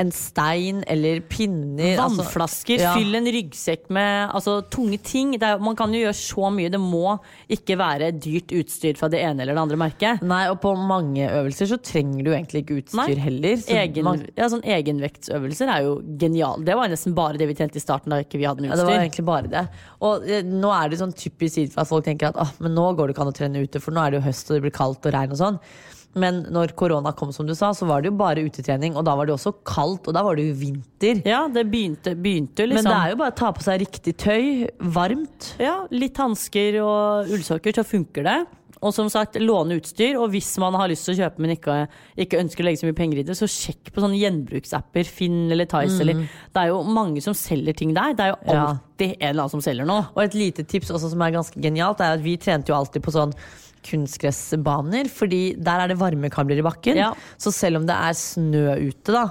en 0.00 0.10
stein 0.14 0.82
eller 0.88 1.20
pinner. 1.20 1.98
altså- 1.98 2.24
Vannflasker, 2.24 2.78
Ja. 2.80 2.94
fyll 2.96 3.14
en 3.14 3.26
ryggsekk 3.26 3.90
med 3.90 4.30
altså, 4.30 4.62
tunge 4.70 4.98
ting. 5.02 5.32
Det 5.32 5.42
er, 5.42 5.58
man 5.58 5.76
kan 5.76 5.92
jo 5.92 6.00
gjøre 6.06 6.16
så 6.16 6.50
mye. 6.52 6.70
Det 6.70 6.80
må 6.80 7.18
ikke 7.48 7.76
være 7.76 8.12
dyrt 8.18 8.48
utstyr 8.56 8.96
fra 8.96 9.08
det 9.12 9.20
ene 9.20 9.42
eller 9.42 9.54
det 9.54 9.60
andre 9.64 9.76
merket. 9.76 10.22
Nei, 10.22 10.46
og 10.48 10.60
på 10.62 10.72
mange 10.76 11.28
øvelser 11.28 11.68
så 11.68 11.78
trenger 11.82 12.24
du 12.24 12.30
egentlig 12.32 12.64
ikke 12.64 12.80
utstyr 12.82 12.96
Nei. 12.96 13.14
heller. 13.14 13.56
Så 13.60 13.76
Egen, 13.76 14.04
man, 14.04 14.26
ja, 14.36 14.48
sånn 14.48 14.64
egenvektsøvelser 14.64 15.68
er 15.68 15.82
jo 15.84 16.00
genial. 16.18 16.64
Det 16.64 16.74
var 16.74 16.88
nesten 16.88 17.14
bare 17.14 17.36
det 17.38 17.48
vi 17.48 17.54
trente 17.54 17.76
i 17.76 17.84
starten 17.84 18.10
da 18.10 18.22
ikke 18.24 18.38
vi 18.40 18.48
hadde 18.48 18.64
noe 18.64 18.70
ja, 18.72 18.76
det 18.76 18.86
var 18.88 18.98
egentlig 19.00 19.24
bare 19.28 19.48
det. 19.52 19.68
Og 20.00 20.28
eh, 20.28 20.42
nå 20.42 20.72
er 20.72 20.88
det 20.90 20.98
sånn 21.00 21.14
typisk 21.14 21.76
at 21.76 21.88
folk 21.88 22.04
tenker 22.04 22.28
at 22.32 22.36
ah, 22.40 22.52
men 22.60 22.74
nå 22.74 22.96
går 22.96 23.08
det 23.08 23.16
ikke 23.16 23.26
an 23.26 23.32
å 23.32 23.36
trene 23.36 23.62
ute, 23.62 23.80
for 23.80 23.92
nå 23.92 24.00
er 24.06 24.10
det 24.12 24.20
jo 24.22 24.26
høst 24.28 24.50
og 24.50 24.56
det 24.56 24.62
blir 24.62 24.76
kaldt 24.76 25.04
og 25.06 25.12
regn 25.12 25.32
og 25.36 25.40
sånn. 25.40 25.60
Men 26.18 26.40
når 26.50 26.72
korona 26.74 27.12
kom, 27.14 27.30
som 27.32 27.46
du 27.46 27.54
sa, 27.54 27.68
så 27.76 27.86
var 27.86 28.02
det 28.02 28.10
jo 28.10 28.16
bare 28.18 28.42
utetrening, 28.42 28.96
og 28.98 29.04
da 29.06 29.14
var 29.14 29.26
det 29.28 29.34
også 29.36 29.52
kaldt, 29.62 30.08
og 30.10 30.14
da 30.16 30.24
var 30.26 30.34
det 30.34 30.48
jo 30.48 30.54
vinter. 30.58 31.20
Ja, 31.28 31.44
det 31.48 31.66
begynte, 31.70 32.16
begynte 32.18 32.66
liksom. 32.66 32.82
Men 32.82 32.90
det 32.90 32.96
er 32.98 33.10
jo 33.12 33.20
bare 33.20 33.30
å 33.30 33.38
ta 33.38 33.52
på 33.54 33.62
seg 33.62 33.84
riktig 33.84 34.16
tøy, 34.18 34.66
varmt. 34.80 35.52
ja, 35.62 35.84
Litt 35.94 36.18
hansker 36.18 36.80
og 36.82 37.30
ullsokker, 37.30 37.76
så 37.78 37.86
funker 37.86 38.26
det. 38.26 38.40
Og 38.82 38.94
som 38.96 39.10
sagt, 39.12 39.34
låne 39.36 39.76
utstyr. 39.76 40.14
Og 40.16 40.30
hvis 40.32 40.54
man 40.58 40.72
har 40.72 40.88
lyst 40.88 41.04
til 41.04 41.12
å 41.12 41.18
kjøpe, 41.18 41.42
men 41.44 41.50
ikke, 41.52 41.74
ikke 42.24 42.38
ønsker 42.40 42.64
å 42.64 42.66
legge 42.66 42.80
så 42.80 42.86
mye 42.88 42.96
penger 42.96 43.18
i 43.20 43.24
det, 43.28 43.34
så 43.36 43.44
sjekk 43.44 43.90
på 43.92 44.00
sånne 44.00 44.16
gjenbruksapper. 44.16 45.04
Finn 45.04 45.50
eller 45.52 45.68
Tice. 45.68 45.98
Eller, 46.00 46.22
det 46.24 46.62
er 46.62 46.70
jo 46.72 46.78
mange 46.88 47.20
som 47.20 47.36
selger 47.36 47.76
ting 47.76 47.92
der. 47.92 48.14
Det 48.16 48.24
er 48.24 48.32
jo 48.32 48.38
alltid 48.56 49.10
Ja. 49.10 49.16
en 49.20 49.28
eller 49.28 49.42
annen 49.44 49.52
som 49.52 49.60
selger 49.60 49.84
noe. 49.84 50.06
Og 50.16 50.22
et 50.24 50.34
lite 50.34 50.64
tips 50.64 50.90
også 50.96 51.10
som 51.12 51.20
er 51.22 51.30
ganske 51.36 51.60
genialt, 51.60 52.00
er 52.00 52.16
at 52.16 52.24
vi 52.24 52.38
trente 52.40 52.72
jo 52.72 52.78
alltid 52.80 53.04
på 53.04 53.12
sånn 53.12 53.36
kunstgressbaner, 53.86 55.10
fordi 55.12 55.42
der 55.58 55.84
er 55.84 55.92
det 55.92 56.00
varmekabler 56.00 56.60
i 56.60 56.66
bakken. 56.66 56.98
Ja. 57.00 57.12
Så 57.40 57.52
selv 57.54 57.80
om 57.80 57.86
det 57.88 57.96
er 57.96 58.18
snø 58.18 58.66
ute, 58.90 59.14
da, 59.14 59.24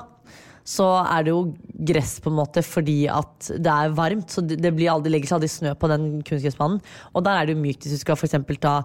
så 0.69 0.85
er 1.01 1.25
det 1.25 1.33
jo 1.33 1.53
gress 1.89 2.17
på 2.21 2.29
en 2.29 2.37
måte 2.37 2.61
fordi 2.65 2.99
at 3.09 3.49
det 3.57 3.73
er 3.73 3.95
varmt. 3.97 4.29
Så 4.29 4.43
det 4.45 4.73
blir 4.75 4.91
aldri, 4.93 5.15
legger 5.15 5.31
seg 5.31 5.39
aldri 5.39 5.51
snø 5.53 5.73
på 5.79 5.89
den 5.89 6.09
kunstgressbanen. 6.27 6.81
Og 7.13 7.25
der 7.25 7.39
er 7.39 7.47
det 7.47 7.55
jo 7.55 7.63
mykt 7.63 7.87
hvis 7.87 7.97
du 7.97 8.03
skal 8.03 8.19
for 8.19 8.29
eksempel 8.29 8.59
ta 8.61 8.75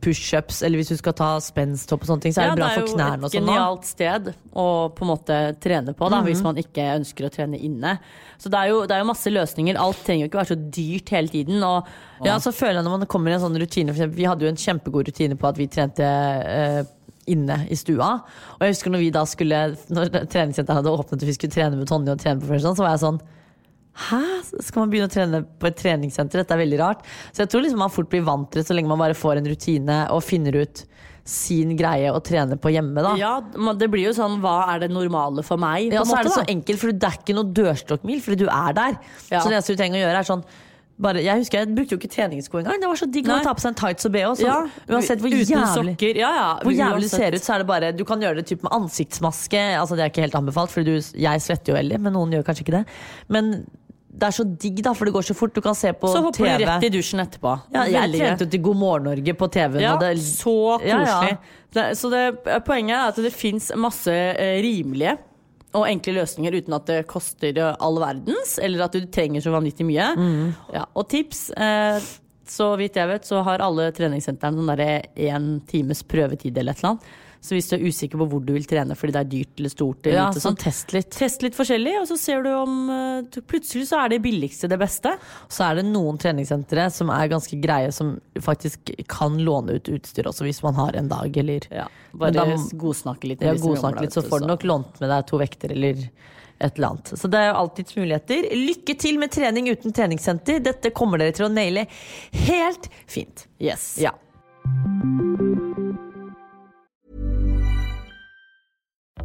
pushups, 0.00 0.62
eller 0.66 0.80
hvis 0.80 0.90
du 0.92 0.96
skal 0.98 1.14
ta 1.16 1.28
spensthopp 1.44 2.04
og 2.04 2.10
sånne 2.10 2.24
ting, 2.24 2.34
så 2.34 2.42
er 2.42 2.50
Ja, 2.50 2.54
det 2.54 2.60
bra 2.60 2.68
for 2.74 2.88
knærne 2.94 3.20
jo 3.20 3.28
Det 3.28 3.28
et 3.28 3.32
jo 3.32 3.40
et 3.40 3.48
genialt 3.48 3.88
sted 3.88 4.30
å 4.52 4.66
på 4.96 5.04
en 5.04 5.10
måte 5.12 5.38
trene 5.60 5.94
på, 5.96 6.10
da, 6.12 6.20
hvis 6.26 6.42
man 6.44 6.60
ikke 6.60 6.86
ønsker 6.98 7.28
å 7.28 7.32
trene 7.34 7.60
inne. 7.60 7.96
Så 8.40 8.52
det 8.52 8.58
er, 8.58 8.70
jo, 8.72 8.84
det 8.88 8.96
er 8.96 9.02
jo 9.04 9.08
masse 9.10 9.32
løsninger. 9.32 9.78
Alt 9.80 10.04
trenger 10.06 10.24
jo 10.24 10.30
ikke 10.30 10.40
være 10.40 10.52
så 10.54 10.60
dyrt 10.78 11.12
hele 11.16 11.28
tiden. 11.28 11.64
Og, 11.66 11.90
Ja, 12.24 12.38
så 12.40 12.52
føler 12.52 12.80
jeg 12.80 12.84
når 12.88 12.98
man 12.98 13.10
kommer 13.12 13.32
i 13.32 13.34
en 13.38 13.44
sånn 13.44 13.58
rutine 13.60 13.92
for 13.92 14.00
eksempel, 14.00 14.16
Vi 14.20 14.28
hadde 14.28 14.44
jo 14.44 14.52
en 14.52 14.60
kjempegod 14.60 15.08
rutine 15.08 15.36
på 15.40 15.48
at 15.48 15.60
vi 15.60 15.68
trente 15.72 16.04
eh, 16.04 16.82
inne 17.30 17.66
i 17.70 17.76
stua. 17.76 18.14
Og 18.58 18.64
jeg 18.64 18.74
husker 18.74 18.94
når 18.94 19.04
vi 19.04 19.10
da 19.14 19.26
skulle 19.28 19.60
Når 19.92 20.08
treningssenteret 20.32 20.80
hadde 20.80 20.92
åpnet 20.96 21.20
og 21.22 21.28
vi 21.28 21.36
skulle 21.36 21.52
trene 21.54 21.76
med 21.76 21.88
Tonje 21.88 22.16
og 22.16 22.22
trene 22.22 22.40
på 22.40 22.50
første, 22.50 22.74
så 22.74 22.86
var 22.86 22.96
jeg 22.96 23.04
sånn 23.04 23.20
Hæ? 24.08 24.20
Skal 24.64 24.84
man 24.84 24.92
begynne 24.92 25.10
å 25.10 25.12
trene 25.12 25.42
på 25.60 25.68
et 25.68 25.76
treningssenter? 25.80 26.40
Dette 26.42 26.56
er 26.56 26.62
veldig 26.62 26.78
rart. 26.80 27.02
Så 27.34 27.44
jeg 27.44 27.52
tror 27.52 27.64
liksom 27.66 27.82
man 27.84 27.92
fort 27.92 28.08
blir 28.12 28.24
vant 28.26 28.48
til 28.50 28.62
det 28.62 28.68
så 28.68 28.76
lenge 28.76 28.90
man 28.92 29.02
bare 29.02 29.18
får 29.18 29.40
en 29.40 29.50
rutine 29.50 29.98
og 30.14 30.24
finner 30.24 30.56
ut 30.62 30.84
sin 31.30 31.76
greie 31.78 32.08
å 32.10 32.18
trene 32.24 32.56
på 32.58 32.72
hjemme. 32.72 33.02
da 33.04 33.12
ja, 33.20 33.34
det 33.78 33.90
blir 33.92 34.08
jo 34.08 34.14
sånn 34.16 34.40
Hva 34.42 34.54
er 34.72 34.86
det 34.86 34.88
normale 34.90 35.44
for 35.46 35.60
meg? 35.60 35.92
ja, 35.92 36.00
på 36.00 36.08
så 36.08 36.14
så 36.14 36.16
er 36.16 36.24
det 36.24 36.30
måte, 36.30 36.38
så 36.38 36.46
da? 36.46 36.52
enkelt, 36.54 36.80
for 36.80 36.96
det 36.96 37.10
er 37.10 37.18
ikke 37.20 37.36
noe 37.36 37.52
dørstokkmil, 37.60 38.22
fordi 38.24 38.40
du 38.40 38.48
er 38.48 38.74
der. 38.80 38.96
Ja. 39.28 39.38
Så 39.42 39.52
det 39.52 39.58
eneste 39.60 39.76
du 39.76 39.80
trenger 39.82 40.00
å 40.00 40.02
gjøre, 40.06 40.24
er 40.24 40.28
sånn 40.32 40.44
bare, 41.00 41.22
Jeg 41.24 41.40
husker 41.40 41.62
jeg 41.62 41.74
brukte 41.76 41.94
jo 41.94 41.98
ikke 42.00 42.10
treningssko 42.12 42.58
engang. 42.60 42.80
Det 42.82 42.88
var 42.90 42.98
så 43.00 43.06
digg 43.08 43.28
å 43.30 43.38
ta 43.40 43.54
på 43.56 43.62
seg 43.62 43.70
en 43.72 43.78
tights 43.78 44.08
og 44.08 44.12
bh. 44.12 44.34
Så 44.36 44.44
Ja, 44.44 44.58
uansett 44.90 45.22
hvor 45.22 45.32
jævlig. 45.32 45.94
Ja, 46.18 46.32
ja, 46.36 46.48
hvor 46.60 46.74
jævlig 46.76 47.06
uansett. 47.08 47.22
ser 47.22 47.36
ut, 47.36 47.44
så 47.46 47.54
er 47.54 47.62
det 47.62 47.68
bare 47.70 47.92
Du 47.96 48.04
kan 48.04 48.20
gjøre 48.20 48.42
det 48.42 48.46
typ 48.50 48.64
med 48.66 48.72
ansiktsmaske. 48.76 49.62
Altså 49.80 49.96
Det 49.96 50.04
er 50.04 50.12
ikke 50.12 50.26
helt 50.26 50.36
anbefalt, 50.36 50.72
for 50.74 50.84
jeg 50.84 51.40
svetter 51.46 51.72
jo 51.72 51.78
veldig, 51.78 52.00
men 52.04 52.12
noen 52.12 52.36
gjør 52.36 52.44
kanskje 52.50 52.66
ikke 52.66 52.76
det. 52.80 52.84
Men 53.32 53.64
det 54.10 54.26
er 54.26 54.34
så 54.34 54.44
digg, 54.44 54.80
da, 54.82 54.92
for 54.96 55.06
det 55.06 55.14
går 55.14 55.26
så 55.28 55.34
fort. 55.38 55.54
Du 55.54 55.62
kan 55.62 55.76
se 55.78 55.92
på 55.94 56.10
Så 56.10 56.20
hopper 56.24 56.42
TV. 56.42 56.58
du 56.58 56.66
rett 56.66 56.86
i 56.88 56.92
dusjen 56.96 57.22
etterpå. 57.22 57.54
ja, 57.76 57.86
jeg 57.86 58.12
trente 58.16 58.48
til 58.50 58.62
God 58.64 58.78
morgen 58.80 59.06
Norge 59.06 59.34
på 59.38 59.48
TV-en. 59.54 59.82
Ja, 59.84 59.96
det, 60.00 60.16
så 60.24 60.78
koselig. 60.82 61.30
ja. 61.30 61.36
Det, 61.70 61.84
så 61.98 62.10
det, 62.10 62.22
poenget 62.66 62.96
er 62.96 63.12
at 63.12 63.20
det 63.22 63.30
fins 63.30 63.70
masse 63.78 64.10
eh, 64.10 64.56
rimelige 64.64 65.14
og 65.78 65.84
enkle 65.86 66.16
løsninger 66.16 66.56
uten 66.58 66.74
at 66.74 66.88
det 66.90 67.04
koster 67.10 67.54
eh, 67.54 67.76
all 67.78 68.00
verdens, 68.02 68.56
eller 68.58 68.88
at 68.88 68.96
du 68.98 69.06
trenger 69.06 69.44
så 69.44 69.54
vanvittig 69.54 69.86
mye. 69.86 70.08
Mm. 70.18 70.48
Ja, 70.74 70.88
og 70.98 71.06
tips 71.12 71.44
eh, 71.54 72.02
så 72.50 72.72
vidt 72.80 72.98
jeg 72.98 73.06
vet, 73.06 73.26
så 73.28 73.44
har 73.46 73.62
alle 73.62 73.92
treningssentrene 73.94 74.58
sånn 74.58 74.72
derre 74.72 75.02
én 75.14 75.52
times 75.70 76.02
prøvetid 76.02 76.58
eller 76.58 76.74
et 76.74 76.82
eller 76.82 76.96
annet. 76.96 77.12
Så 77.40 77.56
hvis 77.56 77.70
du 77.70 77.76
er 77.78 77.84
usikker 77.88 78.20
på 78.20 78.26
hvor 78.28 78.42
du 78.44 78.50
vil 78.52 78.66
trene 78.68 78.92
fordi 78.98 79.14
det 79.16 79.20
er 79.22 79.28
dyrt 79.32 79.60
eller 79.62 79.72
stort, 79.72 80.04
eller 80.06 80.18
ja, 80.18 80.26
lite, 80.28 80.42
sånn 80.44 80.58
test 80.60 80.92
litt. 80.92 81.10
test 81.16 81.40
litt 81.42 81.56
forskjellig, 81.56 81.94
og 82.02 82.08
så 82.10 82.18
ser 82.20 82.42
du 82.44 82.50
om 82.52 82.74
eh, 82.92 83.40
Plutselig 83.48 83.86
så 83.88 84.02
er 84.04 84.12
det 84.12 84.18
billigste 84.24 84.68
det 84.68 84.76
beste. 84.80 85.14
Så 85.48 85.64
er 85.64 85.80
det 85.80 85.86
noen 85.88 86.18
treningssentre 86.20 86.84
som 86.92 87.08
er 87.14 87.30
ganske 87.32 87.56
greie, 87.62 87.88
som 87.96 88.18
faktisk 88.44 88.92
kan 89.08 89.38
låne 89.40 89.78
ut 89.80 89.88
utstyr 89.88 90.28
også, 90.28 90.44
hvis 90.44 90.60
man 90.66 90.76
har 90.76 90.98
en 91.00 91.08
dag 91.08 91.36
eller 91.40 91.64
Ja, 91.72 91.86
bare 92.12 92.36
da- 92.36 92.58
godsnakke 92.80 93.32
litt. 93.32 93.40
Ja, 93.44 93.54
godsnakke 93.56 94.04
litt, 94.04 94.12
så 94.12 94.22
får 94.26 94.44
du 94.44 94.50
nok 94.52 94.66
lånt 94.68 95.00
med 95.00 95.08
deg 95.12 95.26
to 95.30 95.40
vekter 95.40 95.72
eller 95.72 96.04
et 96.60 96.76
eller 96.76 96.88
annet. 96.90 97.14
Så 97.16 97.28
det 97.32 97.38
er 97.40 97.46
jo 97.48 97.54
alltids 97.62 97.96
muligheter. 97.96 98.50
Lykke 98.52 98.98
til 99.00 99.16
med 99.22 99.32
trening 99.32 99.70
uten 99.72 99.96
treningssenter. 99.96 100.60
Dette 100.60 100.92
kommer 100.92 101.16
dere 101.22 101.32
til 101.32 101.48
å 101.48 101.52
naile 101.52 101.86
helt 102.44 102.90
fint. 103.08 103.46
Yes. 103.58 103.94
Ja. 104.02 104.12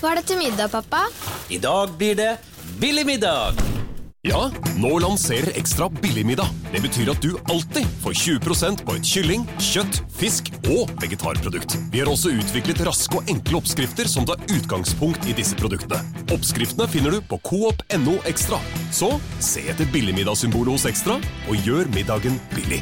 Hva 0.00 0.14
er 0.14 0.22
det 0.22 0.30
til 0.30 0.38
middag, 0.40 0.70
pappa? 0.72 1.04
I 1.52 1.58
dag 1.60 1.90
blir 2.00 2.14
det 2.16 2.30
billig 2.80 3.04
middag. 3.04 3.58
Ja, 4.24 4.46
nå 4.80 4.94
lanserer 5.00 5.52
Ekstra 5.56 5.90
billigmiddag. 5.92 6.48
Det 6.72 6.80
betyr 6.84 7.10
at 7.12 7.20
du 7.24 7.34
alltid 7.52 7.88
får 8.00 8.16
20% 8.16 8.82
på 8.84 8.96
et 8.96 9.10
kylling, 9.10 9.44
kjøtt, 9.60 10.00
fisk 10.16 10.48
og 10.72 10.92
vegetarprodukt. 11.00 11.76
Vi 11.92 12.00
har 12.00 12.08
også 12.08 12.32
utviklet 12.32 12.80
raske 12.88 13.20
og 13.20 13.28
enkle 13.32 13.60
oppskrifter 13.60 14.08
som 14.08 14.28
tar 14.28 14.40
utgangspunkt 14.48 15.28
i 15.28 15.36
disse 15.36 15.56
produktene. 15.60 16.00
Oppskriftene 16.32 16.88
finner 16.88 17.16
du 17.16 17.20
på 17.20 17.40
coop.no 17.48 18.16
ekstra. 18.28 18.60
Så 18.92 19.12
se 19.36 19.68
etter 19.68 19.88
billigmiddagssymbolet 19.92 20.78
hos 20.78 20.88
Ekstra, 20.88 21.20
og 21.48 21.68
gjør 21.68 21.92
middagen 21.96 22.40
billig. 22.56 22.80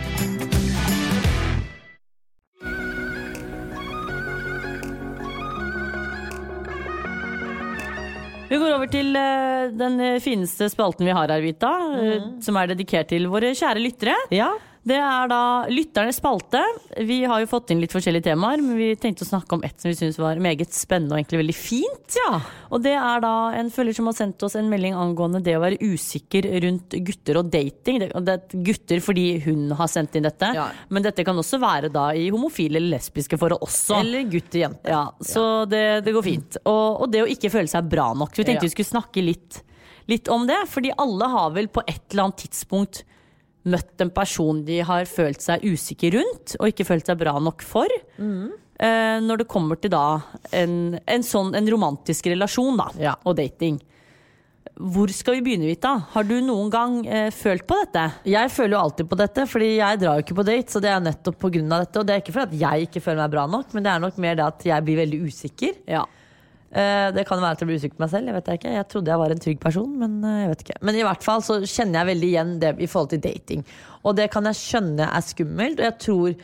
Vi 8.49 8.57
går 8.57 8.75
over 8.79 8.89
til 8.91 9.13
eh, 9.19 9.69
den 9.77 10.01
fineste 10.25 10.71
spalten 10.73 11.05
vi 11.09 11.15
har 11.17 11.29
her, 11.29 11.45
Vita. 11.45 11.73
Mm. 11.93 12.39
Som 12.45 12.57
er 12.57 12.73
dedikert 12.73 13.11
til 13.13 13.29
våre 13.29 13.53
kjære 13.57 13.83
lyttere. 13.83 14.17
Ja. 14.33 14.55
Det 14.89 14.97
er 14.97 15.29
da 15.29 15.41
Lytternes 15.69 16.17
spalte. 16.21 16.61
Vi 17.05 17.19
har 17.29 17.43
jo 17.43 17.49
fått 17.51 17.73
inn 17.75 17.81
litt 17.83 17.93
forskjellige 17.93 18.29
temaer, 18.31 18.63
men 18.65 18.79
vi 18.79 18.87
tenkte 19.01 19.27
å 19.27 19.29
snakke 19.29 19.57
om 19.59 19.65
ett 19.67 19.77
som 19.83 19.91
vi 19.91 19.97
syns 19.99 20.17
var 20.21 20.39
meget 20.41 20.73
spennende 20.73 21.13
og 21.17 21.21
egentlig 21.21 21.41
veldig 21.43 21.57
fint. 21.59 22.17
Ja. 22.17 22.39
Og 22.73 22.81
det 22.87 22.95
er 22.97 23.21
da 23.25 23.33
en 23.59 23.69
følger 23.75 23.99
som 23.99 24.09
har 24.09 24.17
sendt 24.17 24.45
oss 24.47 24.57
en 24.57 24.71
melding 24.73 24.97
angående 24.97 25.43
det 25.45 25.57
å 25.59 25.63
være 25.65 25.81
usikker 25.83 26.49
rundt 26.65 26.97
gutter 27.11 27.41
og 27.43 27.51
dating. 27.53 28.01
Det, 28.01 28.37
er 28.39 28.65
gutter 28.71 29.03
fordi 29.05 29.27
hun 29.45 29.67
har 29.77 29.91
sendt 29.93 30.17
inn 30.17 30.25
dette, 30.29 30.53
Ja. 30.57 30.69
men 30.89 31.05
dette 31.05 31.27
kan 31.27 31.37
også 31.37 31.61
være 31.61 31.93
da 31.93 32.09
i 32.17 32.31
homofile 32.33 32.81
eller 32.81 32.97
lesbiske 32.97 33.37
forhold 33.41 33.67
også. 33.67 33.99
Eller 34.01 34.25
gutt-jente. 34.31 34.89
Ja, 34.89 35.05
så 35.21 35.67
det, 35.69 35.85
det 36.07 36.17
går 36.17 36.27
fint. 36.31 36.61
Og, 36.65 37.03
og 37.05 37.13
det 37.13 37.27
å 37.27 37.29
ikke 37.29 37.53
føle 37.53 37.69
seg 37.69 37.91
bra 37.93 38.13
nok. 38.17 38.33
Så 38.33 38.43
Vi 38.45 38.49
tenkte 38.53 38.71
vi 38.71 38.75
skulle 38.77 38.95
snakke 38.95 39.27
litt, 39.27 39.61
litt 40.09 40.33
om 40.33 40.47
det. 40.49 40.63
Fordi 40.73 40.95
alle 40.97 41.29
har 41.35 41.53
vel 41.57 41.69
på 41.69 41.85
et 41.85 42.01
eller 42.09 42.29
annet 42.29 42.45
tidspunkt 42.47 43.05
møtt 43.69 44.05
en 44.05 44.13
person 44.15 44.63
de 44.67 44.81
har 44.87 45.09
følt 45.11 45.45
seg 45.45 45.65
usikker 45.67 46.17
rundt, 46.19 46.57
og 46.59 46.71
ikke 46.71 46.87
følt 46.89 47.11
seg 47.11 47.21
bra 47.21 47.37
nok 47.43 47.65
for. 47.67 47.93
Eh, 48.79 49.19
når 49.25 49.43
det 49.43 49.51
kommer 49.51 49.79
til 49.81 49.91
da 49.91 50.21
en, 50.55 50.99
en 51.03 51.25
sånn 51.27 51.55
en 51.59 51.71
romantisk 51.73 52.29
relasjon 52.31 52.79
da, 52.79 53.17
og 53.27 53.39
dating. 53.41 53.81
Hvor 54.79 55.11
skal 55.11 55.39
vi 55.39 55.43
begynne, 55.49 55.67
Vita? 55.67 55.91
Har 56.13 56.27
du 56.29 56.37
noen 56.45 56.69
gang 56.71 57.01
eh, 57.07 57.33
følt 57.35 57.65
på 57.67 57.75
dette? 57.81 58.05
Jeg 58.31 58.53
føler 58.55 58.77
jo 58.77 58.83
alltid 58.85 59.09
på 59.11 59.19
dette, 59.19 59.47
fordi 59.51 59.73
jeg 59.81 59.99
drar 59.99 60.19
jo 60.19 60.23
ikke 60.23 60.37
på 60.39 60.47
date. 60.47 60.71
Så 60.71 60.83
det 60.85 60.93
er 60.93 61.03
nettopp 61.03 61.41
på 61.43 61.51
grunn 61.57 61.75
av 61.75 61.83
dette. 61.83 61.99
Og 61.99 62.07
det 62.07 62.15
er 62.15 62.23
ikke 62.23 62.37
fordi 62.37 62.61
jeg 62.63 62.87
ikke 62.87 63.03
føler 63.03 63.25
meg 63.25 63.33
bra 63.35 63.47
nok, 63.51 63.75
men 63.75 63.87
det 63.87 63.91
er 63.91 64.05
nok 64.05 64.21
mer 64.23 64.39
det 64.39 64.47
at 64.47 64.69
jeg 64.71 64.87
blir 64.87 65.01
veldig 65.01 65.21
usikker. 65.27 65.81
Ja. 65.91 66.05
Eh, 66.69 67.09
Det 67.17 67.25
kan 67.27 67.41
være 67.41 67.57
at 67.57 67.63
jeg 67.63 67.69
blir 67.71 67.79
usikker 67.81 67.97
på 67.97 68.05
meg 68.05 68.11
selv. 68.13 68.29
Jeg 68.29 68.37
vet 68.37 68.49
ikke 68.59 68.73
Jeg 68.75 68.89
trodde 68.93 69.13
jeg 69.13 69.19
var 69.23 69.31
en 69.33 69.41
trygg 69.45 69.61
person, 69.63 69.91
men 69.99 70.19
eh, 70.25 70.39
jeg 70.43 70.51
vet 70.53 70.65
ikke. 70.67 70.79
Men 70.85 70.95
i 71.01 71.03
hvert 71.07 71.25
fall 71.25 71.43
så 71.47 71.59
kjenner 71.65 72.03
jeg 72.03 72.11
veldig 72.13 72.29
igjen 72.33 72.55
det 72.61 72.73
i 72.79 72.87
forhold 72.91 73.11
til 73.15 73.23
dating. 73.25 73.65
Og 74.05 74.17
det 74.19 74.29
kan 74.35 74.45
jeg 74.51 74.59
skjønne 74.61 75.09
er 75.09 75.25
skummelt. 75.25 75.81
Og 75.81 75.87
jeg 75.89 75.99
tror 76.05 76.35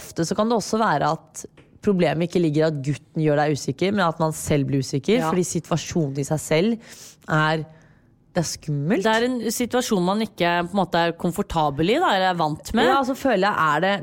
ofte 0.00 0.26
så 0.26 0.36
kan 0.38 0.50
det 0.50 0.58
også 0.58 0.78
være 0.82 1.12
at 1.14 1.44
problemet 1.80 2.28
ikke 2.28 2.42
ligger 2.42 2.60
i 2.60 2.68
at 2.68 2.80
gutten 2.84 3.22
gjør 3.24 3.38
deg 3.40 3.54
usikker, 3.56 3.92
men 3.94 4.04
at 4.04 4.18
man 4.20 4.34
selv 4.36 4.66
blir 4.68 4.82
usikker. 4.84 5.22
Ja. 5.22 5.30
Fordi 5.30 5.46
situasjonen 5.48 6.18
i 6.20 6.26
seg 6.28 6.42
selv 6.42 6.96
er 7.30 7.64
Det 8.30 8.44
er 8.44 8.46
skummelt. 8.46 9.02
Det 9.02 9.10
er 9.10 9.24
en 9.26 9.38
situasjon 9.50 10.04
man 10.06 10.20
ikke 10.22 10.50
på 10.68 10.70
en 10.70 10.78
måte 10.78 11.00
er 11.02 11.14
komfortabel 11.18 11.88
i, 11.90 11.96
da, 11.98 12.12
eller 12.14 12.28
er 12.30 12.36
vant 12.38 12.68
med. 12.78 12.86
Ja, 12.86 13.00
så 13.02 13.16
føler 13.18 13.48
jeg 13.48 13.56
er 13.74 13.80
det, 13.82 13.94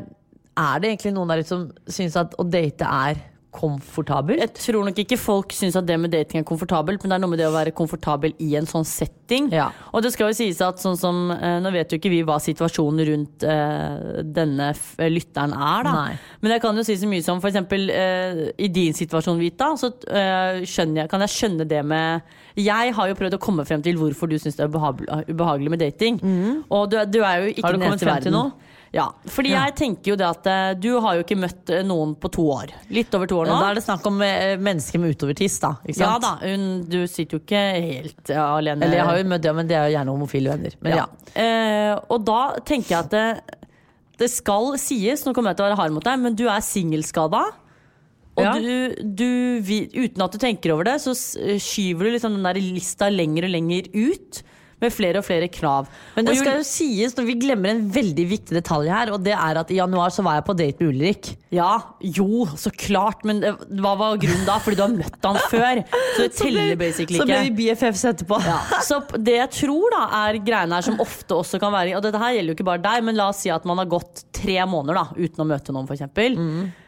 er 0.60 0.82
det 0.84 0.90
egentlig 0.90 1.14
noen 1.16 1.32
der 1.32 1.40
ute 1.44 1.48
som 1.54 1.62
syns 1.88 2.18
at 2.20 2.36
å 2.36 2.44
date 2.44 2.84
er 2.84 3.22
komfortabelt? 3.56 4.42
Jeg 4.42 4.54
tror 4.60 4.86
nok 4.86 4.98
ikke 5.02 5.18
folk 5.20 5.54
syns 5.56 5.78
at 5.80 5.88
det 5.88 5.96
med 6.00 6.12
dating 6.14 6.42
er 6.42 6.48
komfortabelt, 6.48 7.02
men 7.02 7.12
det 7.12 7.16
er 7.18 7.24
noe 7.24 7.32
med 7.32 7.40
det 7.42 7.48
å 7.48 7.54
være 7.56 7.74
komfortabel 7.76 8.36
i 8.44 8.52
en 8.60 8.68
sånn 8.70 8.86
setting. 8.88 9.48
Ja. 9.56 9.70
Og 9.96 10.04
det 10.06 10.12
skal 10.14 10.32
jo 10.32 10.38
sies 10.38 10.60
at 10.64 10.82
sånn 10.84 10.98
som 11.00 11.32
eh, 11.34 11.58
Nå 11.64 11.72
vet 11.74 11.92
jo 11.92 11.98
ikke 12.00 12.12
vi 12.12 12.22
hva 12.28 12.38
situasjonen 12.44 13.04
rundt 13.08 13.46
uh, 13.48 14.22
denne 14.24 14.70
f 14.76 14.94
lytteren 15.00 15.56
er, 15.56 15.88
da. 15.88 15.96
Nei. 15.96 16.14
Men 16.44 16.56
jeg 16.56 16.64
kan 16.64 16.78
jo 16.78 16.86
si 16.88 16.98
så 17.00 17.10
mye 17.10 17.26
som 17.26 17.42
eksempel 17.42 17.90
eh, 17.94 18.44
i 18.62 18.70
din 18.74 18.96
situasjon, 18.98 19.40
Vita, 19.42 19.72
så 19.80 19.92
uh, 19.96 20.62
jeg, 20.62 21.08
kan 21.12 21.26
jeg 21.26 21.34
skjønne 21.34 21.68
det 21.68 21.84
med 21.88 22.28
Jeg 22.60 22.94
har 22.98 23.10
jo 23.10 23.18
prøvd 23.18 23.38
å 23.38 23.42
komme 23.42 23.66
frem 23.68 23.84
til 23.86 24.00
hvorfor 24.00 24.30
du 24.30 24.38
syns 24.42 24.60
det 24.60 24.68
er 24.68 24.72
ubehagelig, 24.72 25.72
med 25.72 25.82
dating. 25.82 26.20
Og 26.74 26.90
du, 26.92 27.00
du 27.10 27.22
er 27.24 27.44
jo 27.44 27.54
ikke 27.54 27.74
den 27.74 27.82
kommet 27.82 27.94
eneste 27.94 28.06
i 28.06 28.10
frem 28.10 28.26
til 28.28 28.34
verden. 28.34 28.38
noe? 28.38 28.76
Ja, 28.98 29.06
fordi 29.30 29.52
Ja. 29.54 29.64
jeg 29.68 29.76
tenker 29.78 30.10
jo 30.12 30.16
det 30.18 30.26
at 30.26 30.48
eh, 30.50 30.72
du 30.82 30.90
har 31.04 31.20
jo 31.20 31.24
ikke 31.26 31.38
møtt 31.38 31.70
eh, 31.70 31.84
noen 31.86 32.16
på 32.18 32.32
to 32.34 32.48
år. 32.56 32.72
Litt 32.90 33.14
over 33.14 33.30
to 33.30 33.38
år 33.44 33.52
nå. 33.52 33.58
Da 33.62 33.68
er 33.72 33.78
det 33.78 33.84
snakk 33.86 34.08
om 34.10 34.18
eh, 34.26 34.56
mennesker 34.58 35.04
med 35.04 35.14
utovertiss, 35.14 35.60
da. 35.62 35.76
Ikke 35.86 36.02
Ja 36.02 36.16
da, 36.24 36.32
hun, 36.42 36.64
du 36.90 37.04
sitter 37.06 37.38
jo 37.38 37.44
ikke 37.44 37.62
helt 37.78 38.34
ja, 38.34 38.48
alene. 38.58 38.82
Eller 38.88 38.98
jeg 39.04 39.06
har 39.12 39.22
jo 39.22 39.30
møtt 39.36 39.46
det, 39.46 39.54
men 39.60 39.70
det 39.70 39.78
er 39.78 39.86
jo 39.92 39.96
gjerne 40.00 40.16
homofile 40.18 40.56
venner. 40.56 40.80
Men 40.82 40.98
ja. 41.04 41.06
Eh, 41.38 41.94
og 42.10 42.26
da 42.26 42.42
tenker 42.66 42.96
jeg 42.96 43.06
at 43.06 43.14
det, 43.14 43.70
det 44.18 44.32
skal 44.34 44.74
sies, 44.82 45.24
nå 45.28 45.36
kommer 45.38 45.54
jeg 45.54 45.60
til 45.62 45.68
å 45.68 45.70
være 45.70 45.80
hard 45.84 45.94
mot 46.00 46.10
deg, 46.10 46.20
men 46.26 46.36
du 46.40 46.48
er 46.50 46.66
singelskada. 46.66 47.46
Og 48.38 48.44
Ja. 48.46 48.52
du, 48.58 48.94
du, 49.18 49.30
uten 49.98 50.22
at 50.26 50.34
du 50.34 50.38
tenker 50.42 50.74
over 50.74 50.86
det, 50.86 51.00
så 51.02 51.14
skyver 51.14 52.06
du 52.06 52.12
liksom 52.18 52.36
den 52.38 52.46
der 52.46 52.60
lista 52.62 53.10
lenger 53.10 53.46
og 53.48 53.54
lenger 53.54 53.88
ut. 53.94 54.42
Med 54.78 54.94
flere 54.94 55.18
og 55.18 55.26
flere 55.26 55.48
krav. 55.50 55.88
Men 56.14 56.28
det 56.28 56.36
Og 56.36 56.42
skal 56.44 56.60
jo 56.60 56.66
sies 56.68 57.16
når 57.18 57.26
vi 57.26 57.36
glemmer 57.42 57.72
en 57.72 57.80
veldig 57.90 58.26
viktig 58.30 58.54
detalj 58.60 58.92
her, 58.94 59.10
og 59.16 59.24
det 59.26 59.34
er 59.34 59.58
at 59.64 59.72
i 59.74 59.80
januar 59.80 60.14
så 60.14 60.22
var 60.26 60.38
jeg 60.38 60.46
på 60.46 60.56
date 60.60 60.84
med 60.84 60.92
Ulrik. 60.92 61.32
Ja, 61.56 61.72
jo, 62.04 62.46
så 62.60 62.70
klart, 62.76 63.26
men 63.26 63.42
hva 63.42 63.96
var 63.98 64.22
grunnen 64.22 64.46
da? 64.46 64.60
Fordi 64.62 64.78
du 64.78 64.84
har 64.86 64.94
møtt 64.94 65.26
han 65.26 65.42
før. 65.50 65.82
Så 66.14 66.28
det 66.28 66.32
teller 66.42 66.76
basically 66.78 67.18
ikke. 67.18 67.26
Så 67.26 67.32
ble 67.32 67.42
vi 67.48 67.56
BFFs 67.64 68.06
etterpå. 68.14 68.42
Ja, 68.46 68.60
så 68.86 69.02
det 69.18 69.40
jeg 69.40 69.54
tror 69.64 69.98
da 69.98 70.04
er 70.24 70.42
greiene 70.46 70.78
her 70.78 70.86
som 70.86 71.02
ofte 71.02 71.42
også 71.42 71.58
kan 71.64 71.74
være 71.74 71.98
Og 71.98 72.04
dette 72.06 72.22
her 72.22 72.36
gjelder 72.38 72.54
jo 72.54 72.58
ikke 72.60 72.70
bare 72.70 72.86
deg, 72.86 73.06
men 73.10 73.18
la 73.18 73.32
oss 73.34 73.42
si 73.46 73.50
at 73.54 73.66
man 73.66 73.82
har 73.82 73.90
gått 73.90 74.28
tre 74.36 74.60
måneder 74.70 75.02
da 75.02 75.08
uten 75.18 75.42
å 75.42 75.48
møte 75.56 75.74
noen, 75.74 75.90
f.eks. 75.90 76.06
Eh, 76.06 76.86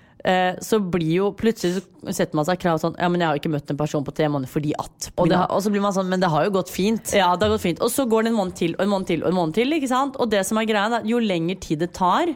så 0.59 0.79
blir 0.83 1.13
jo 1.15 1.27
plutselig 1.31 1.77
så 1.79 2.11
setter 2.11 2.35
man 2.35 2.43
seg 2.47 2.59
krav 2.59 2.79
sånn 2.81 2.95
Ja, 2.99 3.07
men 3.07 3.21
jeg 3.21 3.27
har 3.29 3.37
jo 3.37 3.39
ikke 3.39 3.51
møtt 3.53 3.69
en 3.71 3.77
person 3.79 4.03
på 4.03 4.11
tre 4.17 4.27
måneder 4.27 4.51
fordi 4.51 4.73
at 4.75 5.07
Og, 5.15 5.29
det, 5.31 5.37
har- 5.39 5.47
og 5.55 5.61
så 5.63 5.71
blir 5.71 5.79
man 5.85 5.93
sånn, 5.95 6.09
men 6.11 6.19
det 6.19 6.27
har 6.33 6.43
jo 6.43 6.51
gått 6.57 6.69
fint. 6.73 7.13
Ja, 7.15 7.29
det 7.39 7.47
har 7.47 7.53
gått 7.55 7.63
fint. 7.63 7.79
Og 7.79 7.87
så 7.93 8.03
går 8.09 8.23
det 8.27 8.33
en 8.33 8.37
måned 8.39 8.55
til 8.59 8.73
og 8.75 8.83
en 8.83 8.91
måned 8.91 9.07
til 9.07 9.23
og 9.23 9.29
en 9.31 9.37
måned 9.37 9.55
til. 9.55 9.71
ikke 9.77 9.87
sant? 9.87 10.19
Og 10.19 10.29
det 10.29 10.41
som 10.45 10.59
er 10.59 10.67
greia, 10.67 10.89
er 10.91 10.97
at 10.99 11.07
jo 11.07 11.19
lengre 11.23 11.55
tid 11.63 11.79
det 11.85 11.93
tar, 11.95 12.33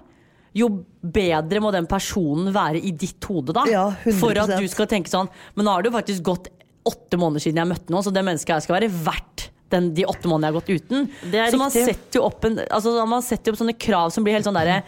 jo 0.56 0.68
bedre 1.02 1.60
må 1.60 1.72
den 1.74 1.88
personen 1.90 2.54
være 2.56 2.80
i 2.80 2.92
ditt 2.92 3.24
hode, 3.28 3.52
da. 3.58 3.64
Ja, 3.68 3.86
100%. 4.06 4.20
For 4.22 4.38
at 4.38 4.56
du 4.62 4.68
skal 4.70 4.86
tenke 4.88 5.10
sånn 5.10 5.28
Men 5.58 5.66
nå 5.66 5.72
har 5.74 5.82
det 5.84 5.90
jo 5.92 5.98
faktisk 5.98 6.24
gått 6.24 6.48
åtte 6.86 7.18
måneder 7.20 7.40
siden 7.44 7.60
jeg 7.64 7.68
møtte 7.72 7.92
noen, 7.96 8.04
så 8.06 8.12
det 8.14 8.24
mennesket 8.28 8.54
her 8.56 8.64
skal 8.64 8.76
være 8.80 8.92
verdt 8.92 9.50
den, 9.74 9.92
de 9.98 10.04
åtte 10.06 10.28
månedene 10.30 10.52
jeg 10.52 10.54
har 10.54 10.60
gått 10.62 10.72
uten. 10.84 11.10
Så 11.52 11.58
man 11.60 11.72
setter 11.74 12.22
en, 12.48 12.60
altså, 12.70 12.96
man 13.10 13.24
setter 13.26 13.50
jo 13.50 13.56
opp 13.56 13.62
sånne 13.64 13.76
krav 13.80 14.12
som 14.14 14.24
blir 14.24 14.36
helt 14.40 14.48
sånn 14.48 14.56
derre 14.60 14.84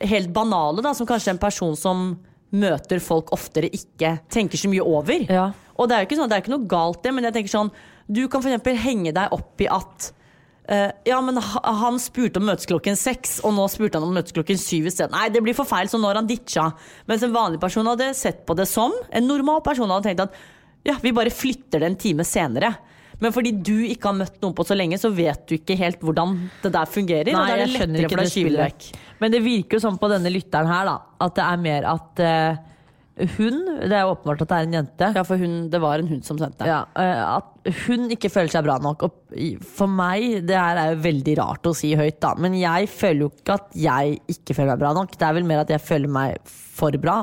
Helt 0.00 0.30
banale, 0.32 0.80
da, 0.80 0.94
som 0.96 1.04
kanskje 1.04 1.34
en 1.34 1.40
person 1.42 1.74
som 1.76 2.12
møter 2.50 3.02
folk 3.02 3.32
oftere 3.34 3.70
ikke 3.74 4.16
tenker 4.32 4.58
så 4.60 4.70
mye 4.70 4.84
over. 4.84 5.26
Ja. 5.30 5.50
Og 5.76 5.88
det 5.88 5.96
er 5.96 6.02
jo 6.02 6.10
ikke, 6.10 6.18
sånn, 6.20 6.30
det 6.30 6.38
er 6.38 6.44
ikke 6.44 6.54
noe 6.56 6.70
galt 6.70 7.04
det, 7.04 7.12
men 7.16 7.26
jeg 7.28 7.36
tenker 7.38 7.52
sånn 7.54 7.70
Du 8.10 8.24
kan 8.28 8.42
f.eks. 8.42 8.72
henge 8.82 9.14
deg 9.16 9.36
opp 9.36 9.62
i 9.62 9.68
at 9.70 10.08
uh, 10.70 10.90
ja, 11.06 11.20
men 11.24 11.38
han 11.40 12.00
spurte 12.02 12.42
om 12.42 12.48
møtes 12.50 12.68
klokken 12.68 12.98
seks, 12.98 13.38
og 13.46 13.54
nå 13.56 13.66
spurte 13.72 14.00
han 14.00 14.08
om 14.08 14.16
møtes 14.18 14.34
klokken 14.36 14.60
syv 14.60 14.90
isteden. 14.90 15.14
Nei, 15.16 15.30
det 15.32 15.42
blir 15.46 15.56
for 15.56 15.68
feil, 15.68 15.88
så 15.88 16.00
nå 16.00 16.10
har 16.10 16.20
han 16.20 16.28
ditcha. 16.28 16.70
Mens 17.10 17.24
en 17.26 17.36
vanlig 17.36 17.62
person 17.62 17.86
hadde 17.88 18.12
sett 18.18 18.42
på 18.48 18.58
det 18.58 18.68
som 18.70 18.94
En 19.14 19.28
normal 19.30 19.62
person 19.66 19.90
hadde 19.90 20.10
tenkt 20.10 20.26
at 20.26 20.40
ja, 20.86 20.94
vi 21.02 21.12
bare 21.12 21.32
flytter 21.32 21.82
det 21.82 21.90
en 21.90 22.00
time 22.00 22.24
senere. 22.24 22.72
Men 23.20 23.34
fordi 23.36 23.52
du 23.52 23.76
ikke 23.84 24.10
har 24.10 24.16
møtt 24.16 24.40
noen 24.40 24.56
på 24.56 24.64
så 24.66 24.76
lenge, 24.78 24.98
så 25.00 25.10
vet 25.12 25.44
du 25.48 25.58
ikke 25.58 25.76
helt 25.80 26.02
hvordan 26.04 26.36
det 26.62 26.72
der 26.72 26.88
fungerer. 26.88 27.32
Nei, 27.36 27.46
er 27.52 27.62
jeg 27.66 27.74
skjønner 27.76 28.06
ikke 28.06 28.20
det 28.22 28.32
spillet. 28.32 28.90
Men 29.20 29.34
det 29.34 29.42
virker 29.44 29.76
jo 29.76 29.84
sånn 29.84 30.00
på 30.00 30.10
denne 30.12 30.32
lytteren 30.32 30.70
her, 30.70 30.88
da, 30.88 30.98
at 31.26 31.36
det 31.36 31.46
er 31.46 31.64
mer 31.68 31.88
at 31.90 32.22
uh, 32.24 32.66
hun 33.36 33.56
Det 33.90 33.92
er 33.92 34.08
åpenbart 34.08 34.44
at 34.46 34.48
det 34.48 34.56
er 34.56 34.66
en 34.66 34.76
jente. 34.78 35.08
Ja, 35.18 35.24
for 35.28 35.40
hun, 35.40 35.56
det 35.72 35.80
var 35.82 36.00
en 36.00 36.08
hund 36.08 36.22
som 36.24 36.38
sendte. 36.40 36.64
Ja, 36.64 36.86
eh, 36.96 37.20
at 37.36 37.74
hun 37.84 38.06
ikke 38.14 38.30
føler 38.32 38.48
seg 38.52 38.64
bra 38.64 38.78
nok. 38.80 39.04
Og 39.04 39.34
for 39.76 39.90
meg, 39.92 40.40
det 40.48 40.56
her 40.56 40.80
er 40.80 40.94
jo 40.94 41.02
veldig 41.04 41.34
rart 41.42 41.68
å 41.68 41.74
si 41.76 41.92
høyt, 41.98 42.16
da, 42.22 42.32
men 42.40 42.56
jeg 42.56 42.88
føler 42.88 43.26
jo 43.26 43.32
ikke 43.34 43.58
at 43.58 43.76
jeg 43.76 44.16
ikke 44.36 44.56
føler 44.56 44.72
meg 44.72 44.80
bra 44.86 44.94
nok. 44.96 45.18
Det 45.20 45.28
er 45.28 45.36
vel 45.36 45.50
mer 45.50 45.64
at 45.66 45.74
jeg 45.74 45.84
føler 45.84 46.14
meg 46.16 46.40
for 46.48 46.96
bra. 47.02 47.18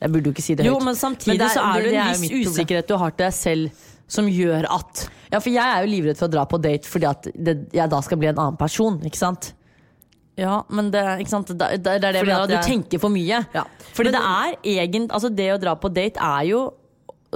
Jeg 0.00 0.12
burde 0.12 0.28
jo 0.28 0.34
ikke 0.34 0.44
si 0.44 0.56
det 0.56 0.66
høyt. 0.66 0.72
Jo, 0.72 0.80
men 0.82 0.98
samtidig 0.98 1.38
det 1.44 1.52
så 1.54 1.68
er 1.68 1.84
det 1.86 1.92
det 1.94 2.00
en 2.02 2.24
viss 2.24 2.50
usikkerhet 2.50 2.90
du 2.90 2.96
har 3.00 3.14
til 3.14 3.28
deg 3.28 3.36
selv 3.36 3.86
som 4.06 4.28
gjør 4.30 4.68
at 4.70 5.06
Ja, 5.32 5.40
for 5.40 5.50
jeg 5.50 5.62
er 5.64 5.82
jo 5.82 5.90
livredd 5.90 6.18
for 6.18 6.28
å 6.28 6.34
dra 6.36 6.44
på 6.48 6.60
date 6.62 6.88
fordi 6.88 7.08
at 7.08 7.28
det, 7.34 7.56
jeg 7.74 7.90
da 7.90 8.00
skal 8.04 8.20
bli 8.20 8.30
en 8.30 8.38
annen 8.38 8.58
person, 8.60 9.00
ikke 9.06 9.18
sant? 9.18 9.50
Ja, 10.36 10.60
men 10.68 10.90
det, 10.92 11.02
ikke 11.22 11.32
sant? 11.32 11.50
det, 11.50 11.68
det, 11.80 11.96
det 12.02 12.10
er 12.10 12.18
det 12.18 12.22
Fordi 12.22 12.34
at 12.36 12.50
du 12.52 12.56
tenker 12.68 13.00
for 13.00 13.12
mye. 13.12 13.40
Fordi 13.96 14.12
det 14.12 14.20
er 14.20 14.58
egent, 14.76 15.14
altså 15.16 15.30
det 15.32 15.48
å 15.54 15.60
dra 15.60 15.72
på 15.80 15.90
date 15.96 16.20
er 16.20 16.50
jo 16.50 16.66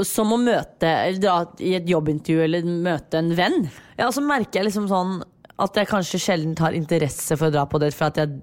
som 0.06 0.30
å 0.32 0.38
møte 0.40 0.86
eller 0.86 1.20
dra 1.20 1.34
i 1.64 1.74
et 1.76 1.88
jobbintervju 1.88 2.44
eller 2.44 2.68
møte 2.68 3.20
en 3.20 3.32
venn. 3.36 3.64
Ja, 3.96 4.06
og 4.06 4.14
så 4.16 4.22
merker 4.24 4.60
jeg 4.60 4.68
liksom 4.68 4.86
sånn 4.90 5.18
at 5.60 5.76
jeg 5.76 5.88
kanskje 5.90 6.20
sjelden 6.22 6.54
har 6.60 6.76
interesse 6.76 7.36
for 7.36 7.50
å 7.50 7.54
dra 7.54 7.66
på 7.68 7.80
date, 7.82 7.96
for 7.96 8.08
at 8.08 8.20
jeg 8.20 8.38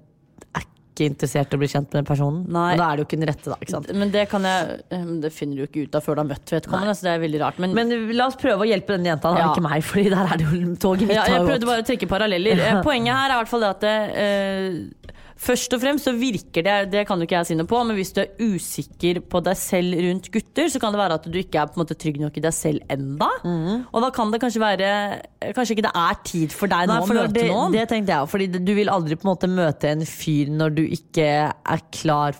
ikke 0.98 1.08
interessert 1.14 1.54
i 1.54 1.58
å 1.58 1.62
bli 1.62 1.68
kjent 1.70 1.86
med 1.92 2.00
den 2.00 2.08
personen. 2.08 2.40
Nei. 2.50 2.72
Og 2.74 2.80
da 2.82 2.88
er 2.90 2.98
det 2.98 3.04
jo 3.04 3.08
ikke 3.08 3.18
den 3.20 3.28
rette, 3.30 3.46
da. 3.52 3.58
ikke 3.62 3.74
sant? 3.76 3.90
Men 4.02 4.12
det 4.14 4.24
kan 4.32 4.48
jeg 4.48 4.78
eh, 4.98 5.04
Det 5.24 5.30
finner 5.32 5.60
du 5.62 5.66
ikke 5.68 5.86
ut 5.86 5.98
av 5.98 6.04
før 6.04 6.18
du 6.18 6.22
har 6.24 6.28
møtt 6.32 6.54
vedkommende. 6.58 6.96
Så 6.98 7.06
det 7.06 7.12
er 7.14 7.22
veldig 7.24 7.42
rart. 7.44 7.60
Men, 7.62 7.76
Men 7.78 7.94
la 8.18 8.26
oss 8.28 8.38
prøve 8.40 8.66
å 8.66 8.68
hjelpe 8.68 8.96
denne 8.98 9.12
jenta, 9.14 9.32
da, 9.32 9.44
Ja. 9.46 9.50
ikke 9.54 9.64
meg, 9.68 9.86
Fordi 9.86 10.08
der 10.12 10.32
er 10.34 10.40
det 10.42 10.48
jo 10.50 10.74
toget 10.82 11.08
mitt 11.08 11.16
ja, 11.16 11.24
jeg 11.30 11.46
prøvde 11.46 11.70
bare 11.70 11.84
å 11.84 11.88
trekke 11.92 12.10
paralleller. 12.10 12.64
Eh, 12.68 12.82
Poenget 12.84 13.14
her 13.14 13.30
er 13.30 13.36
i 13.36 13.40
hvert 13.40 13.50
fall 13.52 13.62
det 13.64 13.68
at 13.70 13.84
det, 13.86 13.96
eh, 14.20 15.14
Først 15.38 15.74
og 15.76 15.82
fremst 15.82 16.08
så 16.08 16.12
virker 16.18 16.64
det, 16.66 16.76
det 16.90 17.04
kan 17.06 17.20
jo 17.20 17.26
ikke 17.28 17.36
jeg 17.36 17.48
si 17.52 17.56
noe 17.58 17.68
på, 17.70 17.78
men 17.86 17.94
hvis 17.94 18.10
du 18.16 18.20
er 18.24 18.32
usikker 18.42 19.20
på 19.30 19.40
deg 19.46 19.58
selv 19.60 19.94
rundt 20.02 20.26
gutter, 20.34 20.66
så 20.72 20.80
kan 20.82 20.94
det 20.94 20.98
være 20.98 21.18
at 21.20 21.28
du 21.30 21.38
ikke 21.38 21.60
er 21.62 21.70
på 21.70 21.78
en 21.78 21.82
måte 21.84 21.96
trygg 21.98 22.18
nok 22.24 22.40
i 22.40 22.42
deg 22.42 22.56
selv 22.56 22.82
enda. 22.90 23.28
Mm. 23.46 23.84
Og 23.86 24.02
da 24.02 24.10
kan 24.14 24.34
det 24.34 24.42
kanskje 24.42 24.62
være 24.64 24.90
Kanskje 25.54 25.76
ikke 25.76 25.86
det 25.86 25.94
er 25.94 26.18
tid 26.26 26.54
for 26.54 26.70
deg 26.70 26.90
Nei, 26.90 26.98
nå 26.98 27.06
å 27.06 27.14
møte 27.14 27.36
det, 27.36 27.46
noen. 27.52 27.74
det 27.76 27.86
tenkte 27.90 28.12
jeg 28.12 28.26
òg. 28.26 28.30
Fordi 28.32 28.48
du 28.58 28.72
vil 28.74 28.90
aldri 28.90 29.18
på 29.18 29.28
en 29.28 29.30
måte 29.30 29.50
møte 29.52 29.92
en 29.94 30.02
fyr 30.08 30.50
når 30.50 30.74
du 30.74 30.82
ikke 30.98 31.28
er 31.54 31.84
klar 31.94 32.38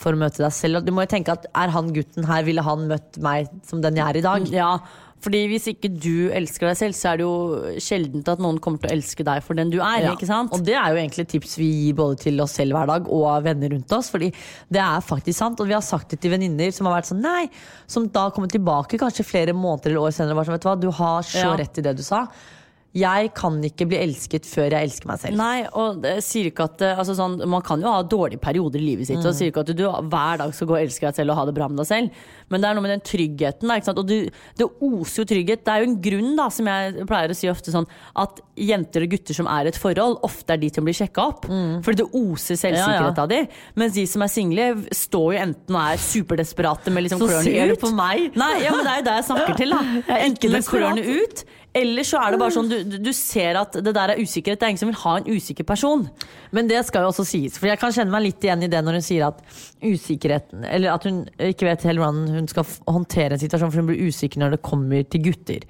for 0.00 0.16
å 0.16 0.20
møte 0.20 0.40
deg 0.40 0.54
selv. 0.56 0.80
Du 0.86 0.94
må 0.96 1.04
jo 1.04 1.12
tenke 1.12 1.34
at 1.36 1.44
Er 1.52 1.72
han 1.74 1.92
gutten 1.92 2.24
her, 2.28 2.44
ville 2.46 2.64
han 2.64 2.88
møtt 2.88 3.20
meg 3.22 3.52
som 3.68 3.84
den 3.84 4.00
jeg 4.00 4.06
er 4.06 4.20
i 4.20 4.24
dag? 4.24 4.48
Ja, 4.54 4.72
fordi 5.20 5.40
hvis 5.50 5.66
ikke 5.74 5.90
du 6.00 6.30
elsker 6.32 6.70
deg 6.70 6.76
selv, 6.80 6.94
så 6.96 7.10
er 7.12 7.20
det 7.20 7.24
jo 7.26 7.78
sjeldent 7.82 8.28
at 8.32 8.40
noen 8.40 8.58
kommer 8.62 8.80
til 8.80 8.88
å 8.88 8.94
elske 8.96 9.24
deg 9.26 9.42
for 9.44 9.58
den 9.58 9.68
du 9.72 9.78
er. 9.78 10.06
Ja. 10.06 10.12
ikke 10.16 10.28
sant? 10.28 10.52
Og 10.56 10.64
det 10.64 10.74
er 10.80 10.94
jo 10.94 11.00
egentlig 11.02 11.26
tips 11.34 11.58
vi 11.60 11.68
gir 11.86 11.98
både 11.98 12.16
til 12.22 12.40
oss 12.40 12.54
selv 12.56 12.72
hver 12.78 12.88
dag 12.88 13.08
og 13.12 13.26
venner 13.44 13.74
rundt 13.74 13.92
oss. 13.92 14.08
Fordi 14.12 14.30
det 14.72 14.80
er 14.80 15.04
faktisk 15.04 15.38
sant. 15.38 15.60
Og 15.60 15.68
vi 15.68 15.76
har 15.76 15.84
sagt 15.84 16.10
det 16.14 16.20
til 16.24 16.32
venninner 16.32 16.72
som 16.72 16.88
har 16.88 16.96
vært 16.98 17.10
sånn 17.12 17.20
nei, 17.24 17.50
som 17.86 18.08
da 18.08 18.30
kommer 18.32 18.48
tilbake 18.48 18.96
kanskje 19.00 19.28
flere 19.28 19.52
måneder 19.52 19.92
eller 19.92 20.08
år 20.08 20.16
senere 20.16 20.32
og 20.32 20.40
bare 20.40 20.48
sånn, 20.48 20.56
vet 20.58 20.64
du 20.64 20.70
hva, 20.70 20.78
du 20.80 20.90
har 21.02 21.22
så 21.28 21.44
Ja. 21.50 21.56
rett 21.60 21.78
i 21.78 21.84
det 21.84 21.96
du 22.00 22.02
sa. 22.02 22.26
Jeg 22.90 23.28
kan 23.38 23.60
ikke 23.62 23.86
bli 23.86 23.98
elsket 24.02 24.48
før 24.50 24.72
jeg 24.74 24.88
elsker 24.88 25.06
meg 25.06 25.20
selv. 25.22 25.36
Nei, 25.38 25.60
og 25.78 26.00
det 26.02 26.16
sier 26.26 26.48
ikke 26.50 26.64
at 26.66 26.80
eh, 26.82 26.98
altså 26.98 27.14
sånn, 27.14 27.36
Man 27.46 27.62
kan 27.62 27.78
jo 27.84 27.86
ha 27.86 28.00
dårlige 28.02 28.40
perioder 28.42 28.80
i 28.82 28.86
livet 28.88 29.06
sitt. 29.06 29.20
Mm. 29.22 29.28
Og 29.30 29.36
sier 29.38 29.52
ikke 29.52 29.62
at 29.62 29.70
du 29.78 29.84
hver 29.86 30.40
dag 30.42 30.54
skal 30.56 30.66
gå 30.66 30.74
og 30.74 30.80
elske 30.82 31.06
deg 31.06 31.14
selv 31.20 31.30
og 31.30 31.38
ha 31.38 31.44
det 31.46 31.54
bra 31.54 31.68
med 31.70 31.78
deg 31.84 31.86
selv. 31.86 32.24
Men 32.50 32.60
det 32.64 32.66
er 32.66 32.74
noe 32.74 32.82
med 32.82 32.90
den 32.96 33.04
tryggheten. 33.06 33.70
Da? 33.70 33.94
Og 33.94 34.08
du, 34.10 34.16
det 34.58 34.66
oser 34.82 35.22
jo 35.22 35.26
trygghet. 35.30 35.62
Det 35.62 35.70
er 35.76 35.84
jo 35.84 35.88
en 35.92 36.00
grunn, 36.02 36.32
da, 36.40 36.48
som 36.50 36.66
jeg 36.66 37.06
pleier 37.06 37.30
å 37.30 37.38
si 37.38 37.46
ofte, 37.52 37.70
sånn 37.70 37.86
at 38.18 38.42
jenter 38.58 39.06
og 39.06 39.14
gutter 39.14 39.38
som 39.38 39.46
er 39.54 39.68
i 39.68 39.70
et 39.70 39.78
forhold, 39.78 40.18
ofte 40.26 40.56
er 40.56 40.60
de 40.64 40.72
som 40.74 40.84
blir 40.90 40.98
sjekka 40.98 41.28
opp. 41.30 41.46
Fordi 41.86 42.02
det 42.02 42.08
oser 42.10 42.58
selvsikkerhet 42.58 42.88
Mm. 42.90 43.06
Ja, 43.06 43.14
ja. 43.14 43.22
av 43.22 43.28
de. 43.30 43.38
Mens 43.78 43.94
de 43.94 44.02
som 44.10 44.22
er 44.26 44.30
single, 44.34 44.66
står 44.94 45.28
jo 45.36 45.38
enten 45.46 45.76
og 45.78 45.80
er 45.94 46.02
superdesperate 46.02 46.90
med 46.90 47.06
liksom 47.06 47.22
Så 47.22 47.28
klørne 47.30 47.46
ser 47.46 47.70
du 47.70 47.76
ut. 47.78 47.80
på 47.86 47.92
meg. 47.94 48.26
Nei, 48.42 48.52
ja, 48.64 48.74
men 48.74 48.82
det 48.86 48.92
er 48.92 49.00
jo 49.00 49.06
det 49.08 49.16
jeg 49.20 49.28
snakker 49.30 49.58
til, 49.62 49.74
da. 49.78 50.18
Enten 50.26 50.54
med 50.58 50.66
klørne 50.66 51.04
ut, 51.06 51.44
eller 51.74 52.02
så 52.02 52.18
er 52.18 52.32
det 52.32 52.38
bare 52.40 52.50
sånn 52.54 52.68
du, 52.68 52.98
du- 52.98 53.12
ser 53.14 53.54
at 53.60 53.72
det 53.72 53.92
der 53.94 54.10
er 54.10 54.18
usikkerhet. 54.18 54.58
Det 54.58 54.66
er 54.66 54.72
ingen 54.72 54.78
som 54.82 54.88
vil 54.90 54.98
ha 55.04 55.16
en 55.20 55.28
usikker 55.30 55.64
person. 55.64 56.08
Men 56.52 56.66
det 56.66 56.84
skal 56.86 57.02
jo 57.04 57.12
også 57.12 57.24
sies, 57.28 57.58
for 57.58 57.66
jeg 57.70 57.78
kan 57.78 57.92
kjenne 57.94 58.10
meg 58.10 58.22
litt 58.26 58.42
igjen 58.42 58.62
i 58.66 58.66
det 58.72 58.82
når 58.82 58.98
hun 58.98 59.06
sier 59.06 59.26
at 59.28 59.38
usikkerheten 59.84 60.64
Eller 60.66 60.90
at 60.94 61.04
hun 61.06 61.22
ikke 61.38 61.68
vet 61.68 61.84
helt 61.86 61.98
hvordan 62.02 62.28
hun 62.40 62.48
skal 62.50 62.66
håndtere 62.88 63.36
en 63.36 63.42
situasjon, 63.42 63.70
for 63.70 63.82
hun 63.84 63.90
blir 63.92 64.02
usikker 64.10 64.42
når 64.42 64.56
det 64.56 64.62
kommer 64.66 65.06
til 65.10 65.22
gutter. 65.28 65.66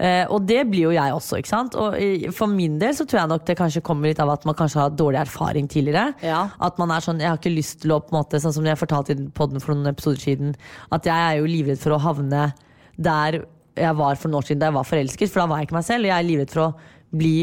Eh, 0.00 0.24
og 0.32 0.46
det 0.48 0.62
blir 0.70 0.86
jo 0.88 0.92
jeg 0.96 1.12
også. 1.12 1.36
ikke 1.40 1.48
sant? 1.52 1.74
Og 1.76 1.96
i- 2.00 2.28
For 2.32 2.46
min 2.48 2.78
del 2.78 2.94
så 2.96 3.04
tror 3.04 3.20
jeg 3.20 3.28
nok 3.28 3.44
det 3.46 3.56
kanskje 3.58 3.82
kommer 3.84 4.08
litt 4.08 4.20
av 4.20 4.30
at 4.30 4.44
man 4.46 4.54
kanskje 4.54 4.80
har 4.80 4.90
dårlig 4.90 5.20
erfaring 5.20 5.68
tidligere. 5.68 6.14
At 6.60 6.78
man 6.78 6.90
er 6.90 7.00
sånn, 7.00 7.18
Jeg 7.20 7.28
har 7.28 7.36
ikke 7.36 7.54
lyst 7.56 7.80
til 7.82 7.90
å 7.92 8.00
på 8.00 8.12
en 8.16 8.22
måte, 8.24 8.40
Sånn 8.40 8.52
som 8.54 8.64
jeg 8.64 8.76
fortalte 8.78 9.10
i 9.12 9.28
podden 9.28 9.60
for 9.60 9.74
noen 9.74 9.92
episoder 9.94 10.18
siden, 10.20 10.54
at 10.90 11.04
jeg 11.04 11.12
er 11.16 11.40
jo 11.40 11.46
livredd 11.46 11.78
for 11.78 11.90
å 11.92 12.00
havne 12.00 12.52
der 12.98 13.44
jeg 13.80 13.96
var 13.98 14.20
for 14.20 14.28
noen 14.30 14.42
år 14.42 14.46
siden 14.50 14.60
da 14.62 14.68
jeg 14.70 14.76
var 14.78 14.88
forelsket, 14.88 15.32
for 15.32 15.42
da 15.42 15.48
var 15.50 15.60
jeg 15.60 15.68
ikke 15.70 15.78
meg 15.80 15.88
selv. 15.88 16.04
Og 16.06 16.10
jeg 16.12 16.18
er 16.18 16.28
livredd 16.28 16.54
for 16.54 16.62
å 16.68 17.18
bli 17.20 17.34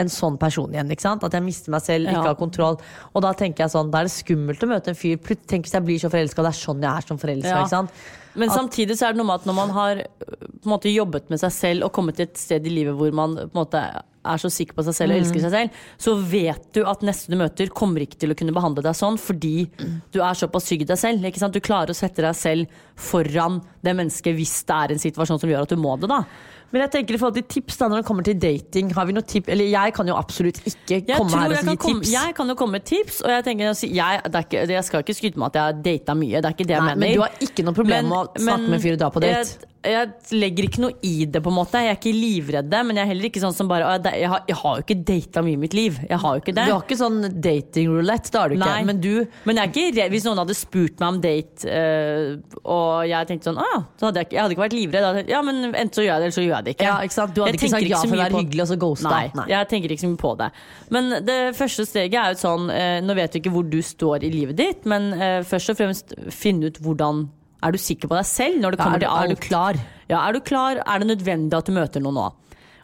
en 0.00 0.08
sånn 0.08 0.38
person 0.40 0.72
igjen. 0.72 0.88
ikke 0.94 1.04
sant? 1.04 1.24
At 1.26 1.34
jeg 1.36 1.44
mister 1.44 1.72
meg 1.74 1.82
selv, 1.84 2.08
ikke 2.08 2.24
har 2.30 2.38
kontroll. 2.40 2.78
Og 3.12 3.22
da 3.22 3.32
tenker 3.36 3.66
jeg 3.66 3.74
sånn, 3.74 3.90
da 3.92 4.00
er 4.00 4.08
det 4.08 4.14
skummelt 4.14 4.62
å 4.64 4.68
møte 4.70 4.92
en 4.94 4.96
fyr. 4.98 5.18
Tenk 5.20 5.66
hvis 5.68 5.74
jeg 5.76 5.84
blir 5.84 6.00
så 6.00 6.10
forelska, 6.12 6.42
det 6.46 6.52
er 6.54 6.60
sånn 6.62 6.80
jeg 6.86 6.90
er 7.02 7.08
som 7.10 7.20
forelska. 7.20 7.52
Ja. 7.52 7.60
ikke 7.60 7.74
sant? 7.74 7.90
Men 8.34 8.48
At- 8.48 8.56
samtidig 8.56 8.96
så 8.96 9.08
er 9.08 9.12
det 9.12 9.20
noe 9.20 9.28
med 9.28 9.42
at 9.42 9.44
når 9.50 9.54
man 9.58 9.70
har 9.76 9.96
på 10.24 10.64
en 10.64 10.72
måte 10.72 10.88
jobbet 10.94 11.28
med 11.28 11.42
seg 11.42 11.52
selv 11.52 11.84
og 11.84 11.92
kommet 11.92 12.16
til 12.16 12.24
et 12.30 12.40
sted 12.40 12.64
i 12.66 12.72
livet 12.72 12.96
hvor 12.96 13.12
man 13.12 13.36
på 13.36 13.50
en 13.52 13.58
måte 13.60 13.82
er 14.24 14.38
så 14.38 14.50
sikker 14.52 14.74
på 14.74 14.84
seg 14.86 14.94
selv 14.94 15.12
og 15.12 15.18
Mm. 15.18 15.22
elsker 15.24 15.40
seg 15.40 15.50
selv, 15.50 15.70
så 15.98 16.14
vet 16.30 16.72
du 16.72 16.84
at 16.86 17.00
neste 17.02 17.30
du 17.30 17.36
møter, 17.36 17.68
kommer 17.68 18.00
ikke 18.00 18.18
til 18.18 18.30
å 18.30 18.36
kunne 18.38 18.52
behandle 18.54 18.82
deg 18.82 18.94
sånn 18.94 19.18
fordi 19.18 19.68
du 20.12 20.20
er 20.22 20.34
såpass 20.34 20.64
syk 20.68 20.82
i 20.82 20.84
deg 20.84 20.98
selv. 20.98 21.52
Du 21.52 21.60
klarer 21.60 21.90
å 21.90 21.94
sette 21.94 22.22
deg 22.22 22.34
selv 22.34 22.66
foran 22.96 23.60
det 23.82 23.96
mennesket 23.96 24.36
hvis 24.36 24.64
det 24.64 24.74
er 24.74 24.92
en 24.92 24.98
situasjon 24.98 25.40
som 25.40 25.50
gjør 25.50 25.62
at 25.62 25.68
du 25.68 25.76
må 25.76 25.98
det. 25.98 26.08
da 26.08 26.24
Men 26.72 26.82
jeg 26.86 26.90
tenker 26.96 27.14
i 27.14 27.18
forhold 27.20 27.34
til 27.36 27.44
tips 27.52 27.76
da, 27.76 27.88
når 27.92 28.00
det 28.02 28.06
kommer 28.08 28.24
til 28.24 28.38
dating, 28.40 28.92
har 28.96 29.04
vi 29.06 29.12
noe 29.12 29.26
tips? 29.28 29.48
Eller 29.52 29.68
jeg 29.68 29.92
kan 29.94 30.06
jo 30.08 30.14
absolutt 30.16 30.60
ikke 30.64 31.02
Jeg 31.06 31.16
komme 31.18 31.30
her 31.36 31.50
og 31.50 31.56
jeg 31.58 31.64
si 31.64 31.68
tips. 31.74 31.82
komme- 31.84 32.00
tips. 32.06 32.12
Jeg 32.12 32.34
kan 32.38 32.48
jo 32.48 32.54
komme 32.54 32.72
med 32.78 32.84
tips, 32.88 33.20
og 33.22 33.30
jeg 33.30 33.44
tenker 33.44 33.64
jeg, 33.72 34.22
det 34.24 34.34
er 34.34 34.46
ikke, 34.46 34.64
jeg 34.72 34.84
skal 34.88 35.02
ikke 35.04 35.14
skryte 35.20 35.36
med 35.38 35.46
at 35.52 35.54
jeg 35.60 35.62
har 35.62 35.82
data 35.90 36.14
mye. 36.14 36.40
Det 36.40 36.44
er 36.48 36.56
ikke 36.56 36.66
det 36.66 36.76
jeg 36.78 36.80
Nei, 36.82 36.94
mener. 36.94 37.02
men 37.06 37.14
du 37.14 37.20
har 37.20 37.36
ikke 37.40 37.64
noe 37.68 37.74
problem 37.74 38.08
med 38.08 38.18
å 38.18 38.24
snakke 38.40 38.68
med 38.68 38.78
en 38.80 38.80
fyr 38.86 38.96
dra 38.96 39.10
på 39.10 39.20
date? 39.20 39.58
Jeg, 39.58 39.68
jeg 39.82 40.38
legger 40.38 40.62
ikke 40.68 40.78
noe 40.78 40.92
i 41.02 41.24
det, 41.26 41.42
på 41.42 41.50
en 41.50 41.56
måte. 41.58 41.72
Jeg 41.82 41.90
er 41.90 41.96
ikke 41.98 42.14
livredd, 42.14 42.70
men 42.86 42.94
jeg 42.96 43.02
er 43.02 43.08
heller 43.10 43.26
ikke 43.28 43.40
sånn 43.42 43.52
som 43.56 43.66
bare 43.68 43.82
«Å, 43.82 43.96
det- 44.00 44.14
Jeg 44.22 44.28
har, 44.30 44.44
jeg 44.46 44.56
har 44.56 44.76
jo 44.78 44.82
ikke 44.86 45.04
data 45.04 45.42
mye 45.42 45.52
i 45.54 45.56
mitt 45.56 45.74
liv. 45.74 45.98
Jeg 46.08 46.18
har 46.22 46.36
jo 46.36 46.40
ikke 46.40 46.54
det. 46.54 46.66
Du 46.68 46.72
har 46.72 46.82
ikke 46.86 46.96
sånn 47.00 47.18
dating-roulette, 47.42 48.30
det 48.30 48.38
har 48.40 48.48
du 48.48 48.54
ikke. 48.54 48.64
Nei, 48.64 48.84
Men 48.84 49.00
du 49.00 49.26
men 49.44 49.56
jeg 49.56 49.64
er 49.66 49.72
ikke 49.72 49.96
redd 49.98 50.10
hvis 50.14 50.24
noen 50.24 50.38
hadde 50.38 50.54
spurt 50.54 51.00
meg 51.02 51.08
om 51.08 51.20
date, 51.20 51.66
øh, 51.66 52.38
og 52.64 53.08
jeg 53.08 53.26
tenkte 53.26 53.50
sånn 53.50 53.58
ja, 53.58 53.82
så 53.98 54.06
hadde 54.06 54.22
jeg, 54.22 54.30
jeg 54.30 54.40
hadde 54.42 54.54
ikke 54.54 54.64
vært 54.68 54.76
livredd. 54.78 55.28
Ja, 55.28 55.42
men 55.42 55.74
enten 55.74 55.90
så 55.90 56.04
gjør 56.06 56.14
jeg 56.14 56.20
det, 56.22 56.26
eller 56.30 56.36
så 56.38 56.44
gjør 56.46 56.54
jeg 56.54 56.61
det 56.61 56.61
ikke. 56.70 56.84
Ja, 56.86 57.00
ikke 57.02 57.12
sant? 57.16 57.34
Du 57.34 57.40
hadde 57.42 57.52
Jeg 57.52 57.60
ikke 57.60 57.70
sagt 57.74 57.88
ja 57.90 57.98
for 57.98 58.14
å 58.16 58.20
være 58.22 58.38
hyggelig, 58.40 58.62
og 58.62 58.68
så 58.70 58.76
ghosta. 58.78 59.10
Nei, 59.10 59.30
Nei. 59.34 59.46
jeg 59.50 59.68
tenker 59.68 59.90
ikke 59.90 60.04
så 60.04 60.10
mye 60.12 60.22
på 60.22 60.32
det. 60.38 60.50
Men 60.90 61.10
det 61.26 61.38
første 61.58 61.86
steget 61.88 62.14
er 62.22 62.32
jo 62.32 62.38
sånn 62.42 62.70
eh, 62.70 63.00
Nå 63.02 63.14
vet 63.18 63.32
du 63.32 63.38
ikke 63.40 63.50
hvor 63.54 63.64
du 63.68 63.80
står 63.82 64.22
i 64.22 64.30
livet 64.30 64.56
ditt, 64.56 64.84
men 64.86 65.12
eh, 65.14 65.42
først 65.42 65.70
og 65.70 65.76
fremst 65.76 66.14
finne 66.30 66.70
ut 66.70 66.78
hvordan 66.78 67.28
Er 67.62 67.72
du 67.72 67.78
sikker 67.78 68.08
på 68.10 68.16
deg 68.18 68.26
selv 68.26 68.60
når 68.62 68.70
det 68.76 68.78
Ja, 68.78 68.86
er 68.86 68.98
du- 68.98 69.04
til 69.04 69.10
alt? 69.10 69.24
er 69.24 69.34
du 69.34 69.40
klar? 69.48 69.80
Ja, 70.08 70.28
er 70.28 70.32
du 70.32 70.40
klar? 70.40 70.80
Er 70.86 70.98
det 70.98 71.06
nødvendig 71.10 71.54
at 71.58 71.64
du 71.66 71.72
møter 71.72 72.00
noen 72.02 72.14
nå? 72.14 72.32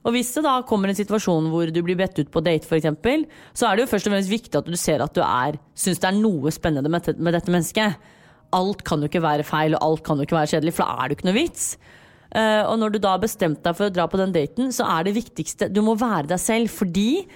Og 0.07 0.13
hvis 0.15 0.31
det 0.33 0.45
da 0.45 0.63
kommer 0.63 0.89
en 0.89 0.95
situasjon 0.95 1.51
hvor 1.51 1.69
du 1.75 1.83
blir 1.83 1.97
bedt 1.99 2.17
ut 2.23 2.31
på 2.31 2.41
date, 2.41 2.65
eksempel, 2.65 3.27
så 3.53 3.67
er 3.69 3.77
det 3.77 3.83
jo 3.85 3.91
først 3.91 4.07
og 4.07 4.13
fremst 4.15 4.31
viktig 4.31 4.55
at 4.57 4.65
du 4.71 4.77
ser 4.79 5.03
at 5.03 5.13
du 5.13 5.21
er 5.21 5.59
syns 5.77 5.99
det 5.99 6.09
er 6.09 6.17
noe 6.21 6.49
spennende 6.55 6.89
med, 6.89 7.19
med 7.19 7.35
dette 7.35 7.51
mennesket. 7.51 7.97
Alt 8.55 8.85
kan 8.85 9.03
jo 9.03 9.09
ikke 9.11 9.21
være 9.21 9.45
feil, 9.45 9.75
og 9.75 9.83
alt 9.83 10.05
kan 10.07 10.17
jo 10.17 10.25
ikke 10.25 10.39
være 10.39 10.49
kjedelig, 10.55 10.73
for 10.79 10.87
da 10.87 10.95
er 11.05 11.09
det 11.11 11.17
jo 11.17 11.19
ikke 11.19 11.29
noe 11.29 11.37
vits. 11.37 11.67
Eh, 12.35 12.63
og 12.69 12.79
når 12.79 12.93
du 12.93 12.99
da 13.01 13.15
har 13.17 13.23
bestemt 13.25 13.63
deg 13.65 13.75
for 13.79 13.89
å 13.89 13.93
dra 13.95 14.07
på 14.07 14.19
den 14.21 14.33
daten, 14.35 14.69
så 14.75 14.85
er 14.99 15.05
det 15.09 15.15
viktigste 15.17 15.71
Du 15.73 15.81
må 15.81 15.95
være 15.99 16.29
deg 16.35 16.39
selv, 16.43 16.69
fordi 16.69 17.27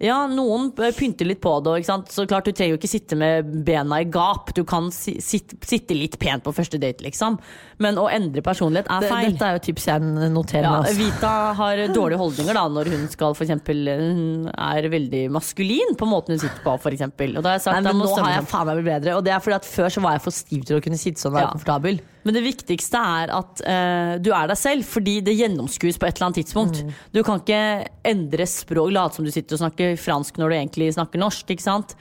ja, 0.00 0.22
noen 0.32 0.70
eh, 0.80 0.94
pynter 0.96 1.28
litt 1.28 1.42
på 1.44 1.50
det. 1.62 1.84
Så 1.84 2.24
klart, 2.26 2.46
Du 2.48 2.52
trenger 2.56 2.72
jo 2.72 2.78
ikke 2.80 2.88
sitte 2.88 3.18
med 3.20 3.50
bena 3.66 3.98
i 4.00 4.06
gap. 4.08 4.48
Du 4.56 4.62
kan 4.64 4.88
si, 4.90 5.18
sitte, 5.20 5.58
sitte 5.68 5.92
litt 5.94 6.16
pent 6.18 6.42
på 6.42 6.54
første 6.56 6.80
date, 6.80 7.04
liksom. 7.04 7.36
Men 7.84 8.00
å 8.00 8.06
endre 8.10 8.40
personlighet 8.42 8.88
er 8.88 9.00
Det- 9.04 9.10
feil. 9.12 9.30
Dette 9.34 9.44
er 9.44 9.52
jo 9.58 9.62
tips 9.68 9.84
jeg 9.90 10.00
noterer 10.32 10.70
meg. 10.70 10.86
altså. 10.86 10.96
Vita 10.96 11.34
har 11.54 11.76
dårlige 11.92 12.18
holdninger 12.18 12.54
da 12.54 12.66
når 12.68 12.88
hun 12.94 13.08
skal 13.12 13.34
for 13.34 13.44
eksempel, 13.44 13.76
Hun 14.00 14.48
er 14.56 14.88
veldig 14.88 15.30
maskulin 15.30 15.94
på 16.00 16.08
måten 16.08 16.28
hun 16.32 16.38
sitter 16.38 16.64
på, 16.64 16.74
f.eks. 16.80 17.02
Og 17.02 17.42
da 17.42 17.48
har 17.50 17.58
jeg 17.58 17.66
sagt 17.68 17.82
Nei, 17.82 17.92
men 17.92 18.00
nå 18.02 18.16
har 18.24 18.40
jeg 18.40 18.48
faen 18.48 18.66
meg 18.66 18.80
blitt 18.82 19.02
bedre. 19.04 19.16
Og 19.18 19.22
det 19.24 19.32
er 19.36 19.38
fordi 19.38 19.54
at 19.60 19.68
Før 19.68 19.86
så 19.92 20.00
var 20.02 20.12
jeg 20.16 20.22
for 20.22 20.30
stiv 20.32 20.64
til 20.64 20.80
å 20.80 20.82
kunne 20.82 20.96
sitte 20.96 21.20
sånn 21.20 21.36
og 21.36 21.38
være 21.38 21.44
Ja. 21.44 21.52
komfortabel. 21.52 22.00
Men 22.26 22.36
det 22.36 22.44
viktigste 22.44 23.00
er 23.00 23.32
at 23.32 23.62
uh, 23.64 24.14
du 24.20 24.30
er 24.36 24.50
deg 24.50 24.58
selv, 24.60 24.86
fordi 24.88 25.18
det 25.24 25.38
gjennomskues 25.38 25.96
på 26.00 26.08
et 26.08 26.18
eller 26.18 26.28
annet 26.28 26.40
tidspunkt. 26.42 26.82
Mm. 26.84 26.94
Du 27.16 27.22
kan 27.26 27.40
ikke 27.40 27.62
endre 28.10 28.46
språk, 28.50 28.92
late 28.92 29.16
som 29.16 29.26
du 29.26 29.32
sitter 29.32 29.56
og 29.56 29.62
snakker 29.64 29.96
fransk 30.00 30.40
når 30.40 30.52
du 30.52 30.56
egentlig 30.58 30.90
snakker 30.98 31.22
norsk. 31.22 31.54
ikke 31.54 31.64
sant? 31.64 31.96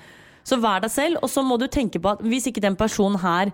Så 0.48 0.60
vær 0.60 0.84
deg 0.84 0.92
selv, 0.92 1.22
og 1.24 1.32
så 1.32 1.44
må 1.46 1.60
du 1.62 1.68
tenke 1.72 2.02
på 2.02 2.12
at 2.12 2.24
hvis 2.26 2.50
ikke 2.50 2.64
den 2.64 2.78
personen 2.80 3.20
her 3.24 3.54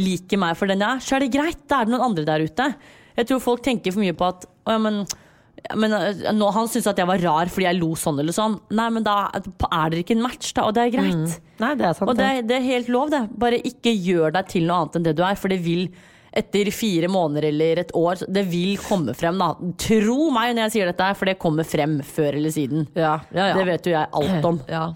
liker 0.00 0.40
meg 0.40 0.56
for 0.58 0.70
den 0.70 0.82
jeg 0.82 0.96
er, 0.96 1.04
så 1.04 1.16
er 1.16 1.24
det 1.24 1.34
greit. 1.34 1.62
Da 1.68 1.80
er 1.80 1.88
det 1.88 1.94
noen 1.94 2.08
andre 2.10 2.26
der 2.26 2.46
ute. 2.46 2.70
Jeg 3.18 3.28
tror 3.28 3.42
folk 3.44 3.64
tenker 3.66 3.94
for 3.94 4.02
mye 4.02 4.16
på 4.16 4.30
at 4.30 4.46
å, 4.48 4.74
ja, 4.74 4.78
men 4.80 5.02
men 5.76 5.94
øh, 5.96 6.20
nå, 6.36 6.50
Han 6.54 6.68
syntes 6.70 6.88
at 6.90 7.00
jeg 7.00 7.08
var 7.08 7.22
rar 7.22 7.50
fordi 7.52 7.66
jeg 7.66 7.78
lo 7.78 7.90
sånn 7.98 8.20
eller 8.22 8.34
sånn. 8.36 8.58
Nei, 8.76 8.86
men 8.94 9.06
da 9.06 9.16
er 9.32 9.92
dere 9.92 10.04
ikke 10.04 10.16
en 10.16 10.24
match, 10.24 10.52
da, 10.56 10.68
og 10.68 10.76
det 10.76 10.86
er 10.86 10.94
greit. 10.94 11.18
Mm. 11.18 11.50
Nei, 11.60 11.72
det 11.80 11.88
er 11.88 11.98
sant, 11.98 12.10
og 12.10 12.16
det, 12.18 12.30
det. 12.48 12.60
er 12.60 12.68
helt 12.68 12.92
lov, 12.92 13.10
det. 13.12 13.24
Bare 13.40 13.60
ikke 13.70 13.92
gjør 13.92 14.36
deg 14.38 14.48
til 14.52 14.66
noe 14.68 14.84
annet 14.84 14.98
enn 14.98 15.10
det 15.10 15.16
du 15.18 15.26
er, 15.26 15.36
for 15.40 15.52
det 15.52 15.60
vil 15.64 15.88
etter 16.30 16.68
fire 16.70 17.08
måneder 17.10 17.48
eller 17.48 17.80
et 17.82 17.92
år, 17.98 18.22
det 18.30 18.44
vil 18.50 18.76
komme 18.78 19.14
frem. 19.18 19.40
da 19.40 19.50
Tro 19.82 20.30
meg 20.34 20.54
når 20.54 20.68
jeg 20.68 20.74
sier 20.76 20.90
dette, 20.92 21.08
for 21.18 21.30
det 21.30 21.40
kommer 21.42 21.66
frem 21.66 21.98
før 22.06 22.38
eller 22.38 22.54
siden. 22.54 22.86
Ja, 22.94 23.16
ja, 23.34 23.50
ja. 23.50 23.56
Det 23.58 23.66
vet 23.66 23.90
jo 23.90 23.96
jeg 23.96 24.10
alt 24.22 24.50
om. 24.52 24.60
Ja. 24.70 24.88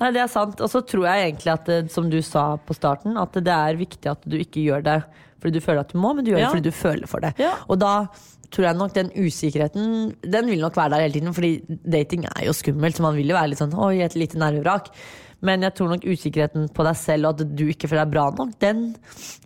Nei, 0.00 0.08
det 0.10 0.24
er 0.24 0.30
sant. 0.30 0.58
Og 0.62 0.70
så 0.70 0.80
tror 0.86 1.06
jeg 1.06 1.28
egentlig 1.28 1.52
at, 1.52 1.68
det, 1.70 1.92
som 1.94 2.08
du 2.10 2.18
sa 2.22 2.54
på 2.58 2.74
starten, 2.76 3.18
at 3.18 3.34
det 3.34 3.54
er 3.54 3.78
viktig 3.78 4.10
at 4.10 4.26
du 4.26 4.36
ikke 4.40 4.62
gjør 4.64 4.82
det 4.86 4.98
fordi 5.44 5.60
du 5.60 5.64
føler 5.64 5.82
at 5.82 5.90
du 5.92 5.98
må, 6.00 6.14
men 6.16 6.24
du 6.24 6.30
gjør 6.30 6.40
det 6.40 6.50
fordi 6.54 6.70
du 6.70 6.72
føler 6.72 7.10
for 7.10 7.20
det. 7.20 7.34
Og 7.68 7.76
da 7.76 8.06
tror 8.54 8.68
jeg 8.68 8.78
nok 8.78 8.94
den 8.94 9.10
usikkerheten 9.18 10.14
Den 10.22 10.48
vil 10.50 10.62
nok 10.62 10.76
være 10.78 10.94
der 10.94 11.04
hele 11.04 11.18
tiden, 11.18 11.34
fordi 11.34 11.52
dating 11.92 12.28
er 12.30 12.46
jo 12.46 12.54
skummelt, 12.56 12.96
så 12.96 13.04
man 13.06 13.18
vil 13.18 13.32
jo 13.32 13.36
være 13.38 13.52
litt 13.52 13.62
sånn 13.62 13.74
oi, 13.74 13.98
et 14.04 14.16
lite 14.18 14.40
nervevrak. 14.40 14.92
Men 15.44 15.60
jeg 15.66 15.74
tror 15.76 15.90
nok 15.92 16.04
usikkerheten 16.08 16.68
på 16.74 16.84
deg 16.86 16.96
selv 16.96 17.28
og 17.28 17.40
at 17.40 17.54
du 17.56 17.64
ikke 17.68 17.88
føler 17.90 18.06
deg 18.06 18.12
bra 18.14 18.24
nok, 18.32 18.54
den 18.62 18.82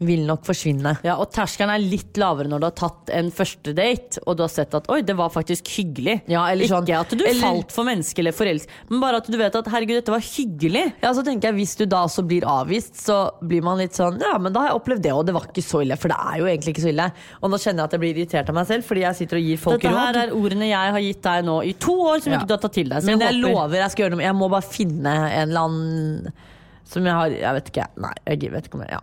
vil 0.07 0.23
nok 0.29 0.45
forsvinne. 0.47 0.93
Ja, 1.07 1.17
og 1.19 1.33
terskelen 1.35 1.73
er 1.75 1.83
litt 1.83 2.15
lavere 2.21 2.49
når 2.51 2.63
du 2.63 2.67
har 2.69 2.77
tatt 2.79 3.11
en 3.19 3.31
første 3.35 3.75
date, 3.75 4.21
og 4.27 4.37
du 4.39 4.45
har 4.45 4.53
sett 4.53 4.75
at 4.79 4.87
oi, 4.95 5.01
det 5.03 5.17
var 5.19 5.33
faktisk 5.35 5.67
hyggelig. 5.75 6.21
Ja, 6.31 6.47
eller 6.53 6.71
sånn- 6.71 6.87
ikke 6.87 7.01
at 7.01 7.11
du 7.19 7.25
eller- 7.25 7.41
falt 7.43 7.73
for 7.75 7.85
mennesket 7.89 8.19
eller 8.23 8.33
forelsket, 8.33 8.69
men 8.91 9.01
bare 9.01 9.17
at 9.17 9.27
du 9.27 9.37
vet 9.37 9.55
at 9.57 9.67
herregud, 9.67 9.97
dette 9.99 10.15
var 10.15 10.21
hyggelig. 10.21 10.93
Ja, 11.03 11.13
så 11.13 11.25
tenker 11.25 11.49
jeg 11.51 11.55
Hvis 11.59 11.77
du 11.77 11.87
da 11.87 12.05
også 12.07 12.23
blir 12.27 12.43
avvist, 12.47 12.95
så 12.95 13.33
blir 13.43 13.63
man 13.63 13.79
litt 13.79 13.93
sånn 13.93 14.21
Ja, 14.21 14.39
men 14.39 14.53
da 14.53 14.61
har 14.61 14.69
jeg 14.71 14.81
opplevd 14.81 15.03
det, 15.03 15.13
og 15.13 15.27
det 15.27 15.35
var 15.35 15.43
ikke 15.49 15.63
så 15.65 15.83
ille. 15.83 15.97
For 15.99 16.09
det 16.09 16.17
er 16.21 16.39
jo 16.39 16.45
egentlig 16.47 16.75
ikke 16.77 16.85
så 16.87 16.93
ille. 16.93 17.13
Og 17.43 17.51
nå 17.51 17.57
kjenner 17.59 17.83
jeg 17.83 17.85
at 17.89 17.91
jeg 17.93 18.01
blir 18.01 18.15
irritert 18.15 18.49
av 18.49 18.55
meg 18.55 18.67
selv, 18.69 18.85
fordi 18.85 19.01
jeg 19.01 19.15
sitter 19.17 19.37
og 19.37 19.43
gir 19.43 19.57
folk 19.59 19.81
Dette 19.83 19.93
råd. 19.93 19.99
her 19.99 20.15
er 20.23 20.31
ordene 20.39 20.69
jeg 20.69 20.93
har 20.95 21.01
gitt 21.01 21.23
deg 21.23 21.45
nå 21.45 21.57
i 21.67 21.73
to 21.73 21.93
år, 21.99 22.23
som 22.23 22.33
Ja. 22.33 22.39
ikke 22.39 22.47
du 22.47 22.55
har 22.55 22.63
tatt 22.63 22.73
til 22.73 22.89
deg. 22.89 23.03
Så 23.03 23.07
Men 23.07 23.19
jeg 23.19 23.35
håper- 23.35 23.53
lover 23.55 23.75
jeg 23.83 23.91
skal 23.91 24.05
gjøre 24.05 24.17
noe 24.17 24.23
Jeg 24.29 24.35
må 24.37 24.51
bare 24.51 24.63
finne 24.63 25.07
en 25.33 25.49
eller 25.49 25.61
annen 25.61 25.88
som 26.89 27.05
jeg 27.05 27.15
har 27.15 27.35
Jeg 27.35 27.59
vet 27.59 27.71
ikke. 27.73 27.91
Nei, 28.05 28.15
jeg 28.27 28.55
vet 28.55 28.71
ikke 28.71 28.81
om 28.81 28.87
jeg 28.87 28.97
Ja. 28.97 29.03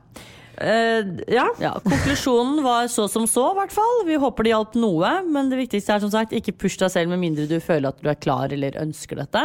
Uh, 0.55 1.17
ja. 1.27 1.49
Ja, 1.59 1.73
konklusjonen 1.83 2.61
var 2.63 2.87
så 2.87 3.09
som 3.11 3.25
så, 3.27 3.49
i 3.51 3.57
hvert 3.57 3.73
fall. 3.75 4.05
Vi 4.07 4.15
håper 4.21 4.47
det 4.47 4.53
hjalp 4.53 4.77
noe, 4.79 5.09
men 5.27 5.49
det 5.51 5.59
viktigste 5.59 5.97
er 5.97 6.03
som 6.03 6.13
sagt 6.13 6.35
ikke 6.35 6.55
push 6.55 6.79
deg 6.79 6.93
selv 6.93 7.11
med 7.11 7.19
mindre 7.19 7.47
du 7.49 7.57
føler 7.59 7.91
at 7.91 7.99
du 7.99 8.07
er 8.07 8.19
klar 8.19 8.53
eller 8.55 8.79
ønsker 8.79 9.19
dette. 9.19 9.43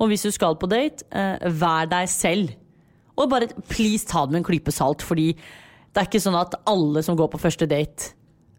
Og 0.00 0.10
hvis 0.10 0.26
du 0.26 0.32
skal 0.34 0.58
på 0.58 0.70
date, 0.70 1.06
uh, 1.14 1.38
vær 1.54 1.86
deg 1.90 2.10
selv. 2.10 2.56
Og 3.14 3.30
bare 3.30 3.50
please 3.70 4.08
ta 4.08 4.24
det 4.26 4.34
med 4.34 4.42
en 4.42 4.48
klype 4.50 4.74
salt, 4.74 5.04
fordi 5.06 5.30
det 5.36 6.02
er 6.02 6.08
ikke 6.08 6.22
sånn 6.22 6.38
at 6.38 6.56
alle 6.70 7.02
som 7.06 7.18
går 7.18 7.30
på 7.32 7.42
første 7.42 7.68
date, 7.70 8.14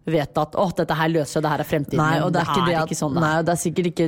vet 0.09 0.37
at 0.41 0.55
å, 0.57 0.65
dette 0.73 0.95
her 0.97 1.11
løser 1.11 1.37
seg, 1.37 1.43
det 1.45 1.51
her 1.51 1.61
er 1.61 1.67
fremtiden. 1.67 2.01
Nei, 2.01 2.21
og 2.25 2.31
det 2.33 2.41
er 2.41 2.49
ikke 2.49 2.65
det 2.65 2.77
at, 2.79 2.93
sånn. 2.97 3.13
det 3.13 3.21
er. 3.21 3.25
nei, 3.27 3.45
det 3.45 3.53
er 3.53 3.59
sikkert 3.61 3.89
ikke 3.91 4.07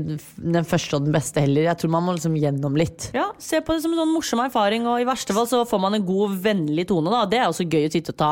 den 0.58 0.68
første 0.70 0.98
og 0.98 1.06
den 1.06 1.16
beste 1.16 1.44
heller. 1.44 1.68
Jeg 1.68 1.80
tror 1.82 1.94
man 1.94 2.06
må 2.08 2.16
liksom 2.18 2.38
gjennom 2.40 2.80
litt. 2.80 3.10
Ja, 3.14 3.28
Se 3.44 3.62
på 3.62 3.76
det 3.76 3.84
som 3.84 3.94
en 3.94 4.02
sånn 4.02 4.14
morsom 4.14 4.42
erfaring, 4.44 4.88
og 4.90 5.04
i 5.04 5.08
verste 5.08 5.36
fall 5.38 5.50
så 5.50 5.62
får 5.70 5.84
man 5.84 6.00
en 6.00 6.08
god, 6.08 6.38
vennlig 6.44 6.88
tone. 6.90 7.14
da 7.14 7.26
Det 7.30 7.42
er 7.42 7.50
også 7.50 7.68
gøy 7.68 7.90
å 7.90 7.94
sitte 7.94 8.16
og 8.16 8.20
ta, 8.24 8.32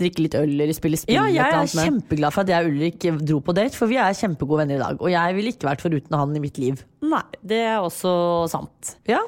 drikke 0.00 0.24
litt 0.24 0.38
øl 0.38 0.54
eller 0.54 0.72
spille 0.76 1.00
spill. 1.00 1.18
Ja, 1.18 1.26
jeg 1.28 1.58
er 1.58 1.68
kjempeglad 1.74 2.34
for 2.34 2.46
at 2.46 2.54
jeg 2.54 2.64
og 2.64 2.72
Ulrik 2.72 3.08
dro 3.20 3.42
på 3.44 3.56
date, 3.58 3.76
for 3.76 3.92
vi 3.92 4.00
er 4.00 4.16
kjempegode 4.16 4.64
venner 4.64 4.80
i 4.80 4.84
dag. 4.86 5.02
Og 5.02 5.12
jeg 5.12 5.36
ville 5.38 5.52
ikke 5.52 5.68
vært 5.68 5.84
foruten 5.84 6.18
han 6.22 6.38
i 6.38 6.44
mitt 6.44 6.62
liv. 6.62 6.80
Nei, 7.04 7.24
det 7.44 7.60
er 7.66 7.84
også 7.84 8.16
sant. 8.52 8.96
Ja. 9.10 9.20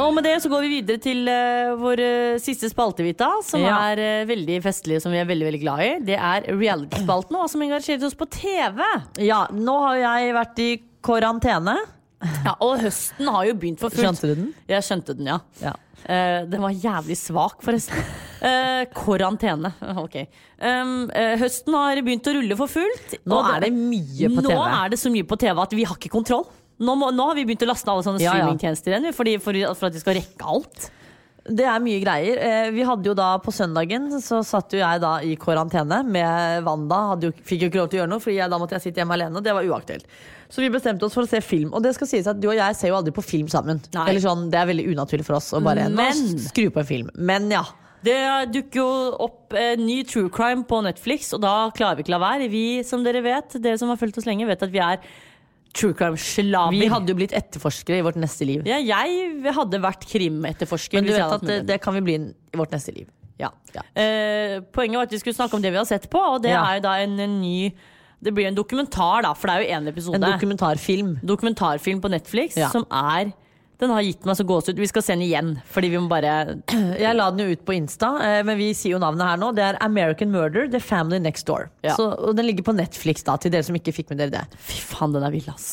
Og 0.00 0.14
med 0.16 0.24
det 0.24 0.36
så 0.42 0.48
går 0.52 0.64
vi 0.64 0.70
videre 0.78 1.00
til 1.02 1.28
uh, 1.28 1.74
vår 1.80 2.00
uh, 2.02 2.38
siste 2.42 2.70
spalte, 2.72 3.04
Vita, 3.04 3.28
som 3.44 3.60
Ja. 3.62 3.76
er 3.92 4.00
uh, 4.22 4.28
veldig 4.30 4.60
festlig, 4.64 5.00
som 5.04 5.12
vi 5.12 5.20
er 5.20 5.28
veldig 5.28 5.48
veldig 5.50 5.60
glad 5.62 5.84
i. 5.84 5.90
Det 6.12 6.16
er 6.16 6.46
reality-spalten, 6.56 7.36
og 7.36 7.44
hva 7.44 7.48
som 7.52 7.64
engasjerer 7.66 8.06
oss 8.08 8.16
på 8.18 8.28
TV. 8.32 8.80
ja, 9.26 9.44
nå 9.52 9.76
har 9.86 10.00
jeg 10.04 10.34
vært 10.38 10.62
i 10.64 10.70
karantene. 11.04 11.76
Ja, 12.44 12.52
Og 12.60 12.80
høsten 12.82 13.28
har 13.32 13.46
jo 13.48 13.54
begynt 13.56 13.80
for 13.80 13.88
fullt. 13.92 14.04
Skjønte 14.04 14.28
du 14.28 14.34
den? 14.42 14.50
Jeg 14.68 14.84
skjønte 14.84 15.14
den, 15.16 15.30
ja. 15.32 15.38
Ja. 15.64 15.72
Uh, 16.00 16.44
den 16.48 16.60
var 16.64 16.72
jævlig 16.72 17.16
svak, 17.20 17.60
forresten. 17.64 18.00
Uh, 18.40 18.84
karantene. 18.96 19.72
Ok. 20.00 20.16
Um, 20.60 21.08
uh, 21.12 21.34
høsten 21.40 21.76
har 21.76 22.00
begynt 22.04 22.28
å 22.28 22.34
rulle 22.36 22.56
for 22.56 22.72
fullt. 22.72 23.18
Nå 23.28 23.40
er 23.54 23.66
det 23.66 23.72
mye 23.76 24.30
på 24.32 24.44
TV. 24.44 24.52
nå 24.52 24.64
er 24.68 24.92
det 24.92 25.00
så 25.00 25.12
mye 25.12 25.28
på 25.28 25.36
TV 25.40 25.60
at 25.64 25.76
vi 25.76 25.84
har 25.88 25.96
ikke 26.00 26.12
kontroll. 26.12 26.46
Nå, 26.80 26.94
må, 26.96 27.10
nå 27.12 27.26
har 27.30 27.36
vi 27.36 27.44
begynt 27.44 27.66
å 27.66 27.70
laste 27.70 27.90
alle 27.92 28.04
sånne 28.06 28.22
Ja, 28.24 28.32
streamingtjenester 28.32 28.94
igjen, 28.94 29.12
fordi, 29.16 29.36
for, 29.42 29.52
for 29.76 29.90
at 29.90 29.98
vi 29.98 30.00
skal 30.02 30.16
rekke 30.16 30.48
alt. 30.48 30.88
Det 31.50 31.64
er 31.64 31.80
mye 31.82 32.00
greier. 32.02 32.36
Eh, 32.44 32.66
Vi 32.76 32.84
hadde 32.84 33.08
jo 33.08 33.14
da 33.16 33.30
På 33.40 33.50
søndagen 33.50 34.10
så 34.22 34.42
satt 34.44 34.74
jo 34.76 34.78
jeg 34.82 35.00
da 35.00 35.14
i 35.24 35.32
karantene 35.40 36.02
med 36.04 36.64
Wanda. 36.66 36.98
Jo, 37.24 37.30
fikk 37.32 37.64
jo 37.64 37.70
ikke 37.70 37.80
lov 37.80 37.88
til 37.90 37.98
å 37.98 38.02
gjøre 38.02 38.10
noe, 38.12 38.20
Fordi 38.22 38.36
jeg, 38.36 38.50
da 38.52 38.58
måtte 38.60 38.76
jeg 38.76 38.84
sitte 38.84 39.00
hjemme 39.02 39.16
alene. 39.16 39.40
Og 39.40 39.46
det 39.46 39.54
var 39.56 39.64
uaktuelt. 39.64 40.04
Så 40.52 40.60
vi 40.64 40.68
bestemte 40.72 41.06
oss 41.08 41.16
for 41.16 41.24
å 41.24 41.30
se 41.30 41.40
film. 41.44 41.72
Og 41.72 41.82
det 41.82 41.94
skal 41.96 42.10
sies 42.10 42.28
at 42.30 42.38
du 42.42 42.48
og 42.50 42.56
jeg 42.58 42.76
ser 42.76 42.92
jo 42.92 42.98
aldri 43.00 43.14
på 43.16 43.24
film 43.24 43.48
sammen. 43.50 43.80
Nei. 43.96 44.04
Eller 44.12 44.20
sånn, 44.24 44.48
Det 44.52 44.60
er 44.60 44.68
veldig 44.68 44.86
unaturlig 44.92 45.26
for 45.26 45.38
oss 45.40 45.50
å 45.56 45.62
bare 45.64 45.88
Men- 45.88 46.38
skru 46.44 46.68
på 46.70 46.84
en 46.84 46.90
film. 46.92 47.10
Men 47.16 47.48
ja. 47.50 47.64
Det 48.04 48.16
dukker 48.52 48.80
jo 48.80 48.90
opp 49.26 49.52
en 49.60 49.82
ny 49.84 50.02
true 50.08 50.30
crime 50.32 50.64
på 50.64 50.78
Netflix, 50.84 51.34
og 51.36 51.42
da 51.42 51.70
klarer 51.76 51.96
vi 51.98 52.04
ikke 52.06 52.14
la 52.14 52.20
være. 52.22 52.46
Vi, 52.52 52.82
som 52.82 53.02
dere 53.04 53.20
vet, 53.24 53.58
dere 53.60 53.76
som 53.80 53.88
har 53.92 53.98
fulgt 54.00 54.16
oss 54.16 54.24
lenge, 54.28 54.46
vet 54.48 54.62
at 54.64 54.72
vi 54.72 54.80
er 54.80 55.02
true 55.74 55.94
crime-slaver. 55.94 56.74
Vi 56.78 56.88
hadde 56.90 57.12
jo 57.12 57.14
blitt 57.18 57.32
etterforskere 57.36 57.98
i 58.00 58.02
vårt 58.02 58.16
neste 58.16 58.44
liv. 58.48 58.62
ja, 58.66 58.78
jeg 58.82 59.54
hadde 59.54 59.80
vært 59.82 60.06
krimetterforsker. 60.10 60.98
Men 60.98 61.06
du 61.06 61.12
vet 61.14 61.36
at 61.36 61.46
det, 61.46 61.58
det 61.68 61.80
kan 61.84 61.94
vi 61.94 62.00
bli 62.00 62.14
i 62.54 62.56
vårt 62.58 62.72
neste 62.74 62.92
liv. 62.96 63.06
Ja. 63.38 63.48
Ja. 63.74 63.82
Eh, 63.96 64.60
poenget 64.74 64.98
var 64.98 65.06
at 65.08 65.12
vi 65.14 65.18
skulle 65.22 65.34
snakke 65.38 65.54
om 65.56 65.62
det 65.62 65.70
vi 65.72 65.78
har 65.80 65.86
sett 65.88 66.10
på, 66.12 66.18
og 66.18 66.42
det 66.42 66.50
Ja. 66.50 66.64
er 66.68 66.74
jo 66.80 66.82
da 66.88 66.96
en, 67.00 67.18
en 67.20 67.40
ny 67.40 67.72
Det 68.22 68.34
blir 68.36 68.46
en 68.50 68.54
dokumentar, 68.54 69.22
da, 69.24 69.32
for 69.32 69.48
det 69.48 69.54
er 69.54 69.62
jo 69.64 69.78
én 69.80 69.88
episode. 69.88 70.14
En 70.18 70.20
dokumentarfilm. 70.34 71.14
dokumentarfilm 71.24 72.02
på 72.02 72.10
Netflix 72.12 72.52
som 72.70 72.84
er 72.92 73.30
Den 73.80 73.92
har 73.94 74.04
gitt 74.04 74.26
meg 74.28 74.36
så 74.36 74.44
gåsehud. 74.44 74.80
Vi 74.80 74.88
skal 74.90 75.04
se 75.04 75.14
den 75.14 75.24
igjen, 75.24 75.54
fordi 75.72 75.88
vi 75.94 76.00
må 76.02 76.10
bare 76.10 76.58
Jeg 77.00 77.16
la 77.16 77.30
den 77.32 77.46
jo 77.46 77.56
ut 77.56 77.62
på 77.64 77.76
Insta, 77.78 78.12
eh, 78.24 78.40
men 78.46 78.58
vi 78.60 78.70
sier 78.76 78.96
jo 78.96 79.00
navnet 79.02 79.24
her 79.24 79.40
nå. 79.40 79.52
Det 79.56 79.64
er 79.70 79.80
American 79.84 80.32
Murder, 80.34 80.68
The 80.70 80.82
Family 80.84 81.20
Next 81.22 81.48
Door. 81.48 81.70
Ja. 81.86 81.96
Så, 81.96 82.10
og 82.12 82.36
den 82.36 82.50
ligger 82.50 82.68
på 82.68 82.76
Netflix, 82.76 83.24
da, 83.26 83.38
til 83.40 83.54
dere 83.54 83.64
som 83.66 83.78
ikke 83.78 83.94
fikk 83.96 84.12
med 84.12 84.20
dere 84.20 84.34
det. 84.36 84.60
Fy 84.60 84.82
faen, 84.92 85.16
den 85.16 85.24
er 85.24 85.32
vill, 85.32 85.48
ass. 85.52 85.70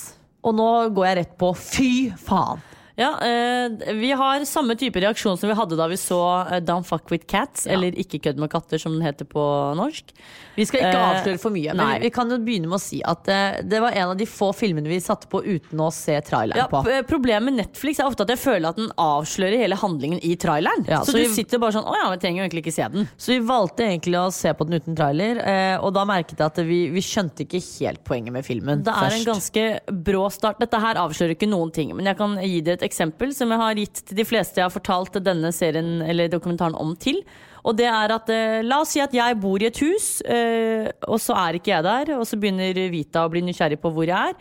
Og 0.48 0.56
nå 0.56 0.70
går 0.96 1.10
jeg 1.10 1.20
rett 1.22 1.38
på 1.42 1.52
fy 1.60 1.92
faen. 2.24 2.64
Ja, 2.98 3.12
eh, 3.22 3.94
vi 3.94 4.10
har 4.18 4.42
samme 4.50 4.74
type 4.76 4.98
reaksjon 5.04 5.38
som 5.38 5.50
vi 5.52 5.56
hadde 5.56 5.78
da 5.78 5.86
vi 5.88 5.96
så 6.02 6.18
eh, 6.50 6.60
Don't 6.66 6.86
Fuck 6.88 7.12
With 7.14 7.28
Cats, 7.30 7.68
Ja. 7.68 7.74
eller 7.76 7.94
Ikke 7.94 8.18
kødd 8.20 8.38
med 8.42 8.50
katter, 8.50 8.80
som 8.82 8.94
den 8.98 9.04
heter 9.06 9.26
på 9.30 9.44
norsk. 9.78 10.14
Vi 10.58 10.66
skal 10.66 10.80
ikke 10.82 10.98
Eh, 10.98 11.12
avsløre 11.12 11.40
for 11.40 11.54
mye, 11.54 11.76
men 11.76 11.86
nei. 11.86 12.00
vi 12.02 12.10
kan 12.10 12.28
jo 12.34 12.40
begynne 12.42 12.66
med 12.72 12.80
å 12.80 12.82
si 12.82 13.04
at 13.06 13.24
det 13.70 13.80
var 13.84 13.92
en 13.94 14.10
av 14.10 14.18
de 14.18 14.26
få 14.26 14.50
filmene 14.58 14.90
vi 14.90 14.98
satte 15.00 15.30
på 15.30 15.44
uten 15.46 15.78
å 15.78 15.92
se 15.94 16.16
traileren 16.26 16.58
Ja, 16.58 16.66
på. 16.72 16.82
Problemet 17.08 17.44
med 17.52 17.58
Netflix 17.62 18.00
er 18.02 18.10
ofte 18.10 18.26
at 18.26 18.30
jeg 18.34 18.40
føler 18.42 18.70
at 18.70 18.76
den 18.82 18.90
avslører 18.98 19.58
hele 19.62 19.76
handlingen 19.78 20.18
i 20.26 20.34
traileren. 20.36 20.88
Ja, 20.90 21.02
så, 21.06 21.12
så 21.14 21.20
du 21.22 21.28
vi- 21.28 21.36
sitter 21.38 21.60
bare 21.62 21.74
sånn 21.78 21.86
Å 21.86 21.94
ja, 22.02 22.10
vi 22.10 22.18
trenger 22.18 22.42
jo 22.42 22.50
egentlig 22.50 22.66
ikke 22.66 22.74
se 22.74 22.88
den. 22.98 23.08
Så 23.18 23.28
vi 23.36 23.40
valgte 23.46 23.86
egentlig 23.86 24.18
å 24.18 24.34
se 24.34 24.50
på 24.58 24.66
den 24.68 24.82
uten 24.82 24.96
trailer, 24.98 25.38
eh, 25.46 25.78
og 25.78 25.94
da 25.94 26.04
merket 26.10 26.40
jeg 26.42 26.46
at 26.50 26.58
vi, 26.66 26.90
vi 26.90 27.00
skjønte 27.06 27.46
ikke 27.46 27.62
helt 27.78 28.04
poenget 28.04 28.34
med 28.34 28.44
filmen 28.44 28.82
Det 28.84 28.90
er 28.92 29.06
først. 29.06 29.22
en 29.22 29.30
ganske 29.30 30.04
brå 30.04 30.26
start. 30.34 30.58
Dette 30.60 30.82
her 30.82 30.96
avslører 30.96 31.38
ikke 31.38 31.48
noen 31.54 31.72
ting, 31.72 31.94
men 31.96 32.06
jeg 32.10 32.18
kan 32.18 32.34
gi 32.42 32.62
dere 32.66 32.80
et 32.82 32.87
eksempel 32.88 33.34
som 33.36 33.52
jeg 33.54 33.62
har 33.62 33.80
gitt 33.82 34.02
til 34.08 34.18
de 34.20 34.26
fleste 34.28 34.62
jeg 34.62 34.66
har 34.68 34.74
fortalt 34.74 35.20
denne 35.24 35.52
serien 35.56 36.02
eller 36.06 36.32
dokumentaren 36.32 36.78
om 36.80 36.96
til. 37.00 37.22
Og 37.68 37.76
det 37.76 37.88
er 37.92 38.14
at 38.16 38.30
eh, 38.32 38.64
La 38.64 38.80
oss 38.84 38.96
si 38.96 39.02
at 39.04 39.14
jeg 39.16 39.38
bor 39.44 39.60
i 39.62 39.68
et 39.68 39.80
hus, 39.84 40.22
eh, 40.24 40.88
og 41.08 41.20
så 41.20 41.36
er 41.36 41.60
ikke 41.60 41.74
jeg 41.76 41.86
der. 41.88 42.14
Og 42.18 42.26
så 42.30 42.40
begynner 42.40 42.78
Vita 42.94 43.26
å 43.28 43.32
bli 43.34 43.44
nysgjerrig 43.44 43.80
på 43.84 43.92
hvor 43.92 44.08
jeg 44.08 44.34
er. 44.34 44.38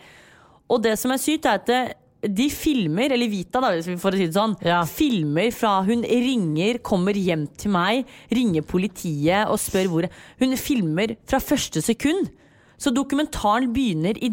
Og 0.71 0.83
det 0.83 0.95
som 0.99 1.11
er 1.13 1.19
sykt, 1.21 1.47
er 1.47 1.59
at 1.59 1.71
eh, 1.73 1.93
de 2.27 2.47
filmer, 2.51 3.13
eller 3.13 3.29
Vita, 3.29 3.61
da, 3.61 3.73
for 4.01 4.15
å 4.15 4.17
si 4.17 4.25
det 4.25 4.35
sånn, 4.35 4.55
Ja. 4.65 4.79
filmer 4.89 5.51
fra 5.53 5.77
hun 5.85 6.01
ringer, 6.07 6.79
kommer 6.83 7.13
hjem 7.13 7.45
til 7.59 7.71
meg, 7.75 8.07
ringer 8.33 8.65
politiet 8.65 9.51
og 9.51 9.59
spør 9.61 9.91
hvor 9.91 10.09
Hun 10.39 10.55
filmer 10.57 11.15
fra 11.27 11.39
første 11.43 11.83
sekund. 11.83 12.31
Så 12.77 12.93
dokumentaren 12.93 13.71
begynner 13.73 14.17
i 14.21 14.29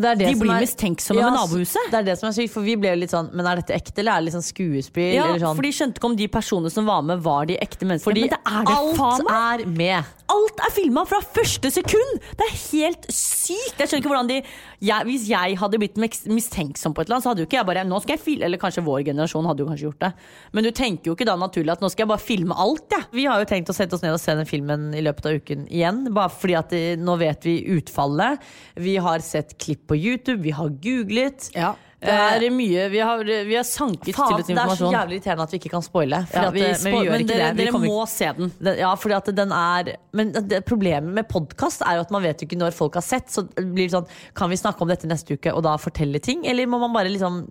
det 0.00 0.12
det 0.18 0.18
det 0.22 0.26
De 0.32 0.32
som 0.38 0.40
blir 0.46 0.54
er- 0.56 0.62
mistenksomme 0.64 1.20
med 1.22 1.32
nabohuset. 1.36 1.90
Det 1.90 1.98
er 1.98 2.02
det 2.08 2.18
som 2.18 2.28
er 2.28 2.32
sykt, 2.32 2.52
for 2.54 2.62
vi 2.62 2.76
ble 2.76 2.88
jo 2.94 3.00
litt 3.02 3.10
sånn 3.10 3.28
Men 3.34 3.46
er 3.46 3.56
dette 3.60 3.74
ekte, 3.76 3.98
eller 4.00 4.12
er 4.12 4.20
det 4.20 4.24
litt 4.30 4.36
sånn 4.38 4.46
skuespill? 4.46 5.14
Ja, 5.14 5.26
eller 5.28 5.38
sånn? 5.44 5.56
For 5.56 5.62
de 5.62 5.72
skjønte 5.72 5.98
ikke 6.00 6.10
om 6.10 6.16
de 6.16 6.28
personene 6.28 6.70
som 6.72 6.86
var 6.86 7.02
med, 7.02 7.20
var 7.22 7.44
de 7.46 7.56
ekte 7.60 7.84
menneskene. 7.84 8.08
Fordi 8.08 8.20
Men 8.20 8.30
det 8.30 8.40
er 8.46 8.64
det 8.64 8.76
alt 8.78 8.96
faen 8.96 9.24
meg! 9.28 9.60
er 9.60 9.66
med. 9.66 10.04
Alt 10.32 10.60
er 10.64 10.70
filma 10.72 11.04
fra 11.04 11.20
første 11.20 11.70
sekund! 11.70 12.20
Det 12.38 12.46
er 12.48 12.54
helt 12.72 13.04
sykt! 13.12 13.76
Jeg 13.78 13.88
skjønner 13.90 14.00
ikke 14.00 14.12
hvordan 14.14 14.28
de 14.32 14.42
jeg, 14.82 15.04
Hvis 15.06 15.28
jeg 15.28 15.56
hadde 15.60 15.78
blitt 15.78 15.94
mistenksom 16.26 16.94
på 16.94 17.02
et 17.02 17.06
eller 17.06 17.16
annet, 17.20 17.22
så 17.26 17.30
hadde 17.30 17.42
jo 17.44 17.46
ikke 17.46 17.58
jeg 17.60 17.66
bare 17.68 17.84
Nå 17.86 18.00
skal 18.02 18.16
jeg 18.16 18.22
filme 18.24 18.44
Eller 18.48 18.58
kanskje 18.58 18.82
vår 18.82 19.04
generasjon 19.06 19.46
hadde 19.46 19.62
jo 19.62 19.66
kanskje 19.68 19.86
gjort 19.90 20.00
det. 20.00 20.12
Men 20.52 20.64
du 20.64 20.70
tenker 20.74 21.10
jo 21.10 21.14
ikke 21.14 21.26
da 21.28 21.36
naturlig 21.36 21.70
at 21.76 21.80
nå 21.84 21.90
skal 21.92 22.04
jeg 22.06 22.10
bare 22.10 22.22
filme 22.24 22.54
alt, 22.56 22.86
jeg. 22.90 23.04
Vi 23.12 23.26
har 23.28 23.38
jo 23.42 23.46
tenkt 23.50 23.70
å 23.70 23.76
sette 23.76 23.94
oss 23.94 24.02
ned 24.02 24.14
og 24.16 24.20
se 24.22 24.34
den 24.34 24.46
filmen 24.48 24.88
i 24.94 25.02
løpet 25.04 25.26
av 25.26 25.36
uken 25.38 25.66
igjen. 25.70 26.02
Bare 26.14 26.32
fordi 26.34 26.56
at 26.58 26.72
eh, 26.72 26.96
nå 26.98 27.16
vet 27.20 27.44
vi 27.46 27.54
utfallet. 27.76 28.40
Vi 28.82 28.96
har 28.96 29.18
sett 29.20 29.54
klipp 29.58 29.81
på 29.88 29.96
YouTube, 29.98 30.42
vi 30.42 30.52
har 30.56 30.68
googlet. 30.82 31.50
Ja. 31.56 31.74
Det 32.02 32.10
er 32.10 32.50
mye 32.50 32.88
Vi 32.90 32.98
har, 32.98 33.20
vi 33.22 33.54
har 33.54 33.62
sanket 33.62 34.16
Faen, 34.16 34.32
til 34.32 34.40
oss 34.42 34.48
det 34.48 34.56
er 34.58 34.70
så 34.74 34.88
jævlig 34.90 35.18
irriterende 35.20 35.44
at 35.46 35.52
vi 35.54 35.58
ikke 35.60 35.70
kan 35.70 35.84
spoile. 35.86 36.18
Ja, 36.34 36.48
at, 36.48 36.54
vi 36.56 36.62
eh, 36.66 36.72
men 36.82 36.96
vi 36.96 37.10
men 37.12 37.26
dere, 37.28 37.50
dere 37.54 37.72
må 37.76 37.82
ikke- 37.86 38.08
se 38.10 38.30
den. 38.38 38.50
Den, 38.58 38.78
ja, 38.80 38.90
fordi 38.98 39.14
at 39.14 39.30
den 39.36 39.52
er 39.52 39.92
Men 40.12 40.32
det, 40.32 40.64
problemet 40.66 41.14
med 41.14 41.28
podkast 41.30 41.84
er 41.86 42.00
jo 42.00 42.00
at 42.00 42.10
man 42.10 42.22
vet 42.24 42.42
jo 42.42 42.48
ikke 42.48 42.58
når 42.58 42.74
folk 42.74 42.94
har 42.98 43.06
sett. 43.06 43.30
Så 43.30 43.46
blir 43.54 43.86
det 43.86 43.92
sånn 43.94 44.08
Kan 44.34 44.50
vi 44.50 44.56
snakke 44.58 44.82
om 44.82 44.88
dette 44.90 45.06
neste 45.06 45.38
uke 45.38 45.54
og 45.54 45.62
da 45.62 45.76
fortelle 45.78 46.18
ting? 46.18 46.44
Eller 46.44 46.66
må 46.66 46.80
man 46.82 46.92
bare 46.92 47.08
liksom 47.08 47.44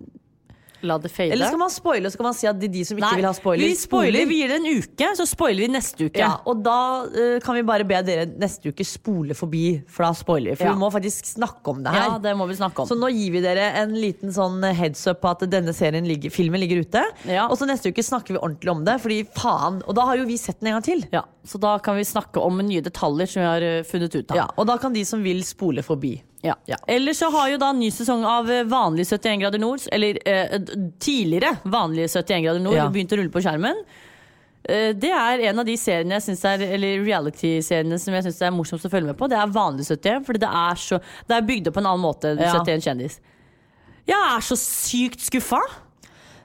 La 0.82 0.98
det 0.98 1.10
fade. 1.12 1.32
Eller 1.34 1.50
skal 1.50 1.60
man 1.60 1.70
spoile 1.72 2.08
og 2.08 2.14
så 2.14 2.18
kan 2.20 2.26
man 2.26 2.36
si 2.36 2.48
at 2.50 2.58
det 2.58 2.68
er 2.70 2.74
de 2.74 2.84
som 2.88 2.98
ikke 2.98 3.06
Nei, 3.08 3.18
vil 3.20 3.28
ha 3.28 3.32
spoiler, 3.36 3.62
vi 3.62 3.78
spoiler. 3.78 4.26
Vi 4.28 4.38
gir 4.40 4.52
det 4.52 4.58
en 4.60 4.68
uke, 4.82 5.10
så 5.18 5.26
spoiler 5.28 5.64
vi 5.66 5.68
neste 5.72 6.08
uke. 6.08 6.20
Ja, 6.22 6.32
og 6.48 6.62
da 6.64 6.78
uh, 7.06 7.36
kan 7.44 7.58
vi 7.58 7.62
bare 7.68 7.86
be 7.88 8.00
dere 8.06 8.26
neste 8.40 8.72
uke 8.72 8.86
spole 8.86 9.36
forbi, 9.38 9.64
for 9.86 10.06
da 10.08 10.12
spoiler 10.18 10.52
vi. 10.52 10.58
For 10.60 10.70
Ja. 10.70 10.74
vi 10.74 10.82
må 10.82 10.90
faktisk 10.94 11.28
snakke 11.34 11.74
om 11.74 11.82
det 11.84 11.94
her. 11.94 12.08
Ja, 12.08 12.18
det 12.22 12.34
må 12.38 12.48
vi 12.50 12.58
snakke 12.58 12.82
om. 12.82 12.88
Så 12.90 12.98
nå 12.98 13.10
gir 13.14 13.34
vi 13.36 13.44
dere 13.44 13.68
en 13.82 13.94
liten 13.94 14.34
sånn 14.34 14.58
heads 14.74 15.06
up 15.10 15.22
på 15.22 15.30
at 15.36 15.46
denne 15.52 15.74
serien 15.76 16.06
ligger, 16.08 16.34
filmen 16.34 16.60
ligger 16.62 16.82
ute. 16.82 17.04
Ja. 17.30 17.46
Og 17.48 17.58
så 17.60 17.68
neste 17.70 17.92
uke 17.94 18.02
snakker 18.02 18.34
vi 18.34 18.42
ordentlig 18.42 18.74
om 18.74 18.82
det, 18.88 18.98
fordi 19.04 19.22
faen. 19.38 19.82
Og 19.86 19.94
da 19.98 20.08
har 20.10 20.18
jo 20.18 20.26
vi 20.28 20.36
sett 20.40 20.60
den 20.60 20.72
en 20.72 20.80
gang 20.80 20.86
til. 20.86 21.06
Ja, 21.14 21.24
så 21.46 21.60
da 21.62 21.76
kan 21.78 21.96
vi 21.98 22.04
snakke 22.08 22.42
om 22.42 22.58
nye 22.58 22.82
detaljer 22.84 23.30
som 23.30 23.42
vi 23.42 23.48
har 23.48 23.62
eh, 23.62 23.82
funnet 23.86 24.14
ut 24.14 24.30
av. 24.34 24.36
Ja, 24.36 24.48
og 24.56 24.66
da 24.70 24.78
kan 24.82 24.94
de 24.94 25.04
som 25.06 25.22
vil 25.22 25.42
spole 25.46 25.84
forbi. 25.86 26.16
Ja. 26.42 26.56
Ellers 26.90 27.18
så 27.22 27.28
har 27.30 27.48
jo 27.52 27.58
da 27.62 27.68
ny 27.72 27.88
sesong 27.94 28.24
av 28.26 28.48
eh, 28.50 28.64
Vanlig 28.66 29.04
71 29.06 29.38
grader 29.44 29.60
nord, 29.62 29.84
eller 29.94 30.18
eh, 30.26 30.56
tidligere 30.98 31.52
Vanlig 31.70 32.08
71 32.10 32.42
grader 32.48 32.60
nord, 32.64 32.74
Ja. 32.74 32.88
begynt 32.90 33.12
å 33.14 33.18
rulle 33.20 33.30
på 33.30 33.42
skjermen. 33.44 33.78
Eh, 34.64 34.92
Det 34.94 35.10
er 35.10 35.44
en 35.50 35.58
av 35.62 35.64
de 35.66 35.76
seriene 35.78 36.18
jeg 36.18 36.22
synes 36.26 36.44
er, 36.50 36.64
eller 36.74 37.04
reality-seriene 37.06 37.98
som 37.98 38.14
jeg 38.14 38.24
syns 38.26 38.42
er 38.42 38.50
morsomst 38.54 38.86
å 38.86 38.90
følge 38.90 39.06
med 39.12 39.18
på. 39.18 39.28
Det 39.30 39.38
er 39.38 39.46
Vanlig 39.54 39.86
71, 39.86 40.24
fordi 40.26 40.42
det 40.42 40.50
er, 40.50 40.74
så, 40.82 40.98
det 41.28 41.36
er 41.38 41.46
bygd 41.46 41.68
opp 41.70 41.74
på 41.78 41.82
en 41.84 41.90
annen 41.92 42.04
måte 42.08 42.32
enn 42.34 42.42
Ja. 42.42 42.52
71 42.58 42.82
kjendis. 42.88 43.20
Jeg 44.06 44.18
er 44.18 44.40
så 44.42 44.56
sykt 44.58 45.20
skuffa. 45.22 45.60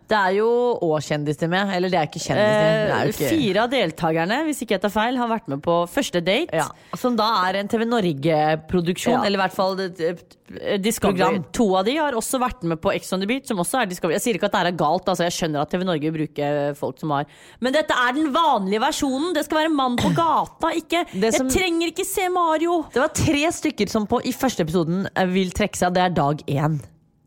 Det 0.08 0.16
er 0.16 0.36
jo 0.38 0.48
Å-kjendiser 0.88 1.50
med. 1.52 1.74
Eller 1.76 1.92
det 1.92 1.98
er 2.00 2.08
ikke 2.08 2.22
kjendiser. 2.24 2.68
er 2.88 2.94
Eh, 2.94 3.06
jo 3.10 3.14
ikke... 3.16 3.30
Fire 3.36 3.64
av 3.66 3.70
deltakerne, 3.74 4.38
hvis 4.48 4.62
ikke 4.64 4.78
jeg 4.78 4.82
tar 4.86 4.94
feil, 4.94 5.18
har 5.20 5.28
vært 5.28 5.48
med 5.52 5.62
på 5.66 5.82
første 5.92 6.22
date. 6.24 6.56
Ja, 6.56 6.70
Som 6.96 7.18
da 7.20 7.28
er 7.50 7.60
en 7.60 7.68
TV 7.68 7.84
Norge-produksjon, 7.86 9.18
Ja. 9.18 9.24
eller 9.26 9.38
i 9.40 9.42
hvert 9.44 9.56
fall 9.58 9.80
et, 9.84 10.00
et, 10.00 10.34
Eh, 10.48 10.78
Discovery. 10.80 11.18
Program. 11.20 11.44
To 11.52 11.66
av 11.76 11.84
de 11.84 11.98
har 11.98 12.14
også 12.16 12.40
vært 12.40 12.62
med 12.64 12.80
på 12.80 12.94
Ex 12.96 13.12
on 13.12 13.20
the 13.20 13.28
Beach, 13.28 13.50
som 13.50 13.58
også 13.60 13.82
er 13.82 13.86
Discovery. 13.92 14.14
Jeg 14.16 14.22
sier 14.24 14.38
ikke 14.40 14.48
at 14.48 14.54
det 14.56 14.62
er 14.70 14.78
galt, 14.80 15.04
altså 15.12 15.26
jeg 15.28 15.34
skjønner 15.36 15.60
at 15.66 15.70
TV 15.74 15.84
Norge 15.84 16.12
bruker 16.16 16.74
folk 16.80 16.98
som 17.04 17.10
har 17.12 17.26
Men 17.60 17.74
dette 17.76 17.92
er 17.92 18.14
den 18.16 18.32
vanlige 18.32 18.80
versjonen! 18.80 19.34
Det 19.36 19.44
skal 19.44 19.66
være 19.66 19.74
mann 19.76 19.98
på 20.00 20.14
gata, 20.16 20.72
ikke 20.72 21.04
Det 21.20 21.34
som- 21.36 21.50
Jeg 21.52 21.58
trenger 21.60 21.92
ikke 21.92 22.06
se 22.08 22.30
Mario! 22.32 22.86
Det 22.94 23.02
var 23.04 23.10
tre 23.12 23.44
stykker 23.52 23.90
som 23.92 24.08
på, 24.08 24.22
i 24.24 24.32
første 24.32 24.64
episoden 24.64 25.10
eh, 25.14 25.26
vil 25.26 25.52
trekke 25.52 25.76
seg. 25.76 25.92
Det 25.94 26.02
er 26.06 26.16
dag 26.16 26.38
én. 26.48 26.80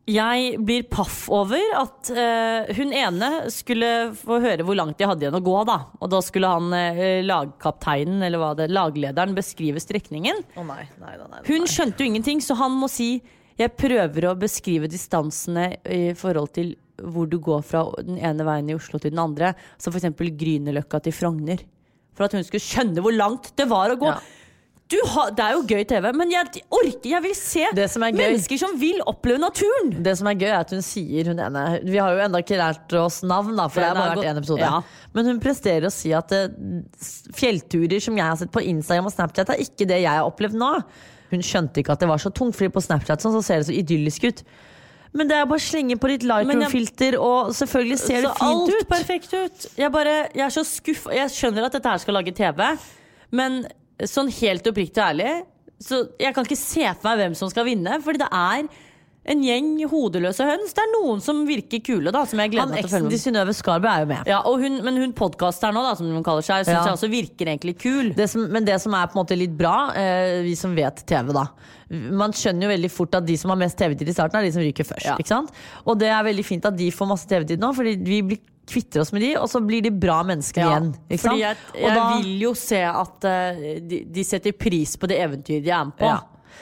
Jeg 0.09 0.55
blir 0.65 0.87
paff 0.89 1.27
over 1.29 1.61
at 1.77 2.09
uh, 2.09 2.71
hun 2.73 2.89
ene 2.95 3.29
skulle 3.53 4.11
få 4.17 4.39
høre 4.41 4.65
hvor 4.65 4.77
langt 4.77 4.97
de 4.97 5.05
hadde 5.05 5.27
igjen 5.27 5.37
å 5.37 5.43
gå. 5.45 5.57
da 5.69 5.77
Og 6.01 6.09
da 6.09 6.21
skulle 6.25 6.49
han 6.49 6.73
uh, 6.73 7.21
lagkapteinen, 7.25 8.23
eller 8.25 8.41
hva 8.41 8.53
det 8.57 8.71
laglederen, 8.73 9.35
beskrive 9.37 9.83
strekningen. 9.83 10.41
Oh, 10.57 10.65
nei, 10.65 10.87
nei, 11.03 11.13
nei. 11.21 11.43
Hun 11.45 11.69
skjønte 11.69 12.01
jo 12.01 12.09
ingenting, 12.09 12.41
så 12.41 12.57
han 12.59 12.73
må 12.81 12.89
si 12.91 13.13
Jeg 13.59 13.75
prøver 13.77 14.31
å 14.31 14.37
beskrive 14.39 14.89
distansene 14.89 15.75
i 15.85 16.15
forhold 16.17 16.55
til 16.55 16.73
hvor 17.01 17.29
du 17.29 17.37
går 17.41 17.61
fra 17.65 17.83
den 18.01 18.17
ene 18.17 18.45
veien 18.45 18.69
i 18.71 18.77
Oslo 18.77 18.97
til 19.01 19.13
den 19.13 19.21
andre. 19.21 19.53
Som 19.81 19.93
f.eks. 19.93 20.09
Grünerløkka 20.17 21.01
til 21.05 21.13
Frogner. 21.13 21.61
For 22.17 22.25
at 22.25 22.35
hun 22.35 22.45
skulle 22.45 22.63
skjønne 22.65 23.03
hvor 23.05 23.13
langt 23.13 23.53
det 23.57 23.69
var 23.69 23.93
å 23.93 23.99
gå. 24.01 24.09
Ja. 24.09 24.40
Du 24.91 24.97
har, 25.13 25.29
det 25.35 25.43
er 25.45 25.55
jo 25.55 25.61
gøy 25.63 25.85
TV, 25.87 26.07
men 26.19 26.33
jeg 26.33 26.63
orker 26.67 27.13
Jeg 27.13 27.23
vil 27.23 27.35
se 27.37 27.67
Det 27.77 27.85
som 27.93 28.03
er 28.03 28.15
mennesker 28.17 28.59
som 28.59 28.73
vil 28.79 28.99
oppleve 29.07 29.39
naturen! 29.39 29.93
Det 30.03 30.17
som 30.19 30.27
er 30.27 30.39
gøy, 30.39 30.49
er 30.49 30.57
at 30.59 30.73
hun 30.75 30.83
sier 30.83 31.29
hun 31.31 31.39
ene 31.39 31.63
Vi 31.87 31.99
har 32.01 32.11
jo 32.17 32.25
ennå 32.25 32.41
ikke 32.43 32.59
lært 32.59 32.95
oss 32.99 33.21
navn, 33.23 33.53
da, 33.55 33.69
for 33.71 33.79
det 33.83 33.91
har 33.91 33.99
bare 33.99 34.17
vært 34.17 34.31
én 34.33 34.41
episode. 34.41 34.67
ja. 34.67 34.81
Men 35.15 35.31
hun 35.31 35.39
presterer 35.43 35.87
å 35.87 35.93
si 35.93 36.11
at 36.15 36.33
eh, 36.35 36.51
fjellturer 37.35 38.03
som 38.03 38.19
jeg 38.19 38.27
har 38.27 38.37
sett 38.39 38.51
på 38.53 38.63
Instagram 38.63 39.09
og 39.09 39.15
Snapchat, 39.15 39.53
er 39.53 39.63
ikke 39.63 39.87
det 39.89 40.01
jeg 40.03 40.11
har 40.11 40.27
opplevd 40.27 40.59
nå. 40.59 40.73
Hun 41.31 41.43
skjønte 41.45 41.81
ikke 41.81 41.95
at 41.95 42.03
det 42.03 42.11
var 42.11 42.21
så 42.21 42.31
tungt, 42.35 42.57
Fordi 42.59 42.71
på 42.75 42.83
Snapchat 42.83 43.23
sånn, 43.23 43.35
så 43.37 43.43
ser 43.45 43.61
det 43.61 43.69
så 43.71 43.75
idyllisk 43.75 44.27
ut. 44.27 44.43
Men 45.11 45.27
det 45.27 45.35
er 45.35 45.47
bare 45.47 45.59
å 45.59 45.63
slenge 45.63 45.97
på 45.99 46.07
litt 46.07 46.23
lightroom-filter, 46.23 47.17
og 47.19 47.51
selvfølgelig 47.55 47.99
ser 47.99 48.21
det 48.23 48.29
så 48.29 48.35
fint 48.39 48.71
alt 48.71 48.89
perfekt 48.91 49.35
ut. 49.35 49.67
Jeg, 49.75 49.91
bare, 49.91 50.15
jeg 50.31 50.45
er 50.45 50.53
så 50.55 50.63
skuffa. 50.67 51.11
Jeg 51.17 51.33
skjønner 51.35 51.67
at 51.67 51.75
dette 51.75 51.91
her 51.91 52.03
skal 52.03 52.15
lage 52.15 52.31
TV, 52.35 52.63
men 53.35 53.61
sånn 54.09 54.31
helt 54.41 54.67
oppriktig 54.71 55.01
og 55.01 55.09
ærlig 55.11 55.31
så 55.81 56.03
Jeg 56.21 56.35
kan 56.35 56.45
ikke 56.45 56.57
se 56.59 56.83
for 57.01 57.09
meg 57.09 57.17
hvem 57.23 57.35
som 57.35 57.49
skal 57.49 57.65
vinne, 57.65 57.95
fordi 58.05 58.21
det 58.21 58.27
er 58.31 58.67
en 59.31 59.41
gjeng 59.45 59.83
hodeløse 59.89 60.45
høns. 60.45 60.71
Det 60.73 60.81
er 60.81 60.89
noen 60.95 61.19
som 61.21 61.43
virker 61.45 61.81
kule, 61.85 62.09
da, 62.13 62.23
som 62.25 62.39
jeg 62.41 62.51
gleder 62.55 62.65
Han 62.65 62.71
meg 62.73 62.81
til 62.81 62.87
å 62.87 62.89
følge 62.89 63.03
med. 63.03 63.11
eksen 63.11 63.13
til 63.13 63.21
Synnøve 63.21 63.53
Skarbø 63.53 63.89
er 63.89 63.99
jo 64.01 64.07
med. 64.09 64.29
Ja, 64.29 64.39
og 64.49 64.61
hun, 64.63 64.79
men 64.85 64.97
hun 64.97 65.13
podkasteren 65.13 65.77
nå, 65.77 65.83
som 65.97 66.09
hun 66.09 66.25
kaller 66.25 66.41
seg, 66.45 66.65
syns 66.65 66.73
Ja. 66.73 66.83
jeg 66.89 66.97
også 66.97 67.09
virker 67.11 67.45
egentlig 67.51 67.75
kul. 67.81 68.13
Det 68.17 68.27
som, 68.29 68.47
men 68.49 68.65
det 68.65 68.79
som 68.81 68.93
er 68.97 69.05
på 69.09 69.17
en 69.17 69.21
måte 69.25 69.37
litt 69.37 69.53
bra, 69.57 69.91
eh, 69.93 70.41
vi 70.41 70.55
som 70.57 70.73
vet 70.75 71.05
TV, 71.05 71.33
da. 71.33 71.47
Man 71.89 72.31
skjønner 72.31 72.65
jo 72.65 72.73
veldig 72.77 72.91
fort 72.91 73.15
at 73.15 73.25
de 73.25 73.37
som 73.37 73.49
har 73.53 73.57
mest 73.61 73.77
TV-tid 73.77 74.09
i 74.09 74.13
starten, 74.13 74.37
er 74.39 74.49
de 74.49 74.51
som 74.53 74.61
ryker 74.65 74.85
først. 74.89 75.29
Ja. 75.29 75.41
Og 75.85 75.99
det 75.99 76.09
er 76.09 76.23
veldig 76.23 76.45
fint 76.45 76.65
at 76.65 76.77
de 76.77 76.89
får 76.89 77.07
masse 77.07 77.27
TV-tid 77.29 77.59
nå, 77.59 77.73
Fordi 77.75 77.97
vi 78.01 78.21
blir 78.21 78.39
kvitter 78.67 79.01
oss 79.03 79.11
med 79.15 79.23
de, 79.25 79.31
og 79.39 79.47
så 79.51 79.61
blir 79.63 79.83
de 79.85 79.91
bra 79.93 80.21
mennesker 80.27 80.63
igjen. 80.63 80.91
Ikke? 81.07 81.23
Fordi 81.25 81.41
jeg, 81.43 81.57
jeg 81.81 81.95
da- 81.97 82.09
vil 82.17 82.43
jo 82.45 82.51
se 82.57 82.81
at 82.87 83.27
uh, 83.27 83.63
de, 83.89 84.03
de 84.07 84.27
setter 84.27 84.55
pris 84.55 84.93
på 84.99 85.09
det 85.11 85.17
eventyret 85.23 85.65
de 85.65 85.73
er 85.73 85.89
med 85.89 85.97
på. 85.99 86.11
ja. 86.11 86.19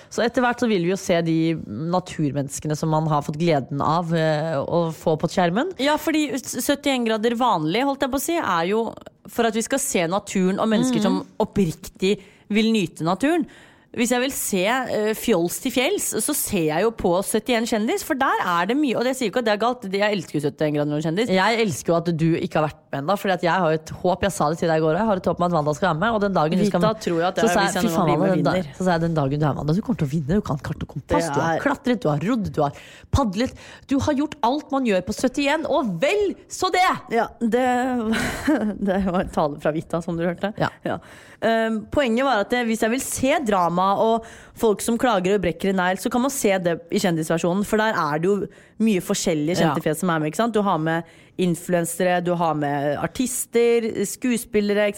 Så 0.09 0.23
etter 0.25 0.41
hvert 0.41 0.61
så 0.61 0.65
vil 0.69 0.81
vi 0.85 0.89
jo 0.89 0.97
se 0.97 1.19
de 1.21 1.35
naturmenneskene 1.67 2.73
som 2.77 2.89
man 2.89 3.05
har 3.11 3.21
fått 3.25 3.37
gleden 3.37 3.81
av 3.85 4.09
uh, 4.13 4.57
å 4.63 4.79
få 4.95 5.13
på 5.21 5.29
skjermen. 5.29 5.73
Ja, 5.81 5.99
fordi 6.01 6.27
71 6.33 7.05
grader 7.05 7.35
vanlig, 7.37 7.83
holdt 7.85 8.05
jeg 8.05 8.13
på 8.13 8.17
å 8.21 8.23
si, 8.23 8.37
er 8.39 8.69
jo 8.71 8.83
for 9.29 9.45
at 9.45 9.57
vi 9.57 9.65
skal 9.65 9.81
se 9.83 10.07
naturen 10.09 10.61
og 10.61 10.69
mennesker 10.71 11.03
som 11.03 11.21
oppriktig 11.41 12.15
vil 12.49 12.71
nyte 12.73 13.05
naturen. 13.05 13.45
Hvis 13.99 14.13
jeg 14.15 14.23
vil 14.23 14.31
se 14.31 14.61
uh, 14.63 15.11
fjols 15.17 15.57
til 15.63 15.73
fjells, 15.75 16.05
så 16.23 16.35
ser 16.37 16.69
jeg 16.69 16.85
jo 16.85 16.91
på 16.95 17.11
71 17.19 17.67
kjendis, 17.73 18.05
for 18.07 18.19
der 18.19 18.43
er 18.47 18.69
det 18.69 18.77
mye. 18.79 18.95
Og 18.95 19.03
det 19.03 19.15
sier 19.19 19.27
ikke 19.31 19.41
at 19.43 19.49
det 19.49 19.55
er 19.57 19.61
galt, 19.61 19.87
jeg 19.91 20.15
elsker 20.15 20.37
jo 20.39 20.43
71 20.47 20.75
grader 20.77 20.91
nord 20.93 21.03
kjendis. 21.03 21.33
Jeg 21.35 21.59
elsker 21.65 21.91
jo 21.91 21.97
at 21.97 22.11
du 22.21 22.27
ikke 22.39 22.61
har 22.61 22.69
vært 22.69 22.79
med 22.93 23.01
ennå, 23.01 23.17
for 23.19 23.33
jeg 23.35 23.51
har 23.51 23.75
et 23.75 23.91
håp. 24.01 24.23
Jeg 24.23 24.35
sa 24.35 24.47
det 24.53 24.61
til 24.61 24.71
deg 24.71 24.79
i 24.79 24.85
går, 24.85 24.93
og 24.93 25.01
jeg 25.01 25.09
har 25.09 25.21
et 25.21 25.29
håp 25.31 25.41
om 25.41 25.47
at 25.49 25.57
Wanda 25.57 25.75
skal 25.75 25.89
være 25.89 25.99
med. 25.99 26.15
Og 26.15 26.23
den 26.23 26.37
dagen 26.37 26.63
du 26.63 26.65
skal 26.69 26.85
Vita 26.85 27.09
jeg 27.09 27.43
så 27.43 27.49
sa 27.51 27.65
jeg 27.67 27.83
fy 27.83 27.91
faen, 27.93 28.13
Wanda, 28.23 28.35
den 28.35 28.47
da- 28.47 28.77
Så 28.77 28.87
sa 28.87 28.95
jeg 28.95 29.03
den 29.05 29.17
dagen 29.19 29.43
du 29.43 29.47
er 29.49 29.59
Wanda, 29.59 29.75
du 29.75 29.81
kommer 29.83 30.01
til 30.03 30.07
å 30.07 30.13
vinne. 30.15 30.39
Du 30.39 30.45
kan 30.49 30.61
kart 30.69 30.85
og 30.87 30.93
kompass, 30.95 31.27
er... 31.27 31.35
du 31.35 31.41
har 31.43 31.63
klatret, 31.65 32.01
du 32.03 32.09
har 32.09 32.23
rodd, 32.29 32.51
du 32.55 32.61
har 32.63 32.83
padlet. 33.11 33.55
Du 33.91 33.97
har 34.07 34.15
gjort 34.21 34.37
alt 34.47 34.71
man 34.71 34.87
gjør 34.87 35.03
på 35.07 35.17
71, 35.19 35.67
og 35.67 35.91
vel 36.01 36.23
så 36.47 36.71
det! 36.73 36.85
Ja, 37.19 37.27
det, 37.43 37.67
det 38.89 39.01
var 39.09 39.25
en 39.25 39.35
tale 39.35 39.59
fra 39.59 39.75
Vita, 39.75 40.01
som 40.05 40.17
du 40.19 40.23
hørte. 40.23 40.53
Ja. 40.61 40.71
Ja. 40.87 40.99
Um, 41.39 41.85
poenget 41.87 42.25
var 42.27 42.41
at 42.43 42.51
hvis 42.67 42.81
jeg 42.83 42.91
vil 42.91 43.03
se 43.03 43.37
drama 43.47 43.93
og 44.03 44.25
folk 44.59 44.81
som 44.83 44.97
klager 44.99 45.37
og 45.37 45.43
brekker 45.45 45.71
en 45.71 45.79
negl, 45.79 45.99
så 46.01 46.11
kan 46.11 46.21
man 46.25 46.33
se 46.33 46.51
det 46.59 46.75
i 46.91 46.99
kjendisversjonen. 46.99 47.63
For 47.67 47.79
der 47.79 47.95
er 47.95 48.19
det 48.19 48.27
jo 48.27 48.35
mye 48.83 49.03
forskjellige 49.03 49.61
kjente 49.61 49.83
fjes 49.85 50.01
som 50.03 50.11
er 50.11 50.19
med. 50.23 50.35
Du 50.55 50.61
har 50.65 50.77
med 50.83 51.03
influensere, 51.39 52.17
du 52.19 52.33
har 52.35 52.53
med 52.59 52.97
artister, 52.99 53.87
skuespillere? 54.05 54.89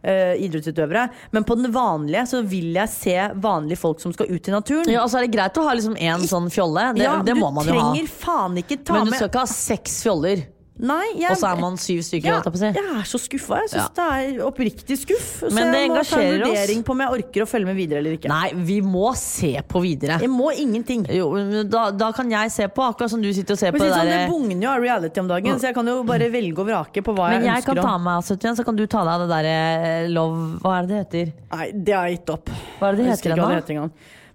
Eh, 0.00 0.40
idrettsutøvere. 0.46 1.08
Men 1.36 1.44
på 1.44 1.54
den 1.60 1.68
vanlige 1.74 2.22
så 2.30 2.40
vil 2.48 2.72
jeg 2.78 2.88
se 2.88 3.16
vanlige 3.36 3.76
folk 3.82 4.00
som 4.00 4.12
skal 4.16 4.30
ut 4.32 4.48
i 4.48 4.54
naturen. 4.54 4.88
Ja, 4.88 5.02
altså 5.04 5.20
er 5.20 5.28
det 5.28 5.34
greit 5.36 5.60
å 5.60 5.66
ha 5.68 5.74
liksom 5.76 5.98
én 6.00 6.24
sånn 6.30 6.48
fjolle. 6.52 6.94
Det, 6.96 7.04
Ja, 7.04 7.18
det 7.22 7.36
må 7.36 7.50
man 7.52 7.68
jo 7.68 7.76
ha. 7.76 7.92
Men 8.96 9.10
du 9.12 9.12
skal 9.18 9.28
ikke 9.28 9.44
ha 9.44 9.52
seks 9.52 10.00
fjoller, 10.06 10.46
Nei, 10.80 11.06
jeg, 11.20 11.28
og 11.30 11.38
så 11.40 11.50
er 11.50 11.60
man 11.60 11.76
syv 11.80 12.00
stykker. 12.06 12.30
ja, 12.30 12.38
jeg 12.40 12.74
jeg 12.76 12.84
er 12.96 13.08
så 13.08 13.20
skuffa. 13.20 13.60
Jeg 13.64 13.72
syns 13.74 13.90
det 13.96 14.06
er 14.16 14.42
oppriktig 14.46 14.96
skuff. 15.02 15.28
Så 15.44 15.50
Men 15.54 15.72
det 15.74 15.82
jeg 15.82 15.90
må 15.92 16.02
ta 16.02 16.20
en 16.20 16.30
vurdering 16.38 16.80
oss. 16.80 16.86
på 16.86 16.94
om 16.94 17.02
jeg 17.04 17.16
orker 17.18 17.44
å 17.44 17.48
følge 17.50 17.68
med 17.68 17.78
videre 17.78 18.02
eller 18.02 18.16
ikke. 18.16 18.30
Nei, 18.32 18.50
vi 18.70 18.78
må 18.84 19.12
se 19.18 19.52
på 19.68 19.82
videre. 19.84 20.20
Jeg 20.24 20.32
må 20.32 20.50
ingenting. 20.52 21.04
Jo, 21.16 21.28
da, 21.68 21.90
da 21.92 22.10
kan 22.16 22.30
jeg 22.32 22.54
se 22.54 22.68
på, 22.68 22.86
akkurat 22.86 23.12
som 23.12 23.22
du 23.22 23.28
sitter 23.36 23.56
og 23.56 23.62
ser 23.62 23.74
Men 23.74 23.82
på 23.82 23.88
det 23.88 23.96
sånn, 23.96 24.12
det 24.12 24.22
bugner 24.30 24.66
jo 24.66 24.72
av 24.72 24.84
reality 24.84 25.24
om 25.24 25.30
dagen, 25.30 25.60
så 25.60 25.70
jeg 25.70 25.78
kan 25.80 25.92
jo 25.92 25.98
bare 26.08 26.30
velge 26.32 26.64
og 26.64 26.70
vrake 26.70 27.04
på 27.04 27.16
hva 27.16 27.32
jeg, 27.32 27.42
ønsker. 27.42 27.50
Men 27.50 27.56
jeg 27.56 27.68
kan 27.68 27.82
ta 27.82 27.96
meg 27.98 28.06
med 28.06 28.10
meg 28.10 28.30
71, 28.30 28.56
så 28.60 28.66
kan 28.70 28.80
du 28.80 28.86
ta 28.86 29.04
deg 29.06 29.12
av 29.12 29.26
det 29.26 29.28
der 29.36 30.08
love 30.14 30.46
Hva 30.64 30.78
er 30.78 30.88
det 30.88 30.90
det 30.90 31.02
heter? 31.04 31.34
Nei, 31.52 31.68
det 31.74 31.96
har 31.96 32.08
jeg 32.08 32.20
gitt 32.20 32.34
opp. 32.36 32.50
Hva 32.80 32.88
er 32.90 32.96
det 32.96 33.04
det 33.04 33.12
heter 33.14 33.36
ennå? 33.36 33.90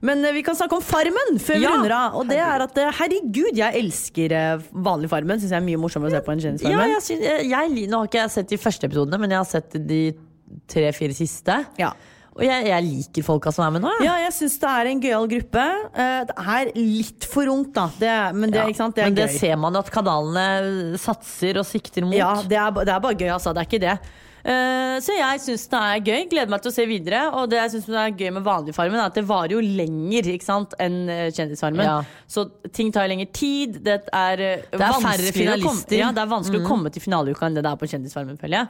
Men 0.06 0.22
eh, 0.28 0.34
vi 0.36 0.44
kan 0.46 0.58
snakke 0.58 0.78
om 0.78 0.84
Farmen 0.86 1.40
før 1.42 1.58
vi 1.60 1.66
Ja. 1.66 1.74
runder 1.76 1.94
av. 1.98 2.18
Og 2.20 2.28
det 2.30 2.38
er 2.42 2.64
at 2.68 2.78
eh, 2.82 2.92
herregud, 3.00 3.54
jeg 3.58 3.80
elsker 3.84 4.36
eh, 4.38 4.66
vanlig 4.86 5.10
Farmen. 5.12 5.40
Syns 5.42 5.54
jeg 5.56 5.62
er 5.62 5.66
mye 5.66 5.82
morsommere 5.82 6.14
å 6.14 6.18
se 6.20 6.26
på 6.26 6.34
enn 6.36 6.42
Ja, 6.44 6.50
Kjendisfarmen. 6.50 6.92
jeg, 6.96 7.06
synes, 7.08 7.48
jeg, 7.52 7.88
nå 7.92 8.02
har 8.04 8.10
ikke 8.12 8.22
jeg 8.24 8.34
sett 8.40 8.52
de 8.54 8.60
første 8.62 8.90
episodene, 8.90 9.20
men 9.24 9.34
jeg 9.34 9.42
har 9.42 9.50
sett 9.50 9.80
de 9.90 10.02
tre-fire 10.72 11.16
siste. 11.18 11.56
Ja. 11.82 11.94
Og 12.36 12.44
jeg, 12.44 12.66
jeg 12.68 12.84
liker 12.84 13.24
folka 13.24 13.52
som 13.56 13.64
er 13.64 13.72
med 13.78 13.86
nå. 13.86 13.92
Ja, 14.04 14.10
Ja, 14.10 14.16
jeg 14.26 14.34
syns 14.36 14.58
det 14.60 14.68
er 14.68 14.90
en 14.92 15.00
gøyal 15.00 15.28
gruppe. 15.32 15.64
Det 15.96 16.36
er 16.36 16.72
litt 16.76 17.24
for 17.32 17.48
ungt, 17.48 17.72
da. 17.78 17.86
Det, 17.96 18.12
men 18.36 18.52
det, 18.52 18.60
Ja, 18.60 18.90
det 18.92 19.06
men 19.08 19.16
det 19.16 19.30
ser 19.38 19.56
man 19.56 19.80
at 19.80 19.88
kanalene 19.94 20.98
satser 21.00 21.62
og 21.62 21.66
sikter 21.70 22.04
mot. 22.04 22.14
Ja, 22.18 22.34
det 22.44 22.60
er, 22.60 22.76
det 22.84 22.92
er 22.92 23.00
bare 23.08 23.16
gøy, 23.16 23.30
altså. 23.38 23.56
Det 23.56 23.64
er 23.64 23.70
ikke 23.72 23.84
det. 23.86 23.96
Eh, 24.46 25.00
så 25.02 25.16
jeg 25.18 25.40
syns 25.42 25.64
det 25.72 25.80
er 25.82 26.02
gøy. 26.06 26.26
Gleder 26.30 26.52
meg 26.54 26.62
til 26.62 26.70
å 26.70 26.76
se 26.76 26.86
videre. 26.90 27.22
Og 27.34 27.48
det 27.50 27.58
jeg 27.64 27.72
synes 27.76 27.88
er 27.98 28.12
gøy 28.20 28.30
med 28.36 28.44
vanlig 28.46 28.76
Farmen, 28.78 29.00
er 29.02 29.08
at 29.10 29.18
det 29.18 29.24
varer 29.26 29.56
jo 29.56 29.62
lenger 29.66 30.30
ikke 30.36 30.46
sant, 30.46 30.76
enn 30.80 31.00
eh, 31.10 31.32
Kjendisfarmen. 31.34 31.82
Ja. 31.88 31.96
Så 32.30 32.46
ting 32.76 32.92
tar 32.94 33.10
lengre 33.10 33.26
tid. 33.34 33.80
Det 33.84 33.98
er, 34.14 34.44
eh, 34.46 34.62
Det 34.70 34.78
er 34.80 35.00
færre 35.02 35.02
komme- 35.02 35.34
finalister. 35.34 35.98
Ja, 35.98 36.12
det 36.14 36.22
er 36.22 36.30
vanskelig 36.36 36.62
Mm. 36.62 36.66
å 36.66 36.70
komme 36.70 36.92
til 36.94 37.02
finaleuka 37.02 37.48
enn 37.50 37.56
det 37.58 37.64
det 37.66 37.72
er 37.74 37.82
på 37.82 37.90
Kjendisfarmen, 37.90 38.38
føler 38.38 38.62
jeg. 38.62 38.68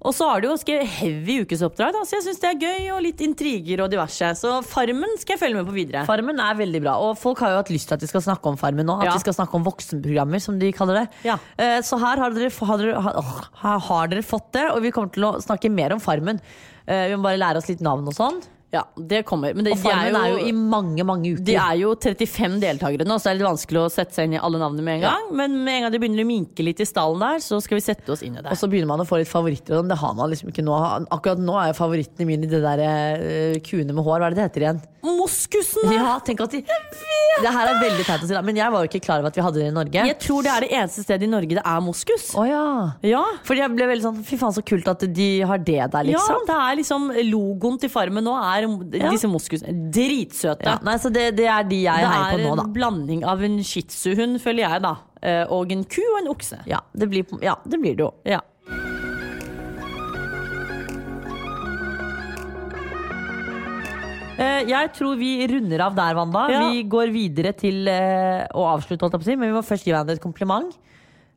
Og 0.00 0.14
så 0.16 0.24
har 0.30 0.40
du 0.40 0.46
jo 0.48 0.54
skrevet 0.56 0.88
heavy 0.96 1.42
ukesoppdrag, 1.44 1.92
da, 1.92 2.00
så 2.08 2.16
jeg 2.16 2.24
syns 2.24 2.38
det 2.40 2.48
er 2.48 2.60
gøy, 2.62 2.86
og 2.94 3.02
litt 3.04 3.20
intriger 3.20 3.82
og 3.84 3.90
diverse. 3.92 4.30
Så 4.40 4.52
Farmen 4.64 5.12
skal 5.20 5.34
jeg 5.36 5.40
følge 5.42 5.58
med 5.58 5.68
på 5.68 5.74
videre. 5.76 6.06
Farmen 6.08 6.40
er 6.40 6.56
veldig 6.56 6.80
bra, 6.86 6.94
og 7.04 7.18
folk 7.20 7.42
har 7.44 7.52
jo 7.52 7.58
hatt 7.60 7.72
lyst 7.74 7.90
til 7.90 7.98
at 7.98 8.06
vi 8.06 8.08
skal 8.08 8.24
snakke 8.24 8.48
om 8.48 8.56
Farmen 8.60 8.88
nå. 8.88 8.96
At 9.02 9.10
Ja. 9.10 9.12
vi 9.18 9.24
skal 9.26 9.36
snakke 9.36 9.54
om 9.60 9.66
voksenprogrammer, 9.68 10.40
som 10.40 10.58
de 10.58 10.72
kaller 10.72 11.02
det. 11.02 11.36
Eh, 11.58 11.80
Så 11.84 11.98
her 12.00 12.16
har 12.16 12.30
dere, 12.30 12.48
har, 12.50 12.78
dere, 12.78 13.00
har, 13.00 13.78
har 13.90 14.08
dere 14.08 14.22
fått 14.24 14.52
det, 14.56 14.70
og 14.72 14.80
vi 14.82 14.90
kommer 14.90 15.12
til 15.12 15.24
å 15.28 15.34
snakke 15.44 15.70
mer 15.70 15.92
om 15.92 16.00
Farmen. 16.00 16.40
Eh, 16.88 17.08
Vi 17.08 17.16
må 17.16 17.22
bare 17.28 17.36
lære 17.38 17.58
oss 17.60 17.68
litt 17.68 17.80
navn 17.84 18.08
og 18.08 18.14
sånn. 18.16 18.40
Ja, 18.70 18.84
det 18.94 19.24
kommer. 19.26 19.50
Men 19.54 19.64
det, 19.66 19.72
og 19.74 19.80
Farmen 19.82 20.14
de 20.14 20.18
er, 20.20 20.28
jo, 20.30 20.42
i 20.46 20.52
mange, 20.54 21.02
mange 21.02 21.32
uker. 21.34 21.42
De 21.48 21.56
er 21.58 21.78
jo 21.80 21.88
35 21.98 22.60
deltakere 22.62 23.02
nå, 23.08 23.16
så 23.18 23.26
det 23.26 23.32
er 23.32 23.38
litt 23.40 23.48
vanskelig 23.48 23.80
å 23.82 23.88
sette 23.90 24.14
seg 24.14 24.28
inn 24.28 24.36
i 24.36 24.38
alle 24.38 24.60
navnene 24.62 24.84
med 24.86 24.94
en 24.94 25.02
Ja. 25.02 25.14
gang. 25.16 25.32
Men 25.40 25.56
med 25.64 25.74
en 25.74 25.82
gang 25.82 25.92
det 25.96 26.00
begynner 26.04 26.22
å 26.22 26.28
minke 26.28 26.62
litt 26.62 26.78
i 26.78 26.86
stallen 26.86 27.18
der, 27.18 27.42
så 27.42 27.58
skal 27.60 27.80
vi 27.80 27.82
sette 27.82 28.12
oss 28.14 28.22
inn 28.22 28.36
i 28.38 28.42
det. 28.44 28.46
Og 28.54 28.56
så 28.60 28.70
begynner 28.70 28.86
man 28.92 29.02
å 29.02 29.08
få 29.10 29.18
litt 29.18 29.28
favoritter, 29.32 29.82
det 29.90 29.98
har 29.98 30.14
man 30.14 30.30
liksom 30.30 30.52
ikke 30.52 30.62
nå. 30.62 30.76
Akkurat 31.10 31.42
nå 31.42 31.58
er 31.58 31.74
favorittene 31.74 32.28
mine 32.30 32.46
de 32.46 32.60
der 32.62 32.78
eh, 32.86 33.58
kuene 33.58 33.90
med 33.92 34.04
hår. 34.06 34.20
Hva 34.22 34.26
er 34.30 34.30
det 34.30 34.38
det 34.38 34.46
heter 34.46 34.66
igjen? 34.68 34.80
Moskusen! 35.02 35.92
Ja, 35.94 36.18
tenk 36.24 36.40
at 36.44 36.52
de 36.52 36.60
Det 36.64 37.52
her 37.54 37.68
er 37.70 37.78
veldig 37.80 38.04
teit 38.04 38.24
å 38.24 38.28
si, 38.28 38.34
men 38.44 38.58
jeg 38.58 38.72
var 38.74 38.84
jo 38.84 38.88
ikke 38.90 39.00
klar 39.04 39.20
over 39.22 39.30
at 39.30 39.36
vi 39.38 39.44
hadde 39.46 39.60
det 39.62 39.68
i 39.70 39.74
Norge. 39.74 40.02
Jeg 40.10 40.18
tror 40.20 40.42
det 40.44 40.50
er 40.52 40.66
det 40.66 40.70
eneste 40.76 41.04
stedet 41.06 41.24
i 41.24 41.30
Norge 41.30 41.56
det 41.56 41.62
er 41.64 41.80
moskus. 41.84 42.26
Oh, 42.36 42.44
ja. 42.48 42.64
Ja. 43.06 43.22
Fordi 43.48 43.62
jeg 43.64 43.74
ble 43.76 43.88
veldig 43.92 44.04
sånn 44.08 44.18
Fy 44.26 44.36
faen, 44.40 44.52
så 44.56 44.64
kult 44.66 44.88
at 44.92 45.06
de 45.16 45.28
har 45.48 45.58
det 45.64 45.78
der, 45.94 46.08
liksom. 46.10 46.42
Ja, 46.42 46.46
det 46.50 46.58
er 46.66 46.78
liksom 46.82 47.08
Logoen 47.30 47.80
til 47.80 47.92
Farmen 47.92 48.24
nå 48.26 48.34
er 48.36 48.68
Ja. 49.00 49.10
disse 49.14 49.30
moskusene. 49.30 49.72
Dritsøte. 49.94 50.66
Ja, 50.68 50.78
nei, 50.84 50.96
så 51.00 51.10
det, 51.12 51.30
det 51.38 51.46
er 51.48 51.64
de 51.64 51.82
jeg 51.86 52.04
det 52.04 52.12
heier 52.12 52.36
på 52.36 52.42
nå, 52.44 52.50
da. 52.56 52.62
Det 52.62 52.66
er 52.66 52.68
en 52.68 52.76
blanding 52.76 53.24
av 53.24 53.42
en 53.46 53.58
shih 53.64 53.86
tzu-hund, 53.88 54.40
føler 54.42 54.66
jeg, 54.66 54.82
da. 54.84 54.96
eh, 55.22 55.44
Og 55.50 55.72
en 55.72 55.84
ku 55.84 56.02
og 56.12 56.20
en 56.22 56.28
okse. 56.34 56.60
Ja, 56.68 56.80
det 56.94 57.08
blir, 57.10 57.24
ja, 57.42 57.56
det 57.64 57.80
blir 57.80 57.96
det 57.96 58.04
jo. 58.04 58.12
Ja. 58.28 58.40
Jeg 64.40 64.92
tror 64.96 65.18
vi 65.20 65.32
runder 65.50 65.86
av 65.86 65.96
der, 65.98 66.14
Wanda. 66.18 66.46
Ja. 66.52 66.62
Vi 66.70 66.84
går 66.88 67.12
videre 67.14 67.52
til 67.56 67.88
eh, 67.90 68.46
å 68.56 68.68
avslutte, 68.72 69.10
jeg 69.20 69.36
men 69.36 69.50
vi 69.50 69.56
må 69.58 69.64
først 69.66 69.84
gi 69.86 69.92
hverandre 69.92 70.16
et 70.16 70.22
kompliment. 70.24 70.72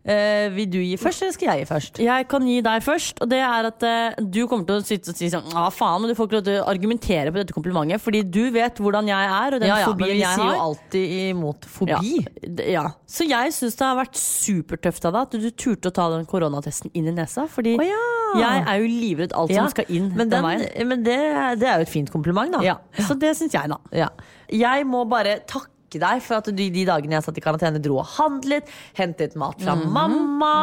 Uh, 0.03 0.49
vil 0.51 0.65
du 0.67 0.81
gi 0.83 0.97
først, 0.99 1.21
eller 1.23 1.31
skal 1.31 1.47
jeg 1.47 1.61
gi 1.61 1.67
først? 1.69 1.99
Jeg 2.03 2.25
kan 2.27 2.43
gi 2.43 2.57
deg 2.65 2.81
først, 2.83 3.21
og 3.23 3.29
det 3.31 3.37
er 3.39 3.67
at 3.69 3.85
uh, 3.87 4.17
du 4.19 4.41
kommer 4.51 4.67
til 4.67 4.81
å 4.81 4.83
sitte 4.83 5.13
og 5.13 5.15
si 5.15 5.29
sånn 5.31 5.47
Ja, 5.53 5.69
faen, 5.71 6.03
og 6.03 6.11
du 6.11 6.17
får 6.17 6.27
ikke 6.27 6.35
lov 6.35 6.43
til 6.49 6.57
å 6.59 6.65
argumentere 6.67 7.31
på 7.31 7.39
dette 7.39 7.55
komplimentet, 7.55 8.03
fordi 8.03 8.19
du 8.27 8.41
vet 8.51 8.81
hvordan 8.83 9.07
jeg 9.07 9.29
er, 9.29 9.55
og 9.55 9.63
den 9.63 9.71
Ja, 9.71 9.77
ja, 9.85 9.93
men 9.95 10.11
vi 10.11 10.19
jeg 10.19 10.35
sier 10.41 10.51
jo 10.51 10.65
alltid 10.65 11.13
imot 11.29 11.69
fobi. 11.71 12.17
Ja, 12.19 12.67
ja. 12.73 12.83
Så 13.07 13.29
jeg 13.29 13.55
syns 13.55 13.79
det 13.79 13.87
har 13.87 13.95
vært 14.01 14.19
supertøft 14.19 15.07
av 15.07 15.15
deg 15.15 15.29
at 15.29 15.39
du 15.45 15.49
turte 15.55 15.93
å 15.93 15.95
ta 15.95 16.09
den 16.17 16.27
koronatesten 16.27 16.91
inn 16.91 17.07
i 17.07 17.15
nesa. 17.15 17.47
Fordi 17.47 17.77
oh, 17.79 17.87
ja. 17.87 18.03
Jeg 18.39 18.63
er 18.67 18.79
jo 18.81 18.87
livredd 18.89 19.35
alt 19.37 19.53
som 19.53 19.69
skal 19.73 19.91
inn 19.93 20.09
men, 20.15 20.31
den, 20.31 20.45
den, 20.45 20.87
men 20.89 21.05
det, 21.05 21.19
det 21.61 21.69
er 21.69 21.81
jo 21.81 21.87
et 21.87 21.91
fint 21.91 22.11
kompliment, 22.13 22.53
da. 22.53 22.63
Ja, 22.65 22.77
så 23.07 23.17
det 23.19 23.35
syns 23.39 23.55
jeg, 23.57 23.71
da. 23.71 23.79
Ja. 23.95 24.09
Jeg 24.53 24.87
må 24.89 25.03
bare 25.09 25.39
takke 25.49 25.72
deg 26.01 26.21
for 26.23 26.39
at 26.39 26.49
du 26.49 26.63
de 26.73 26.85
dagene 26.87 27.17
jeg 27.17 27.25
satt 27.25 27.37
i 27.37 27.43
karantene, 27.43 27.81
dro 27.83 27.99
og 28.01 28.07
handlet, 28.15 28.69
hentet 28.97 29.35
mat 29.39 29.61
fra 29.61 29.75
mamma. 29.75 30.53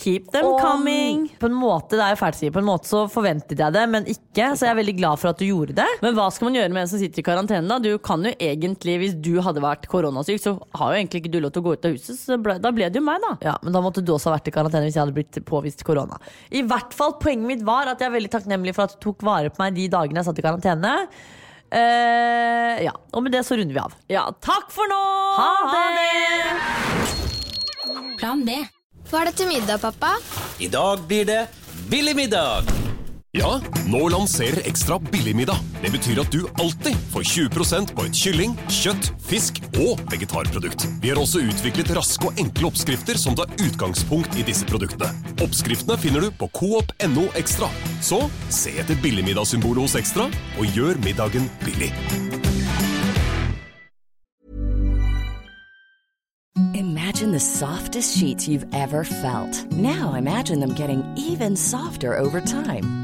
Keep 0.00 0.30
them 0.34 0.46
Og 0.48 0.60
coming. 0.60 1.24
På 1.40 1.48
en 1.50 1.56
måte, 1.56 1.96
det 1.96 2.04
er 2.04 2.14
jo 2.14 2.20
fælt 2.20 2.38
å 2.38 2.40
si, 2.42 2.50
på 2.54 2.60
en 2.62 2.68
måte 2.68 2.90
så 2.90 3.04
forventet 3.10 3.58
jeg 3.60 3.74
det, 3.76 3.84
men 3.90 4.08
ikke. 4.10 4.50
Så 4.58 4.66
jeg 4.66 4.72
er 4.72 4.78
veldig 4.80 4.96
glad 4.98 5.20
for 5.22 5.32
at 5.32 5.40
du 5.40 5.46
gjorde 5.46 5.76
det. 5.78 5.88
Men 6.02 6.16
hva 6.18 6.28
skal 6.34 6.48
man 6.48 6.58
gjøre 6.58 6.72
med 6.74 6.84
en 6.84 6.90
som 6.90 7.00
sitter 7.02 7.22
i 7.22 7.26
karantene? 7.26 7.68
Da 7.70 7.78
Du 7.84 7.90
kan 7.98 8.24
jo 8.24 8.32
egentlig, 8.38 8.98
Hvis 9.04 9.14
du 9.20 9.40
hadde 9.44 9.62
vært 9.64 9.86
koronasyk, 9.90 10.40
så 10.42 10.56
har 10.78 10.92
jo 10.92 10.98
egentlig 11.00 11.22
ikke 11.24 11.32
du 11.34 11.40
lov 11.40 11.54
til 11.54 11.62
å 11.62 11.66
gå 11.68 11.76
ut 11.76 11.86
av 11.88 11.94
huset. 11.96 12.18
Så 12.18 12.38
ble, 12.42 12.58
da 12.62 12.72
ble 12.74 12.88
det 12.90 13.00
jo 13.00 13.04
meg, 13.06 13.22
da. 13.24 13.36
Ja, 13.50 13.56
Men 13.62 13.72
da 13.76 13.82
måtte 13.84 14.04
du 14.04 14.12
også 14.14 14.30
ha 14.30 14.36
vært 14.38 14.50
i 14.50 14.54
karantene 14.54 14.88
hvis 14.88 14.96
jeg 14.98 15.04
hadde 15.04 15.16
blitt 15.16 15.40
påvist 15.48 15.84
korona. 15.86 16.18
I 16.50 16.62
hvert 16.66 16.92
fall, 16.96 17.16
Poenget 17.24 17.46
mitt 17.46 17.62
var 17.64 17.88
at 17.88 18.00
jeg 18.02 18.10
er 18.10 18.16
veldig 18.18 18.32
takknemlig 18.34 18.74
for 18.76 18.84
at 18.88 18.96
du 18.96 19.00
tok 19.00 19.22
vare 19.24 19.52
på 19.52 19.62
meg 19.62 19.76
de 19.76 19.86
dagene 19.88 20.20
jeg 20.20 20.28
satt 20.28 20.40
i 20.40 20.44
karantene. 20.44 20.94
Eh, 21.74 22.84
ja, 22.84 22.92
Og 23.12 23.22
med 23.24 23.32
det 23.34 23.42
så 23.46 23.56
runder 23.58 23.74
vi 23.74 23.80
av. 23.82 23.94
Ja, 24.12 24.28
takk 24.44 24.70
for 24.74 24.86
nå! 24.90 25.00
Ha 25.40 25.50
det! 25.98 26.14
Plan 28.20 28.44
B. 28.46 28.60
Hva 29.10 29.20
er 29.20 29.30
det 29.30 29.34
til 29.40 29.50
middag, 29.50 29.82
pappa? 29.82 30.14
I 30.62 30.68
dag 30.70 31.02
blir 31.10 31.26
det 31.28 31.40
billig 31.90 32.14
middag. 32.16 32.70
Ja, 33.34 33.60
nå 33.90 34.08
lanserer 34.08 34.62
Ekstra 34.68 34.98
billigmiddag. 34.98 35.58
Det 35.82 35.90
betyr 35.90 36.20
at 36.22 36.30
du 36.30 36.44
alltid 36.62 36.94
får 37.10 37.24
20% 37.26 37.90
på 37.96 38.04
et 38.06 38.14
kylling, 38.14 38.52
kjøtt, 38.70 39.08
fisk 39.26 39.58
og 39.82 39.98
vegetarprodukt. 40.12 40.84
Vi 41.02 41.10
har 41.10 41.18
også 41.18 41.42
utviklet 41.42 41.90
raske 41.96 42.28
og 42.30 42.38
enkle 42.38 42.68
oppskrifter 42.70 43.18
som 43.18 43.34
tar 43.34 43.50
utgangspunkt 43.58 44.38
i 44.38 44.46
disse 44.46 44.62
produktene. 44.70 45.10
Oppskriftene 45.42 45.98
finner 45.98 46.22
du 46.22 46.30
på 46.30 46.46
coop.no 46.54 47.26
ekstra. 47.34 47.66
Så 47.98 48.20
se 48.54 48.76
etter 48.78 49.00
billigmiddagssymbolet 49.02 49.82
hos 49.82 49.98
Ekstra, 49.98 50.28
og 50.54 50.78
gjør 50.78 51.00
middagen 51.02 51.50
billig. 51.64 51.90
Imagine 56.78 57.32
the 57.32 57.40
softest 57.40 58.16
sheets 58.16 58.46
you've 58.46 58.68
ever 58.72 59.02
felt. 59.02 59.66
Now 59.72 60.14
imagine 60.14 60.60
them 60.60 60.74
getting 60.74 61.02
even 61.18 61.56
softer 61.56 62.16
over 62.16 62.40
time. 62.40 63.03